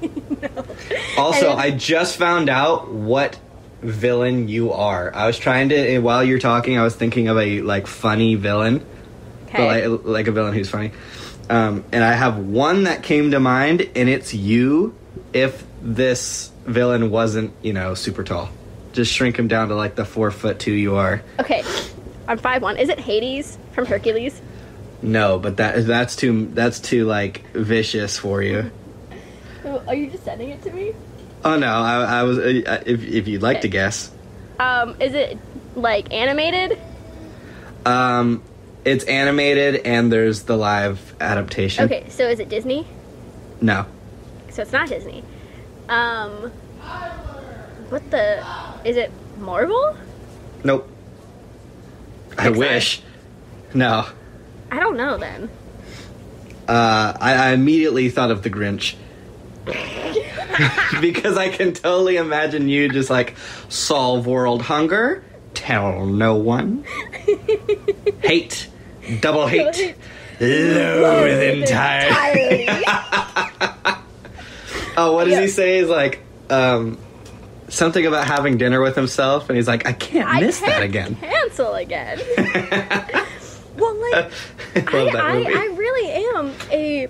Also, 1.18 1.50
And 1.52 1.60
I 1.60 1.70
just 1.70 2.16
found 2.16 2.48
out 2.48 2.90
what 2.92 3.38
villain 3.82 4.48
you 4.48 4.72
are. 4.72 5.14
I 5.14 5.26
was 5.26 5.38
trying 5.38 5.68
to 5.70 5.98
while 6.00 6.24
you're 6.24 6.38
talking, 6.38 6.78
I 6.78 6.82
was 6.82 6.94
thinking 6.94 7.28
of 7.28 7.36
a 7.38 7.60
like 7.62 7.86
funny 7.86 8.34
villain, 8.34 8.84
Okay. 9.48 9.58
but 9.58 9.90
like, 9.90 10.04
like 10.04 10.26
a 10.28 10.32
villain 10.32 10.54
who's 10.54 10.70
funny. 10.70 10.92
Um, 11.48 11.84
and 11.92 12.02
I 12.02 12.12
have 12.12 12.38
one 12.38 12.84
that 12.84 13.02
came 13.02 13.30
to 13.30 13.40
mind, 13.40 13.88
and 13.94 14.08
it's 14.08 14.34
you. 14.34 14.94
If 15.32 15.64
this 15.82 16.50
villain 16.64 17.10
wasn't, 17.10 17.52
you 17.62 17.72
know, 17.72 17.94
super 17.94 18.24
tall, 18.24 18.48
just 18.92 19.12
shrink 19.12 19.38
him 19.38 19.46
down 19.48 19.68
to 19.68 19.74
like 19.76 19.94
the 19.94 20.04
four 20.04 20.30
foot 20.30 20.58
two 20.58 20.72
you 20.72 20.96
are. 20.96 21.22
Okay, 21.38 21.62
I'm 22.26 22.38
five 22.38 22.62
one. 22.62 22.76
Is 22.78 22.88
it 22.88 22.98
Hades 22.98 23.58
from 23.72 23.86
Hercules? 23.86 24.40
No, 25.02 25.38
but 25.38 25.58
that 25.58 25.86
that's 25.86 26.16
too 26.16 26.46
that's 26.54 26.80
too 26.80 27.04
like 27.04 27.46
vicious 27.52 28.18
for 28.18 28.42
you. 28.42 28.70
Oh, 29.64 29.82
Are 29.86 29.94
you 29.94 30.10
just 30.10 30.24
sending 30.24 30.50
it 30.50 30.62
to 30.62 30.72
me? 30.72 30.94
Oh 31.46 31.56
no, 31.56 31.68
I, 31.68 32.02
I 32.02 32.22
was. 32.24 32.38
Uh, 32.38 32.82
if 32.86 33.04
if 33.04 33.28
you'd 33.28 33.40
like 33.40 33.60
to 33.60 33.68
guess, 33.68 34.10
Um, 34.58 34.96
is 35.00 35.14
it 35.14 35.38
like 35.76 36.12
animated? 36.12 36.76
um, 37.86 38.42
it's 38.84 39.04
animated 39.04 39.76
and 39.86 40.10
there's 40.12 40.42
the 40.42 40.56
live 40.56 41.14
adaptation. 41.20 41.84
Okay, 41.84 42.04
so 42.08 42.28
is 42.28 42.40
it 42.40 42.48
Disney? 42.48 42.84
No, 43.60 43.86
So 44.50 44.62
it's 44.62 44.72
not 44.72 44.88
Disney. 44.88 45.22
Um, 45.88 46.50
what 47.90 48.10
the? 48.10 48.44
Is 48.84 48.96
it 48.96 49.12
Marvel? 49.38 49.96
nope. 50.64 50.90
I 52.36 52.50
wish. 52.50 53.02
No. 53.72 54.08
I 54.72 54.80
don't 54.80 54.96
know 54.96 55.16
then. 55.16 55.48
Uh, 56.66 57.12
I, 57.20 57.34
I 57.34 57.52
immediately 57.52 58.08
thought 58.10 58.32
of 58.32 58.42
the 58.42 58.50
Grinch. 58.50 58.96
because 61.00 61.36
I 61.36 61.48
can 61.48 61.72
totally 61.72 62.16
imagine 62.16 62.68
you 62.68 62.88
just 62.88 63.10
like 63.10 63.34
solve 63.68 64.26
world 64.26 64.62
hunger, 64.62 65.24
tell 65.54 66.06
no 66.06 66.36
one, 66.36 66.84
hate, 68.22 68.68
double 69.20 69.46
hate, 69.46 69.94
loathe 70.40 71.42
entirely. 71.58 72.68
Oh, 74.98 75.12
what 75.12 75.24
does 75.24 75.34
Yeah. 75.34 75.40
he 75.42 75.48
say? 75.48 75.76
Is 75.76 75.90
like 75.90 76.20
um, 76.48 76.96
something 77.68 78.06
about 78.06 78.26
having 78.26 78.56
dinner 78.56 78.80
with 78.80 78.96
himself, 78.96 79.50
and 79.50 79.56
he's 79.58 79.68
like, 79.68 79.86
I 79.86 79.92
can't 79.92 80.26
I 80.26 80.40
miss 80.40 80.58
can't 80.58 80.72
that 80.72 80.82
again. 80.82 81.16
cancel 81.16 81.74
again. 81.74 82.18
well, 83.76 83.94
like 84.10 84.32
I 84.74 84.96
love 84.96 85.12
that 85.12 85.16
I, 85.22 85.34
movie. 85.34 85.54
I, 85.54 85.58
I 85.58 85.66
really 85.76 86.10
am 86.34 86.54
a 86.72 87.08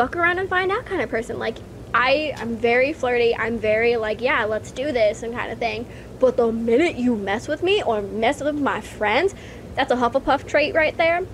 fuck 0.00 0.16
around 0.16 0.38
and 0.38 0.48
find 0.48 0.72
out 0.72 0.86
kind 0.86 1.02
of 1.02 1.10
person. 1.10 1.38
Like 1.38 1.58
I 1.92 2.32
I'm 2.38 2.56
very 2.56 2.94
flirty. 2.94 3.36
I'm 3.36 3.58
very 3.58 3.96
like, 3.96 4.22
yeah, 4.22 4.44
let's 4.44 4.70
do 4.70 4.92
this 4.92 5.22
and 5.22 5.34
kind 5.34 5.52
of 5.52 5.58
thing. 5.58 5.86
But 6.18 6.38
the 6.38 6.50
minute 6.50 6.96
you 6.96 7.16
mess 7.16 7.46
with 7.46 7.62
me 7.62 7.82
or 7.82 8.00
mess 8.00 8.42
with 8.42 8.54
my 8.54 8.80
friends, 8.80 9.34
that's 9.74 9.92
a 9.92 9.96
Hufflepuff 9.96 10.46
trait 10.46 10.74
right 10.74 10.96
there. 10.96 11.26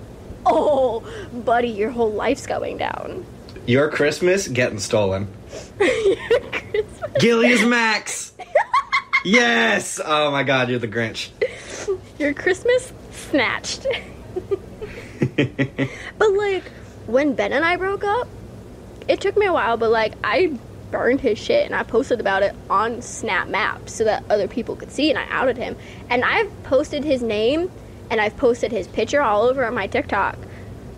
Oh, 0.45 1.01
buddy, 1.33 1.69
your 1.69 1.91
whole 1.91 2.11
life's 2.11 2.45
going 2.45 2.77
down. 2.77 3.25
Your 3.65 3.89
Christmas 3.89 4.49
getting 4.49 4.79
stolen. 4.79 5.29
Christmas. 5.77 7.21
Gillius 7.21 7.65
Max. 7.65 8.33
yes. 9.23 10.01
Oh 10.03 10.29
my 10.29 10.43
God, 10.43 10.69
you're 10.69 10.79
the 10.79 10.89
Grinch. 10.89 11.29
Your 12.19 12.33
Christmas 12.33 12.91
snatched. 13.11 13.87
But 16.17 16.33
like 16.33 16.63
when 17.05 17.33
Ben 17.33 17.53
and 17.53 17.63
I 17.63 17.75
broke 17.75 18.03
up, 18.03 18.27
it 19.07 19.21
took 19.21 19.37
me 19.37 19.45
a 19.45 19.53
while, 19.53 19.77
but 19.77 19.89
like 19.91 20.13
I 20.23 20.57
burned 20.91 21.21
his 21.21 21.37
shit 21.37 21.65
and 21.65 21.75
I 21.75 21.83
posted 21.83 22.19
about 22.19 22.43
it 22.43 22.55
on 22.69 23.01
Snap 23.01 23.47
Map 23.47 23.89
so 23.89 24.03
that 24.05 24.23
other 24.29 24.47
people 24.47 24.75
could 24.75 24.91
see 24.91 25.09
and 25.09 25.19
I 25.19 25.25
outed 25.29 25.57
him. 25.57 25.75
And 26.09 26.23
I've 26.23 26.51
posted 26.63 27.03
his 27.03 27.21
name 27.21 27.71
and 28.09 28.21
I've 28.21 28.37
posted 28.37 28.71
his 28.71 28.87
picture 28.87 29.21
all 29.21 29.43
over 29.43 29.65
on 29.65 29.73
my 29.73 29.87
TikTok. 29.87 30.37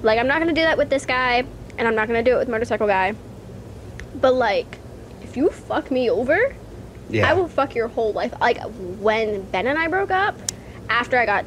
Like 0.03 0.19
I'm 0.19 0.27
not 0.27 0.39
gonna 0.39 0.53
do 0.53 0.61
that 0.61 0.77
with 0.77 0.89
this 0.89 1.05
guy 1.05 1.43
and 1.77 1.87
I'm 1.87 1.95
not 1.95 2.07
gonna 2.07 2.23
do 2.23 2.35
it 2.35 2.39
with 2.39 2.49
motorcycle 2.49 2.87
guy. 2.87 3.15
But 4.15 4.33
like 4.33 4.77
if 5.21 5.37
you 5.37 5.49
fuck 5.49 5.91
me 5.91 6.09
over, 6.09 6.55
yeah. 7.09 7.29
I 7.29 7.33
will 7.33 7.47
fuck 7.47 7.75
your 7.75 7.87
whole 7.87 8.13
life. 8.13 8.33
Like 8.39 8.61
when 8.99 9.43
Ben 9.43 9.67
and 9.67 9.77
I 9.77 9.87
broke 9.87 10.11
up, 10.11 10.35
after 10.89 11.17
I 11.17 11.25
got 11.25 11.45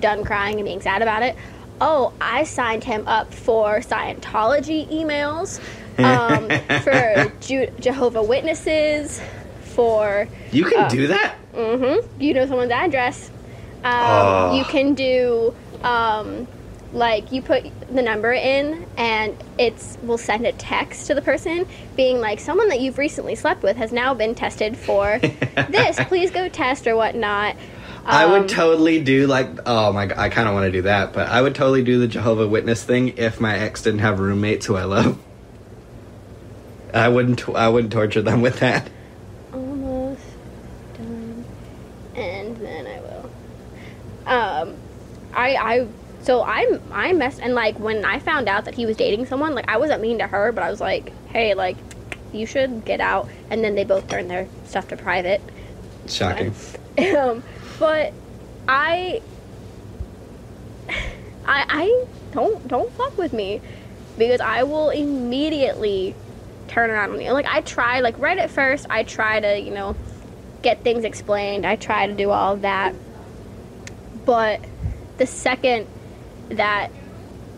done 0.00 0.24
crying 0.24 0.56
and 0.56 0.64
being 0.64 0.80
sad 0.80 1.02
about 1.02 1.22
it, 1.22 1.36
oh, 1.82 2.12
I 2.20 2.44
signed 2.44 2.84
him 2.84 3.06
up 3.08 3.34
for 3.34 3.80
Scientology 3.80 4.88
emails, 4.90 5.58
um, 5.98 6.48
for 6.82 7.32
Ju- 7.40 7.70
Jehovah 7.80 8.22
Witnesses, 8.22 9.20
for 9.74 10.28
you 10.52 10.64
can 10.64 10.84
uh, 10.84 10.88
do 10.88 11.06
that. 11.08 11.36
mm-hmm, 11.54 12.22
you 12.22 12.34
know 12.34 12.46
someone's 12.46 12.70
address. 12.70 13.30
Um, 13.84 13.92
Oh. 13.94 14.54
You 14.56 14.64
can 14.64 14.94
do 14.94 15.54
um, 15.82 16.46
like 16.92 17.32
you 17.32 17.42
put 17.42 17.64
the 17.92 18.02
number 18.02 18.32
in 18.32 18.86
and 18.96 19.36
it's 19.58 19.98
will 20.02 20.18
send 20.18 20.46
a 20.46 20.52
text 20.52 21.06
to 21.08 21.14
the 21.14 21.22
person 21.22 21.66
being 21.96 22.20
like 22.20 22.38
someone 22.38 22.68
that 22.68 22.80
you've 22.80 22.98
recently 22.98 23.34
slept 23.34 23.62
with 23.62 23.76
has 23.78 23.90
now 23.92 24.12
been 24.14 24.34
tested 24.34 24.76
for 24.76 25.18
this 25.70 25.98
please 26.04 26.30
go 26.30 26.48
test 26.50 26.86
or 26.86 26.94
whatnot 26.94 27.56
I 28.04 28.24
Um, 28.24 28.32
would 28.32 28.48
totally 28.48 29.00
do 29.00 29.26
like 29.26 29.48
oh 29.66 29.92
my 29.92 30.06
god, 30.06 30.18
I 30.18 30.28
kind 30.28 30.48
of 30.48 30.54
want 30.54 30.66
to 30.66 30.72
do 30.72 30.82
that, 30.82 31.12
but 31.12 31.28
I 31.28 31.40
would 31.42 31.54
totally 31.54 31.82
do 31.84 31.98
the 31.98 32.08
Jehovah 32.08 32.48
Witness 32.48 32.82
thing 32.82 33.16
if 33.16 33.40
my 33.40 33.56
ex 33.58 33.82
didn't 33.82 34.00
have 34.00 34.18
roommates 34.20 34.66
who 34.66 34.76
I 34.76 34.84
love. 34.84 35.18
I 36.92 37.08
wouldn't. 37.08 37.48
I 37.48 37.68
wouldn't 37.68 37.92
torture 37.92 38.22
them 38.22 38.42
with 38.42 38.58
that. 38.60 38.88
almost 39.52 40.20
done 40.94 41.44
and 42.14 42.56
then 42.58 42.86
i 42.86 43.00
will 43.00 43.30
um 44.26 44.76
i 45.32 45.54
i 45.56 45.86
so 46.22 46.42
i 46.42 46.78
i 46.90 47.12
messed 47.14 47.40
and 47.40 47.54
like 47.54 47.78
when 47.78 48.04
i 48.04 48.18
found 48.18 48.48
out 48.48 48.66
that 48.66 48.74
he 48.74 48.84
was 48.84 48.96
dating 48.96 49.24
someone 49.26 49.54
like 49.54 49.68
i 49.68 49.76
wasn't 49.78 50.00
mean 50.02 50.18
to 50.18 50.26
her 50.26 50.52
but 50.52 50.62
i 50.62 50.70
was 50.70 50.80
like 50.80 51.10
hey 51.28 51.54
like 51.54 51.76
you 52.32 52.44
should 52.46 52.84
get 52.84 53.00
out 53.00 53.28
and 53.50 53.64
then 53.64 53.74
they 53.74 53.84
both 53.84 54.06
turned 54.08 54.30
their 54.30 54.46
stuff 54.66 54.88
to 54.88 54.96
private 54.96 55.40
Shocking. 56.06 56.54
um 57.16 57.42
but 57.82 58.12
i 58.68 59.20
i 61.44 61.64
i 61.68 62.04
don't 62.30 62.68
don't 62.68 62.92
fuck 62.92 63.18
with 63.18 63.32
me 63.32 63.60
because 64.16 64.40
i 64.40 64.62
will 64.62 64.90
immediately 64.90 66.14
turn 66.68 66.90
around 66.90 67.10
on 67.10 67.20
you. 67.20 67.32
Like 67.32 67.46
i 67.46 67.60
try 67.60 67.98
like 67.98 68.16
right 68.20 68.38
at 68.38 68.50
first 68.50 68.86
i 68.88 69.02
try 69.02 69.40
to 69.40 69.60
you 69.60 69.72
know 69.72 69.96
get 70.62 70.84
things 70.84 71.02
explained. 71.02 71.66
I 71.66 71.74
try 71.74 72.06
to 72.06 72.12
do 72.12 72.30
all 72.30 72.54
of 72.54 72.62
that. 72.62 72.94
But 74.24 74.60
the 75.18 75.26
second 75.26 75.88
that 76.50 76.92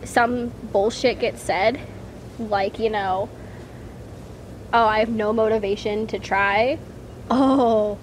some 0.05 0.49
bullshit 0.73 1.19
gets 1.19 1.43
said 1.43 1.79
like 2.39 2.79
you 2.79 2.89
know 2.89 3.29
oh 4.73 4.87
i 4.87 5.01
have 5.01 5.11
no 5.11 5.35
motivation 5.35 6.07
to 6.07 6.19
try 6.19 6.79
oh 7.31 7.99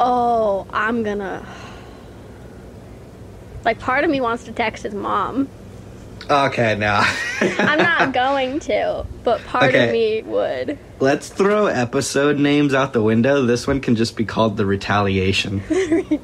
oh 0.00 0.66
i'm 0.70 1.02
gonna 1.02 1.46
like 3.64 3.78
part 3.78 4.04
of 4.04 4.10
me 4.10 4.20
wants 4.20 4.44
to 4.44 4.52
text 4.52 4.82
his 4.82 4.94
mom 4.94 5.48
Okay, 6.30 6.76
now. 6.76 7.00
I'm 7.40 7.78
not 7.78 8.12
going 8.14 8.60
to, 8.60 9.04
but 9.24 9.42
part 9.44 9.64
Okay. 9.64 9.86
of 9.86 9.92
me 9.92 10.22
would. 10.22 10.78
Let's 11.00 11.28
throw 11.28 11.66
episode 11.66 12.38
names 12.38 12.74
out 12.74 12.92
the 12.92 13.02
window. 13.02 13.44
This 13.44 13.66
one 13.66 13.80
can 13.80 13.96
just 13.96 14.16
be 14.16 14.24
called 14.24 14.56
the 14.56 14.64
retaliation 14.64 15.62
retaliation. 15.68 16.20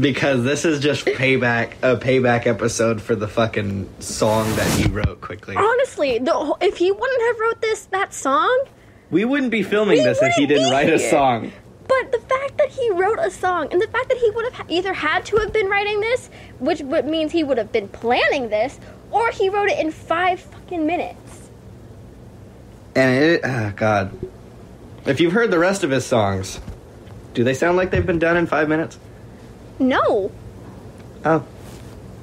because 0.00 0.44
this 0.44 0.64
is 0.64 0.80
just 0.80 1.04
payback 1.04 1.72
a 1.82 1.96
payback 1.98 2.46
episode 2.46 3.02
for 3.02 3.14
the 3.14 3.28
fucking 3.28 3.90
song 4.00 4.48
that 4.56 4.66
he 4.80 4.88
wrote 4.90 5.20
quickly. 5.20 5.54
Honestly, 5.56 6.18
the, 6.18 6.56
if 6.62 6.78
he 6.78 6.90
wouldn't 6.90 7.22
have 7.22 7.38
wrote 7.38 7.60
this 7.60 7.84
that 7.86 8.14
song, 8.14 8.64
We 9.10 9.26
wouldn't 9.26 9.50
be 9.50 9.62
filming 9.62 10.02
this 10.02 10.22
if 10.22 10.32
he 10.36 10.46
didn't 10.46 10.70
write 10.70 10.88
a 10.90 10.98
song. 10.98 11.52
But 11.88 12.12
the 12.12 12.18
fact 12.20 12.58
that 12.58 12.68
he 12.68 12.90
wrote 12.90 13.18
a 13.18 13.30
song 13.30 13.68
and 13.72 13.80
the 13.80 13.86
fact 13.88 14.08
that 14.10 14.18
he 14.18 14.30
would 14.30 14.52
have 14.52 14.70
either 14.70 14.92
had 14.92 15.24
to 15.26 15.36
have 15.38 15.52
been 15.52 15.68
writing 15.68 16.00
this, 16.00 16.28
which 16.58 16.82
means 16.82 17.32
he 17.32 17.42
would 17.42 17.58
have 17.58 17.72
been 17.72 17.88
planning 17.88 18.50
this, 18.50 18.78
or 19.10 19.30
he 19.30 19.48
wrote 19.48 19.68
it 19.70 19.78
in 19.78 19.90
five 19.90 20.38
fucking 20.40 20.86
minutes. 20.86 21.48
And 22.94 23.22
it, 23.24 23.40
oh 23.44 23.72
god. 23.76 24.16
If 25.06 25.20
you've 25.20 25.32
heard 25.32 25.50
the 25.50 25.58
rest 25.58 25.82
of 25.84 25.90
his 25.90 26.04
songs, 26.04 26.60
do 27.32 27.42
they 27.44 27.54
sound 27.54 27.76
like 27.76 27.90
they've 27.90 28.04
been 28.04 28.18
done 28.18 28.36
in 28.36 28.46
five 28.46 28.68
minutes? 28.68 28.98
No, 29.78 30.30
Oh, 31.24 31.44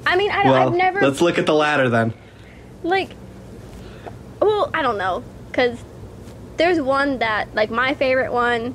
I 0.06 0.16
mean 0.16 0.30
I, 0.30 0.44
well, 0.44 0.68
I've 0.68 0.74
never 0.74 1.00
let's 1.02 1.20
look 1.20 1.38
at 1.38 1.46
the 1.46 1.54
latter 1.54 1.88
then. 1.88 2.14
like 2.82 3.10
well 4.40 4.70
i 4.72 4.80
don't 4.82 4.96
know 4.98 5.22
because 5.48 5.78
there's 6.56 6.80
one 6.80 7.18
that 7.18 7.54
like 7.54 7.70
my 7.70 7.92
favorite 7.94 8.32
one 8.32 8.74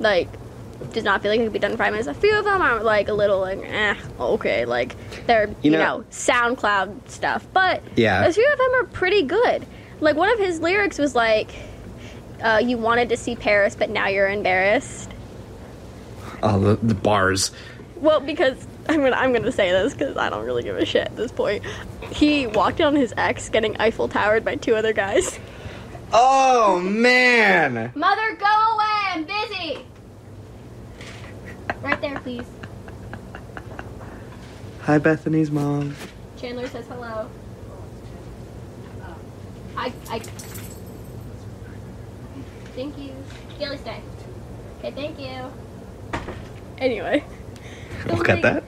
like 0.00 0.28
does 0.92 1.04
not 1.04 1.20
feel 1.22 1.30
like 1.30 1.38
it 1.40 1.44
could 1.44 1.52
be 1.52 1.58
done 1.58 1.72
in 1.72 1.76
five 1.76 1.92
minutes 1.92 2.08
a 2.08 2.14
few 2.14 2.36
of 2.38 2.44
them 2.44 2.60
are 2.62 2.82
like 2.82 3.08
a 3.08 3.12
little 3.12 3.38
like 3.40 3.58
eh 3.64 3.94
okay 4.18 4.64
like 4.64 4.96
they're 5.26 5.46
you, 5.48 5.54
You 5.62 5.70
know, 5.72 5.98
know- 5.98 6.04
soundcloud 6.10 7.08
stuff 7.10 7.46
but 7.52 7.82
Yeah. 7.96 8.24
a 8.24 8.32
few 8.32 8.50
of 8.50 8.58
them 8.58 8.74
are 8.76 8.84
pretty 8.84 9.22
good 9.22 9.66
like 10.00 10.16
one 10.16 10.30
of 10.32 10.38
his 10.38 10.58
lyrics 10.60 10.98
was 10.98 11.14
like 11.14 11.50
uh, 12.42 12.60
you 12.64 12.78
wanted 12.78 13.10
to 13.10 13.16
see 13.18 13.36
paris 13.36 13.76
but 13.76 13.90
now 13.90 14.08
you're 14.08 14.28
embarrassed 14.30 15.10
Oh, 16.42 16.58
the, 16.58 16.76
the 16.76 16.94
bars. 16.94 17.50
well, 17.96 18.18
because 18.20 18.66
I'm 18.88 19.02
gonna 19.02 19.14
I'm 19.14 19.34
gonna 19.34 19.52
say 19.52 19.70
this 19.72 19.92
because 19.92 20.16
I 20.16 20.30
don't 20.30 20.46
really 20.46 20.62
give 20.62 20.74
a 20.78 20.86
shit 20.86 21.06
at 21.08 21.14
this 21.16 21.30
point. 21.30 21.62
He 22.10 22.46
walked 22.46 22.80
on 22.80 22.96
his 22.96 23.12
ex 23.18 23.50
getting 23.50 23.76
Eiffel 23.78 24.08
Towered 24.08 24.42
by 24.42 24.56
two 24.56 24.74
other 24.74 24.94
guys. 24.94 25.38
Oh 26.14 26.80
man! 26.80 27.92
Mother, 27.94 28.34
go 28.36 28.46
away! 28.46 28.86
I'm 29.10 29.24
busy. 29.24 29.84
Right 31.82 32.00
there, 32.00 32.18
please. 32.20 32.46
Hi, 34.82 34.98
Bethany's 34.98 35.50
mom. 35.50 35.96
Chandler 36.36 36.66
says 36.66 36.86
hello. 36.86 37.28
I 39.76 39.92
I. 40.10 40.18
Thank 42.74 42.98
you. 42.98 43.12
Gaily, 43.58 43.78
stay. 43.78 44.00
Okay, 44.78 44.90
thank 44.90 45.18
you. 45.18 46.20
Anyway. 46.78 47.24
Look 48.06 48.28
at 48.28 48.42
that. 48.42 48.64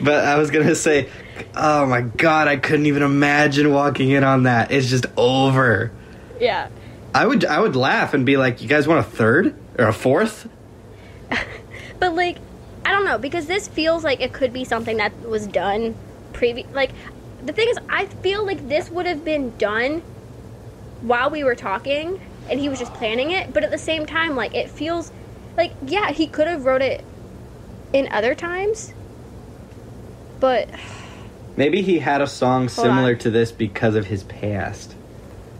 But 0.00 0.24
I 0.24 0.38
was 0.38 0.50
gonna 0.50 0.74
say, 0.74 1.08
oh 1.54 1.86
my 1.86 2.00
god, 2.00 2.48
I 2.48 2.56
couldn't 2.56 2.86
even 2.86 3.02
imagine 3.02 3.72
walking 3.72 4.10
in 4.10 4.24
on 4.24 4.44
that. 4.44 4.70
It's 4.70 4.88
just 4.88 5.06
over. 5.16 5.92
Yeah. 6.40 6.68
I 7.14 7.26
would, 7.26 7.44
I 7.44 7.60
would 7.60 7.76
laugh 7.76 8.12
and 8.12 8.26
be 8.26 8.36
like, 8.36 8.60
"You 8.60 8.68
guys 8.68 8.88
want 8.88 9.06
a 9.06 9.08
third 9.08 9.54
or 9.78 9.86
a 9.86 9.92
fourth? 9.92 10.48
But 11.98 12.14
like, 12.14 12.38
I 12.84 12.90
don't 12.92 13.04
know 13.04 13.18
because 13.18 13.46
this 13.46 13.68
feels 13.68 14.04
like 14.04 14.20
it 14.20 14.32
could 14.32 14.52
be 14.52 14.64
something 14.64 14.96
that 14.98 15.18
was 15.22 15.46
done 15.46 15.94
previous. 16.32 16.66
Like, 16.74 16.90
the 17.44 17.52
thing 17.52 17.68
is, 17.68 17.78
I 17.88 18.06
feel 18.06 18.44
like 18.44 18.68
this 18.68 18.90
would 18.90 19.06
have 19.06 19.24
been 19.24 19.56
done 19.58 20.00
while 21.02 21.30
we 21.30 21.44
were 21.44 21.54
talking, 21.54 22.20
and 22.48 22.58
he 22.60 22.68
was 22.68 22.78
just 22.78 22.92
planning 22.94 23.30
it. 23.30 23.52
But 23.52 23.64
at 23.64 23.70
the 23.70 23.78
same 23.78 24.06
time, 24.06 24.36
like, 24.36 24.54
it 24.54 24.70
feels 24.70 25.12
like 25.56 25.72
yeah, 25.86 26.10
he 26.10 26.26
could 26.26 26.46
have 26.46 26.64
wrote 26.64 26.82
it 26.82 27.04
in 27.92 28.08
other 28.10 28.34
times, 28.34 28.92
but 30.40 30.68
Maybe 31.56 31.82
he 31.82 32.00
had 32.00 32.20
a 32.20 32.26
song 32.26 32.68
similar 32.68 33.12
on. 33.12 33.18
to 33.18 33.30
this 33.30 33.52
because 33.52 33.94
of 33.94 34.06
his 34.06 34.24
past. 34.24 34.96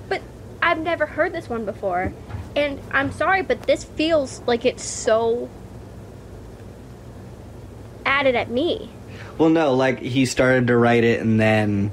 but 0.09 0.20
I've 0.61 0.80
never 0.80 1.07
heard 1.07 1.32
this 1.32 1.49
one 1.49 1.64
before, 1.64 2.12
and 2.57 2.80
I'm 2.91 3.12
sorry, 3.12 3.43
but 3.43 3.62
this 3.62 3.85
feels 3.85 4.41
like 4.47 4.64
it's 4.64 4.82
so 4.82 5.49
added 8.05 8.34
at 8.34 8.50
me. 8.50 8.90
Well, 9.38 9.50
no, 9.50 9.74
like 9.74 10.00
he 10.00 10.26
started 10.26 10.68
to 10.68 10.76
write 10.76 11.05
it 11.05 11.20
and 11.20 11.40
then 11.40 11.92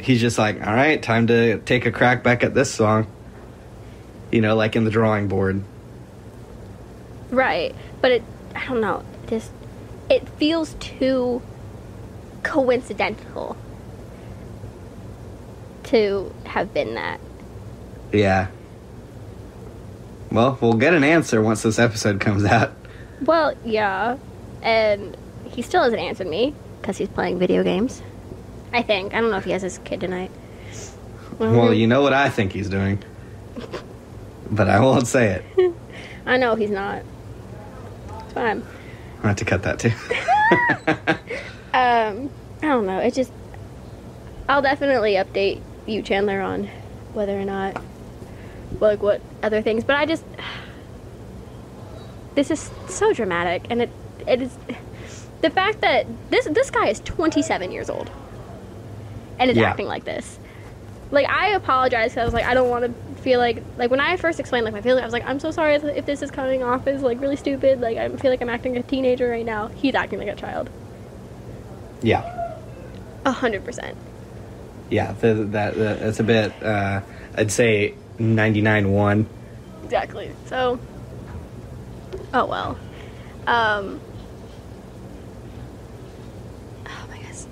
he's 0.00 0.20
just 0.20 0.38
like, 0.38 0.66
all 0.66 0.74
right, 0.74 1.02
time 1.02 1.26
to 1.28 1.58
take 1.60 1.86
a 1.86 1.92
crack 1.92 2.22
back 2.22 2.42
at 2.42 2.54
this 2.54 2.72
song. 2.72 3.06
You 4.32 4.40
know, 4.40 4.56
like 4.56 4.74
in 4.76 4.84
the 4.84 4.90
drawing 4.90 5.28
board. 5.28 5.62
Right. 7.30 7.74
But 8.00 8.12
it 8.12 8.22
I 8.54 8.66
don't 8.66 8.80
know, 8.80 9.04
it 9.24 9.30
just 9.30 9.50
it 10.08 10.28
feels 10.30 10.74
too 10.74 11.42
coincidental 12.42 13.56
to 15.84 16.34
have 16.44 16.72
been 16.72 16.94
that. 16.94 17.20
Yeah. 18.12 18.48
Well, 20.30 20.58
we'll 20.60 20.74
get 20.74 20.94
an 20.94 21.04
answer 21.04 21.40
once 21.42 21.62
this 21.62 21.78
episode 21.78 22.20
comes 22.20 22.44
out. 22.44 22.72
Well, 23.20 23.54
yeah. 23.64 24.18
And 24.62 25.16
he 25.56 25.62
still 25.62 25.82
hasn't 25.82 26.00
answered 26.00 26.26
me 26.26 26.54
because 26.80 26.98
he's 26.98 27.08
playing 27.08 27.38
video 27.38 27.64
games. 27.64 28.02
I 28.72 28.82
think. 28.82 29.14
I 29.14 29.20
don't 29.20 29.30
know 29.30 29.38
if 29.38 29.44
he 29.44 29.52
has 29.52 29.62
his 29.62 29.78
kid 29.78 30.00
tonight. 30.00 30.30
Well, 31.38 31.72
you 31.72 31.86
know 31.86 32.02
what 32.02 32.12
I 32.12 32.28
think 32.28 32.52
he's 32.52 32.68
doing. 32.68 33.02
But 34.48 34.68
I 34.68 34.78
won't 34.78 35.08
say 35.08 35.42
it. 35.56 35.74
I 36.24 36.36
know 36.36 36.54
he's 36.54 36.70
not. 36.70 37.02
It's 38.20 38.32
fine. 38.32 38.62
I 39.24 39.26
have 39.26 39.36
to 39.38 39.44
cut 39.44 39.64
that 39.64 39.80
too. 39.80 39.90
Um, 41.76 42.30
I 42.62 42.68
don't 42.68 42.86
know. 42.86 43.00
It 43.00 43.12
just. 43.12 43.32
I'll 44.48 44.62
definitely 44.62 45.14
update 45.14 45.60
you, 45.86 46.00
Chandler, 46.00 46.40
on 46.40 46.70
whether 47.12 47.38
or 47.38 47.44
not, 47.44 47.82
like, 48.80 49.02
what 49.02 49.20
other 49.42 49.60
things. 49.60 49.84
But 49.84 49.96
I 49.96 50.06
just. 50.06 50.24
This 52.34 52.50
is 52.50 52.70
so 52.86 53.12
dramatic, 53.14 53.64
and 53.70 53.80
it 53.80 53.90
it 54.26 54.42
is. 54.42 54.56
The 55.46 55.50
fact 55.54 55.80
that 55.82 56.06
this 56.30 56.44
this 56.46 56.70
guy 56.70 56.88
is 56.88 56.98
27 57.00 57.70
years 57.70 57.88
old, 57.88 58.10
and 59.38 59.48
is 59.48 59.56
Yeah. 59.56 59.70
acting 59.70 59.86
like 59.86 60.04
this. 60.04 60.38
Like 61.12 61.28
I 61.28 61.50
apologize 61.50 62.10
because 62.10 62.22
I 62.22 62.24
was 62.24 62.34
like 62.34 62.44
I 62.44 62.52
don't 62.54 62.68
want 62.68 62.84
to 62.84 63.22
feel 63.22 63.38
like 63.38 63.62
like 63.78 63.92
when 63.92 64.00
I 64.00 64.16
first 64.16 64.40
explained 64.40 64.64
like 64.64 64.74
my 64.74 64.80
feeling 64.80 65.02
I 65.04 65.06
was 65.06 65.12
like 65.12 65.24
I'm 65.24 65.38
so 65.38 65.52
sorry 65.52 65.74
if, 65.76 65.84
if 65.84 66.04
this 66.04 66.20
is 66.20 66.32
coming 66.32 66.64
off 66.64 66.88
as 66.88 67.00
like 67.02 67.20
really 67.20 67.36
stupid 67.36 67.80
like 67.80 67.96
I 67.96 68.08
feel 68.08 68.32
like 68.32 68.40
I'm 68.42 68.48
acting 68.50 68.74
like 68.74 68.84
a 68.84 68.88
teenager 68.88 69.28
right 69.30 69.46
now. 69.46 69.68
He's 69.68 69.94
acting 69.94 70.18
like 70.18 70.26
a 70.28 70.34
child. 70.34 70.68
yeah. 72.02 72.24
A 73.24 73.30
hundred 73.30 73.64
percent. 73.64 73.96
Yeah, 74.90 75.12
th- 75.20 75.46
that, 75.52 75.76
that 75.76 76.00
that's 76.00 76.18
a 76.18 76.24
bit 76.24 76.52
uh 76.60 77.02
I'd 77.36 77.52
say 77.52 77.94
99-1. 78.18 79.26
Exactly. 79.84 80.32
So, 80.46 80.80
oh 82.34 82.46
well. 82.46 82.78
Um. 83.46 84.00
Oh 86.88 87.06
my 87.10 87.18
gosh, 87.18 87.44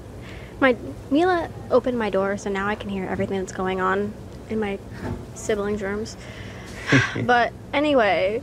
my 0.65 0.75
Mila 1.11 1.51
opened 1.71 1.99
my 1.99 2.09
door, 2.09 2.39
so 2.39 2.49
now 2.49 2.67
I 2.67 2.75
can 2.75 2.89
hear 2.89 3.05
everything 3.05 3.39
that's 3.39 3.53
going 3.53 3.83
on 3.83 4.15
in 4.49 4.59
my 4.59 4.79
siblings' 5.35 5.83
rooms. 5.83 6.17
but 7.25 7.53
anyway, 7.75 8.43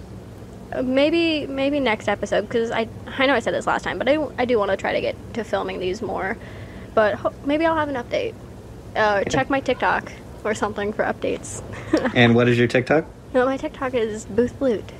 maybe 0.84 1.48
maybe 1.48 1.80
next 1.80 2.08
episode 2.08 2.42
because 2.42 2.70
I 2.70 2.88
I 3.18 3.26
know 3.26 3.34
I 3.34 3.40
said 3.40 3.56
this 3.56 3.66
last 3.66 3.84
time, 3.84 3.98
but 3.98 4.08
I 4.08 4.18
I 4.38 4.46
do 4.46 4.60
want 4.60 4.70
to 4.70 4.78
try 4.78 4.94
to 4.94 5.02
get 5.02 5.16
to 5.34 5.44
filming 5.44 5.80
these 5.80 6.04
more. 6.04 6.38
But 6.94 7.16
ho- 7.16 7.34
maybe 7.44 7.66
I'll 7.66 7.76
have 7.76 7.90
an 7.90 7.96
update. 7.96 8.36
Uh, 8.96 9.24
check 9.24 9.50
my 9.50 9.60
TikTok 9.60 10.12
or 10.44 10.54
something 10.54 10.94
for 10.94 11.04
updates. 11.04 11.64
And 12.16 12.36
what 12.36 12.48
is 12.48 12.58
your 12.58 12.68
TikTok? 12.68 13.06
No, 13.34 13.46
my 13.46 13.58
TikTok 13.58 13.94
is 13.94 14.26
Booth 14.26 14.58
Blute. 14.60 14.92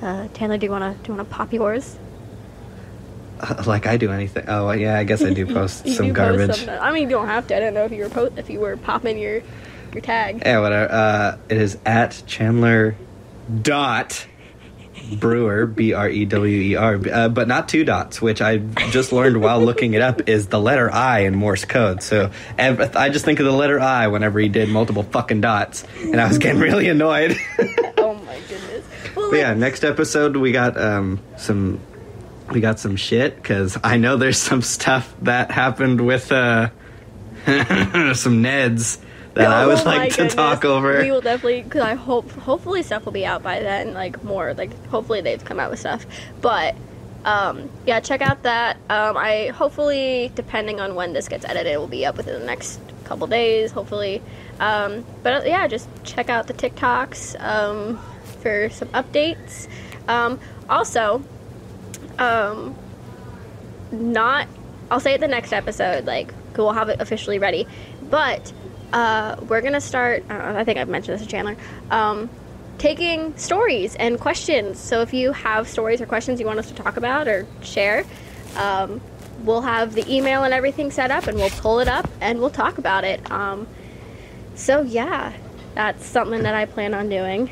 Uh, 0.00 0.28
Taylor, 0.32 0.56
do 0.56 0.66
you 0.66 0.72
wanna 0.72 0.94
do 1.02 1.12
you 1.12 1.16
wanna 1.16 1.28
pop 1.28 1.52
yours? 1.52 1.98
Like 3.66 3.86
I 3.86 3.96
do 3.96 4.10
anything. 4.12 4.44
Oh, 4.48 4.70
yeah, 4.72 4.98
I 4.98 5.04
guess 5.04 5.22
I 5.22 5.32
do 5.32 5.46
post 5.54 5.86
some 5.88 6.08
do 6.08 6.12
post 6.12 6.14
garbage. 6.14 6.56
something. 6.56 6.78
I 6.78 6.92
mean, 6.92 7.04
you 7.04 7.08
don't 7.10 7.26
have 7.26 7.46
to. 7.48 7.56
I 7.56 7.60
don't 7.60 7.74
know 7.74 7.84
if 7.84 7.92
you 7.92 8.04
were 8.04 8.08
po- 8.10 8.32
if 8.36 8.48
you 8.50 8.60
were 8.60 8.76
popping 8.76 9.18
your 9.18 9.42
your 9.92 10.00
tag. 10.00 10.42
Yeah, 10.44 10.60
whatever. 10.60 10.92
Uh, 10.92 11.38
it 11.48 11.56
is 11.58 11.76
at 11.84 12.22
Chandler 12.26 12.96
dot 13.62 14.26
Brewer 15.18 15.66
B 15.66 15.92
R 15.92 16.08
E 16.08 16.24
W 16.24 16.60
E 16.60 16.76
R, 16.76 17.00
uh, 17.12 17.28
but 17.28 17.48
not 17.48 17.68
two 17.68 17.84
dots, 17.84 18.22
which 18.22 18.40
I 18.40 18.58
just 18.90 19.12
learned 19.12 19.40
while 19.40 19.60
looking 19.60 19.94
it 19.94 20.02
up 20.02 20.28
is 20.28 20.46
the 20.46 20.60
letter 20.60 20.90
I 20.92 21.20
in 21.20 21.34
Morse 21.34 21.64
code. 21.64 22.02
So 22.02 22.30
ev- 22.58 22.96
I 22.96 23.08
just 23.08 23.24
think 23.24 23.40
of 23.40 23.46
the 23.46 23.52
letter 23.52 23.80
I 23.80 24.06
whenever 24.06 24.38
he 24.38 24.48
did 24.48 24.68
multiple 24.68 25.02
fucking 25.02 25.40
dots, 25.40 25.84
and 26.00 26.20
I 26.20 26.28
was 26.28 26.38
getting 26.38 26.60
really 26.60 26.88
annoyed. 26.88 27.36
oh 27.98 28.14
my 28.24 28.38
goodness. 28.48 28.86
Well, 29.16 29.30
like, 29.30 29.40
yeah, 29.40 29.54
next 29.54 29.84
episode 29.84 30.36
we 30.36 30.52
got 30.52 30.80
um, 30.80 31.20
some 31.36 31.80
we 32.52 32.60
got 32.60 32.78
some 32.78 32.96
shit 32.96 33.36
because 33.36 33.78
I 33.82 33.96
know 33.96 34.16
there's 34.16 34.38
some 34.38 34.62
stuff 34.62 35.14
that 35.22 35.50
happened 35.50 36.00
with 36.00 36.30
uh, 36.30 36.68
some 37.46 38.42
Neds 38.42 38.98
that 39.34 39.50
I 39.50 39.66
would 39.66 39.78
Oh 39.80 39.84
like 39.84 40.10
to 40.12 40.16
goodness. 40.16 40.34
talk 40.34 40.64
over. 40.64 41.00
We 41.00 41.10
will 41.10 41.20
definitely 41.22 41.62
because 41.62 41.80
I 41.82 41.94
hope 41.94 42.30
hopefully 42.32 42.82
stuff 42.82 43.04
will 43.04 43.12
be 43.12 43.24
out 43.26 43.42
by 43.42 43.60
then, 43.60 43.94
like 43.94 44.22
more 44.22 44.52
like 44.54 44.72
hopefully 44.86 45.20
they've 45.22 45.42
come 45.44 45.58
out 45.58 45.70
with 45.70 45.80
stuff. 45.80 46.04
But 46.40 46.74
um, 47.24 47.70
yeah, 47.86 48.00
check 48.00 48.20
out 48.20 48.42
that. 48.42 48.76
Um, 48.90 49.16
I 49.16 49.48
hopefully 49.48 50.30
depending 50.34 50.80
on 50.80 50.94
when 50.94 51.12
this 51.14 51.28
gets 51.28 51.44
edited, 51.44 51.72
it 51.72 51.78
will 51.78 51.86
be 51.88 52.04
up 52.04 52.16
within 52.16 52.38
the 52.38 52.46
next 52.46 52.78
couple 53.04 53.26
days, 53.26 53.72
hopefully. 53.72 54.20
Um, 54.60 55.04
but 55.22 55.42
uh, 55.42 55.46
yeah, 55.46 55.66
just 55.66 55.88
check 56.04 56.28
out 56.28 56.46
the 56.46 56.54
TikToks 56.54 57.40
um, 57.40 57.98
for 58.42 58.68
some 58.70 58.88
updates. 58.88 59.66
Um, 60.08 60.38
also, 60.68 61.22
um, 62.22 62.74
not 63.90 64.48
I'll 64.92 65.00
say 65.00 65.14
it 65.14 65.20
the 65.20 65.28
next 65.28 65.54
episode, 65.54 66.04
like 66.04 66.34
we'll 66.56 66.72
have 66.72 66.90
it 66.90 67.00
officially 67.00 67.38
ready. 67.38 67.66
But 68.10 68.52
uh, 68.92 69.36
we're 69.48 69.62
gonna 69.62 69.80
start. 69.80 70.22
Uh, 70.30 70.52
I 70.54 70.64
think 70.64 70.78
I've 70.78 70.88
mentioned 70.88 71.18
this 71.18 71.26
to 71.26 71.30
Chandler. 71.30 71.56
Um, 71.90 72.28
taking 72.76 73.34
stories 73.38 73.94
and 73.96 74.20
questions. 74.20 74.78
So 74.78 75.00
if 75.00 75.14
you 75.14 75.32
have 75.32 75.66
stories 75.66 76.02
or 76.02 76.06
questions 76.06 76.40
you 76.40 76.46
want 76.46 76.58
us 76.58 76.68
to 76.68 76.74
talk 76.74 76.98
about 76.98 77.26
or 77.26 77.46
share, 77.62 78.04
um, 78.56 79.00
we'll 79.44 79.62
have 79.62 79.94
the 79.94 80.04
email 80.14 80.44
and 80.44 80.52
everything 80.52 80.90
set 80.90 81.10
up, 81.10 81.26
and 81.26 81.38
we'll 81.38 81.50
pull 81.50 81.80
it 81.80 81.88
up 81.88 82.08
and 82.20 82.38
we'll 82.38 82.50
talk 82.50 82.76
about 82.76 83.04
it. 83.04 83.30
Um, 83.30 83.66
so 84.54 84.82
yeah, 84.82 85.32
that's 85.74 86.04
something 86.04 86.42
that 86.42 86.54
I 86.54 86.66
plan 86.66 86.92
on 86.92 87.08
doing. 87.08 87.50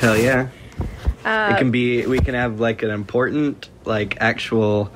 Hell 0.00 0.16
yeah. 0.16 0.48
Uh, 1.24 1.52
it 1.54 1.58
can 1.58 1.70
be 1.70 2.06
we 2.06 2.18
can 2.18 2.34
have 2.34 2.60
like 2.60 2.82
an 2.82 2.90
important 2.90 3.68
like 3.84 4.16
actual 4.20 4.90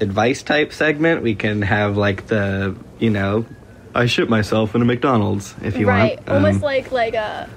advice 0.00 0.42
type 0.42 0.72
segment 0.72 1.22
we 1.22 1.34
can 1.34 1.62
have 1.62 1.96
like 1.96 2.26
the 2.26 2.74
you 2.98 3.10
know 3.10 3.46
i 3.94 4.06
shit 4.06 4.28
myself 4.28 4.74
in 4.74 4.82
a 4.82 4.84
mcdonald's 4.84 5.54
if 5.62 5.76
you 5.76 5.86
right, 5.86 6.16
want 6.16 6.28
Right, 6.28 6.36
almost 6.36 6.56
Um, 6.56 6.62
like 6.62 6.90
like 6.90 7.14
a 7.14 7.48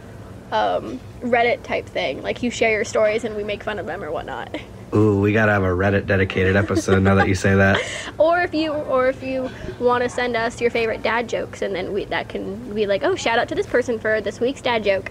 um, 0.52 1.00
Reddit 1.22 1.64
type 1.64 1.86
thing. 1.86 2.22
Like 2.22 2.44
you 2.44 2.52
share 2.52 2.72
your 2.72 2.84
stories 2.84 3.24
and 3.24 3.36
we 3.36 3.44
make 3.44 3.64
fun 3.64 3.80
of 3.80 3.86
them 3.86 4.04
or 4.04 4.12
whatnot. 4.12 4.56
ooh 4.94 5.22
we 5.22 5.32
gotta 5.32 5.54
have 5.54 5.64
a 5.64 5.68
reddit 5.68 6.06
dedicated 6.06 6.58
episode 6.58 7.02
now 7.02 7.16
that 7.16 7.26
you 7.26 7.34
say 7.36 7.56
that 7.56 7.80
or 8.18 8.42
if 8.42 8.54
you 8.54 8.74
or 8.74 9.08
if 9.08 9.24
you 9.24 9.50
want 9.80 10.04
to 10.04 10.10
send 10.10 10.36
us 10.36 10.60
your 10.60 10.70
favorite 10.70 11.02
dad 11.02 11.30
jokes 11.30 11.62
and 11.62 11.74
then 11.74 11.94
we 11.94 12.04
that 12.06 12.28
can 12.28 12.74
be 12.74 12.86
like, 12.86 13.02
oh, 13.02 13.16
shout 13.16 13.40
out 13.40 13.48
to 13.48 13.56
this 13.56 13.66
person 13.66 13.98
for 13.98 14.20
this 14.20 14.42
week's 14.42 14.62
dad 14.62 14.84
joke. 14.84 15.10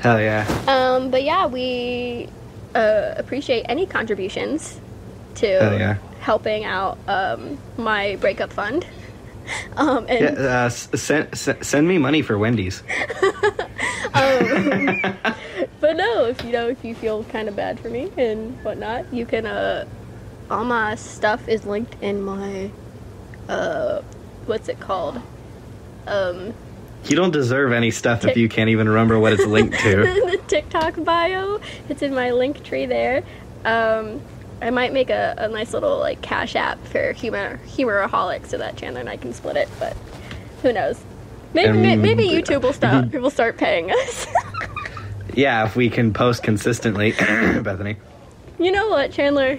Hell 0.00 0.20
yeah 0.20 0.44
Um, 0.68 1.10
but 1.10 1.22
yeah, 1.24 1.46
we 1.46 2.28
uh, 2.74 3.14
appreciate 3.16 3.64
any 3.68 3.86
contributions 3.86 4.80
to 5.36 5.46
yeah. 5.46 5.96
helping 6.20 6.64
out 6.64 6.98
um, 7.08 7.58
my 7.76 8.16
breakup 8.16 8.52
fund. 8.52 8.86
Um, 9.76 10.06
and 10.08 10.20
yeah 10.38 10.62
uh, 10.62 10.66
s- 10.66 10.88
send, 10.94 11.28
s- 11.32 11.58
send 11.60 11.86
me 11.86 11.98
money 11.98 12.22
for 12.22 12.38
wendy's 12.38 12.82
Um, 14.14 15.00
but 15.80 15.96
no, 15.96 16.24
if 16.26 16.42
you 16.44 16.50
know 16.52 16.68
if 16.68 16.82
you 16.82 16.94
feel 16.94 17.24
kind 17.24 17.48
of 17.48 17.54
bad 17.54 17.78
for 17.78 17.90
me 17.90 18.08
and 18.16 18.56
whatnot, 18.64 19.12
you 19.12 19.26
can. 19.26 19.44
Uh, 19.44 19.84
all 20.50 20.64
my 20.64 20.94
stuff 20.94 21.46
is 21.48 21.66
linked 21.66 22.00
in 22.02 22.22
my. 22.22 22.70
Uh, 23.48 24.00
what's 24.46 24.68
it 24.70 24.80
called? 24.80 25.20
Um, 26.06 26.54
you 27.06 27.16
don't 27.16 27.30
deserve 27.32 27.72
any 27.72 27.90
stuff 27.90 28.24
if 28.24 28.36
you 28.36 28.48
can't 28.48 28.70
even 28.70 28.88
remember 28.88 29.18
what 29.18 29.32
it's 29.32 29.46
linked 29.46 29.78
to 29.80 29.96
the 30.30 30.40
TikTok 30.46 31.02
bio. 31.04 31.60
It's 31.88 32.02
in 32.02 32.14
my 32.14 32.30
link 32.30 32.62
tree 32.64 32.86
there. 32.86 33.22
Um, 33.64 34.20
I 34.62 34.70
might 34.70 34.92
make 34.92 35.10
a, 35.10 35.34
a 35.36 35.48
nice 35.48 35.72
little 35.72 35.98
like 35.98 36.22
cash 36.22 36.56
app 36.56 36.82
for 36.86 37.12
humor 37.12 37.60
humoraholic 37.66 38.46
so 38.46 38.58
that 38.58 38.76
Chandler 38.76 39.00
and 39.00 39.08
I 39.08 39.16
can 39.16 39.32
split 39.32 39.56
it, 39.56 39.68
but 39.78 39.96
who 40.62 40.72
knows? 40.72 41.02
Maybe 41.52 41.68
Um, 41.92 42.02
maybe 42.02 42.28
YouTube 42.28 42.62
will 42.62 42.72
start 42.82 43.12
will 43.12 43.30
start 43.30 43.58
paying 43.58 43.90
us. 43.90 44.26
yeah 45.34 45.64
if 45.64 45.74
we 45.74 45.90
can 45.90 46.12
post 46.12 46.42
consistently 46.44 47.10
bethany 47.18 47.96
you 48.58 48.70
know 48.70 48.88
what, 48.88 49.10
Chandler? 49.12 49.58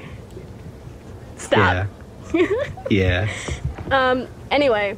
Stop. 1.37 1.87
yeah 2.33 2.47
yeah 2.89 3.29
Um. 3.91 4.27
Anyway, 4.51 4.97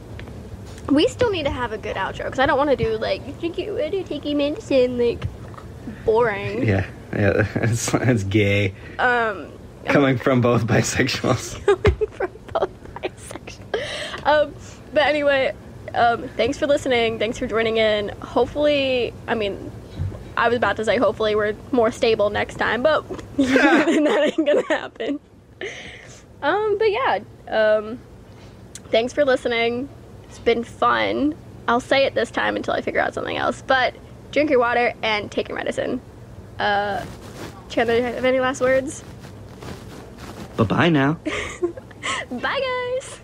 we 0.90 1.08
still 1.08 1.30
need 1.32 1.44
to 1.44 1.52
have 1.52 1.72
a 1.72 1.78
good 1.78 1.96
outro 1.96 2.26
because 2.26 2.40
I 2.40 2.46
don't 2.46 2.58
want 2.58 2.70
to 2.70 2.76
do 2.76 2.98
like 2.98 3.22
water, 3.26 4.04
take 4.04 4.26
your 4.26 4.36
medicine, 4.38 4.98
like 4.98 5.26
boring. 6.06 6.68
yeah 6.68 6.86
yeah 7.14 7.48
it's, 7.56 7.94
it's 7.94 8.24
gay 8.24 8.74
Um. 9.00 9.52
coming 9.86 10.18
from 10.18 10.42
both 10.42 10.68
bisexuals 10.68 11.64
coming 11.66 12.08
from 12.10 12.30
both 12.54 12.70
bisexual. 12.96 14.26
Um, 14.26 14.54
but 14.94 15.04
anyway, 15.04 15.54
um, 15.94 16.28
thanks 16.30 16.58
for 16.58 16.68
listening. 16.68 17.20
Thanks 17.20 17.38
for 17.40 17.48
joining 17.48 17.78
in. 17.78 18.10
Hopefully, 18.22 19.14
I 19.28 19.36
mean, 19.36 19.72
I 20.36 20.50
was 20.50 20.58
about 20.58 20.76
to 20.78 20.86
say 20.86 20.98
hopefully 20.98 21.36
we're 21.36 21.56
more 21.72 21.92
stable 21.92 22.30
next 22.30 22.56
time, 22.56 22.84
but 22.84 23.08
that 23.38 24.34
ain't 24.38 24.46
gonna 24.46 24.68
happen. 24.68 25.20
Um, 26.42 26.78
but 26.78 26.92
yeah, 26.92 27.20
um, 27.48 28.00
thanks 28.92 29.14
for 29.14 29.24
listening. 29.24 29.88
It's 30.30 30.40
been 30.40 30.64
fun. 30.64 31.36
I'll 31.68 31.80
say 31.80 32.06
it 32.06 32.16
this 32.16 32.32
time 32.32 32.56
until 32.56 32.74
I 32.74 32.82
figure 32.82 33.02
out 33.02 33.14
something 33.14 33.38
else. 33.38 33.62
But 33.66 33.96
drink 34.32 34.50
your 34.50 34.60
water 34.60 34.94
and 35.04 35.32
take 35.32 35.50
your 35.50 35.58
medicine. 35.58 36.02
Uh, 36.60 37.06
Chandler, 37.70 38.02
have 38.02 38.26
any 38.26 38.40
last 38.40 38.62
words? 38.62 39.04
bye 40.56 40.64
bye 40.64 40.90
now 40.90 41.14
Bye, 42.32 42.96
guys. 43.00 43.20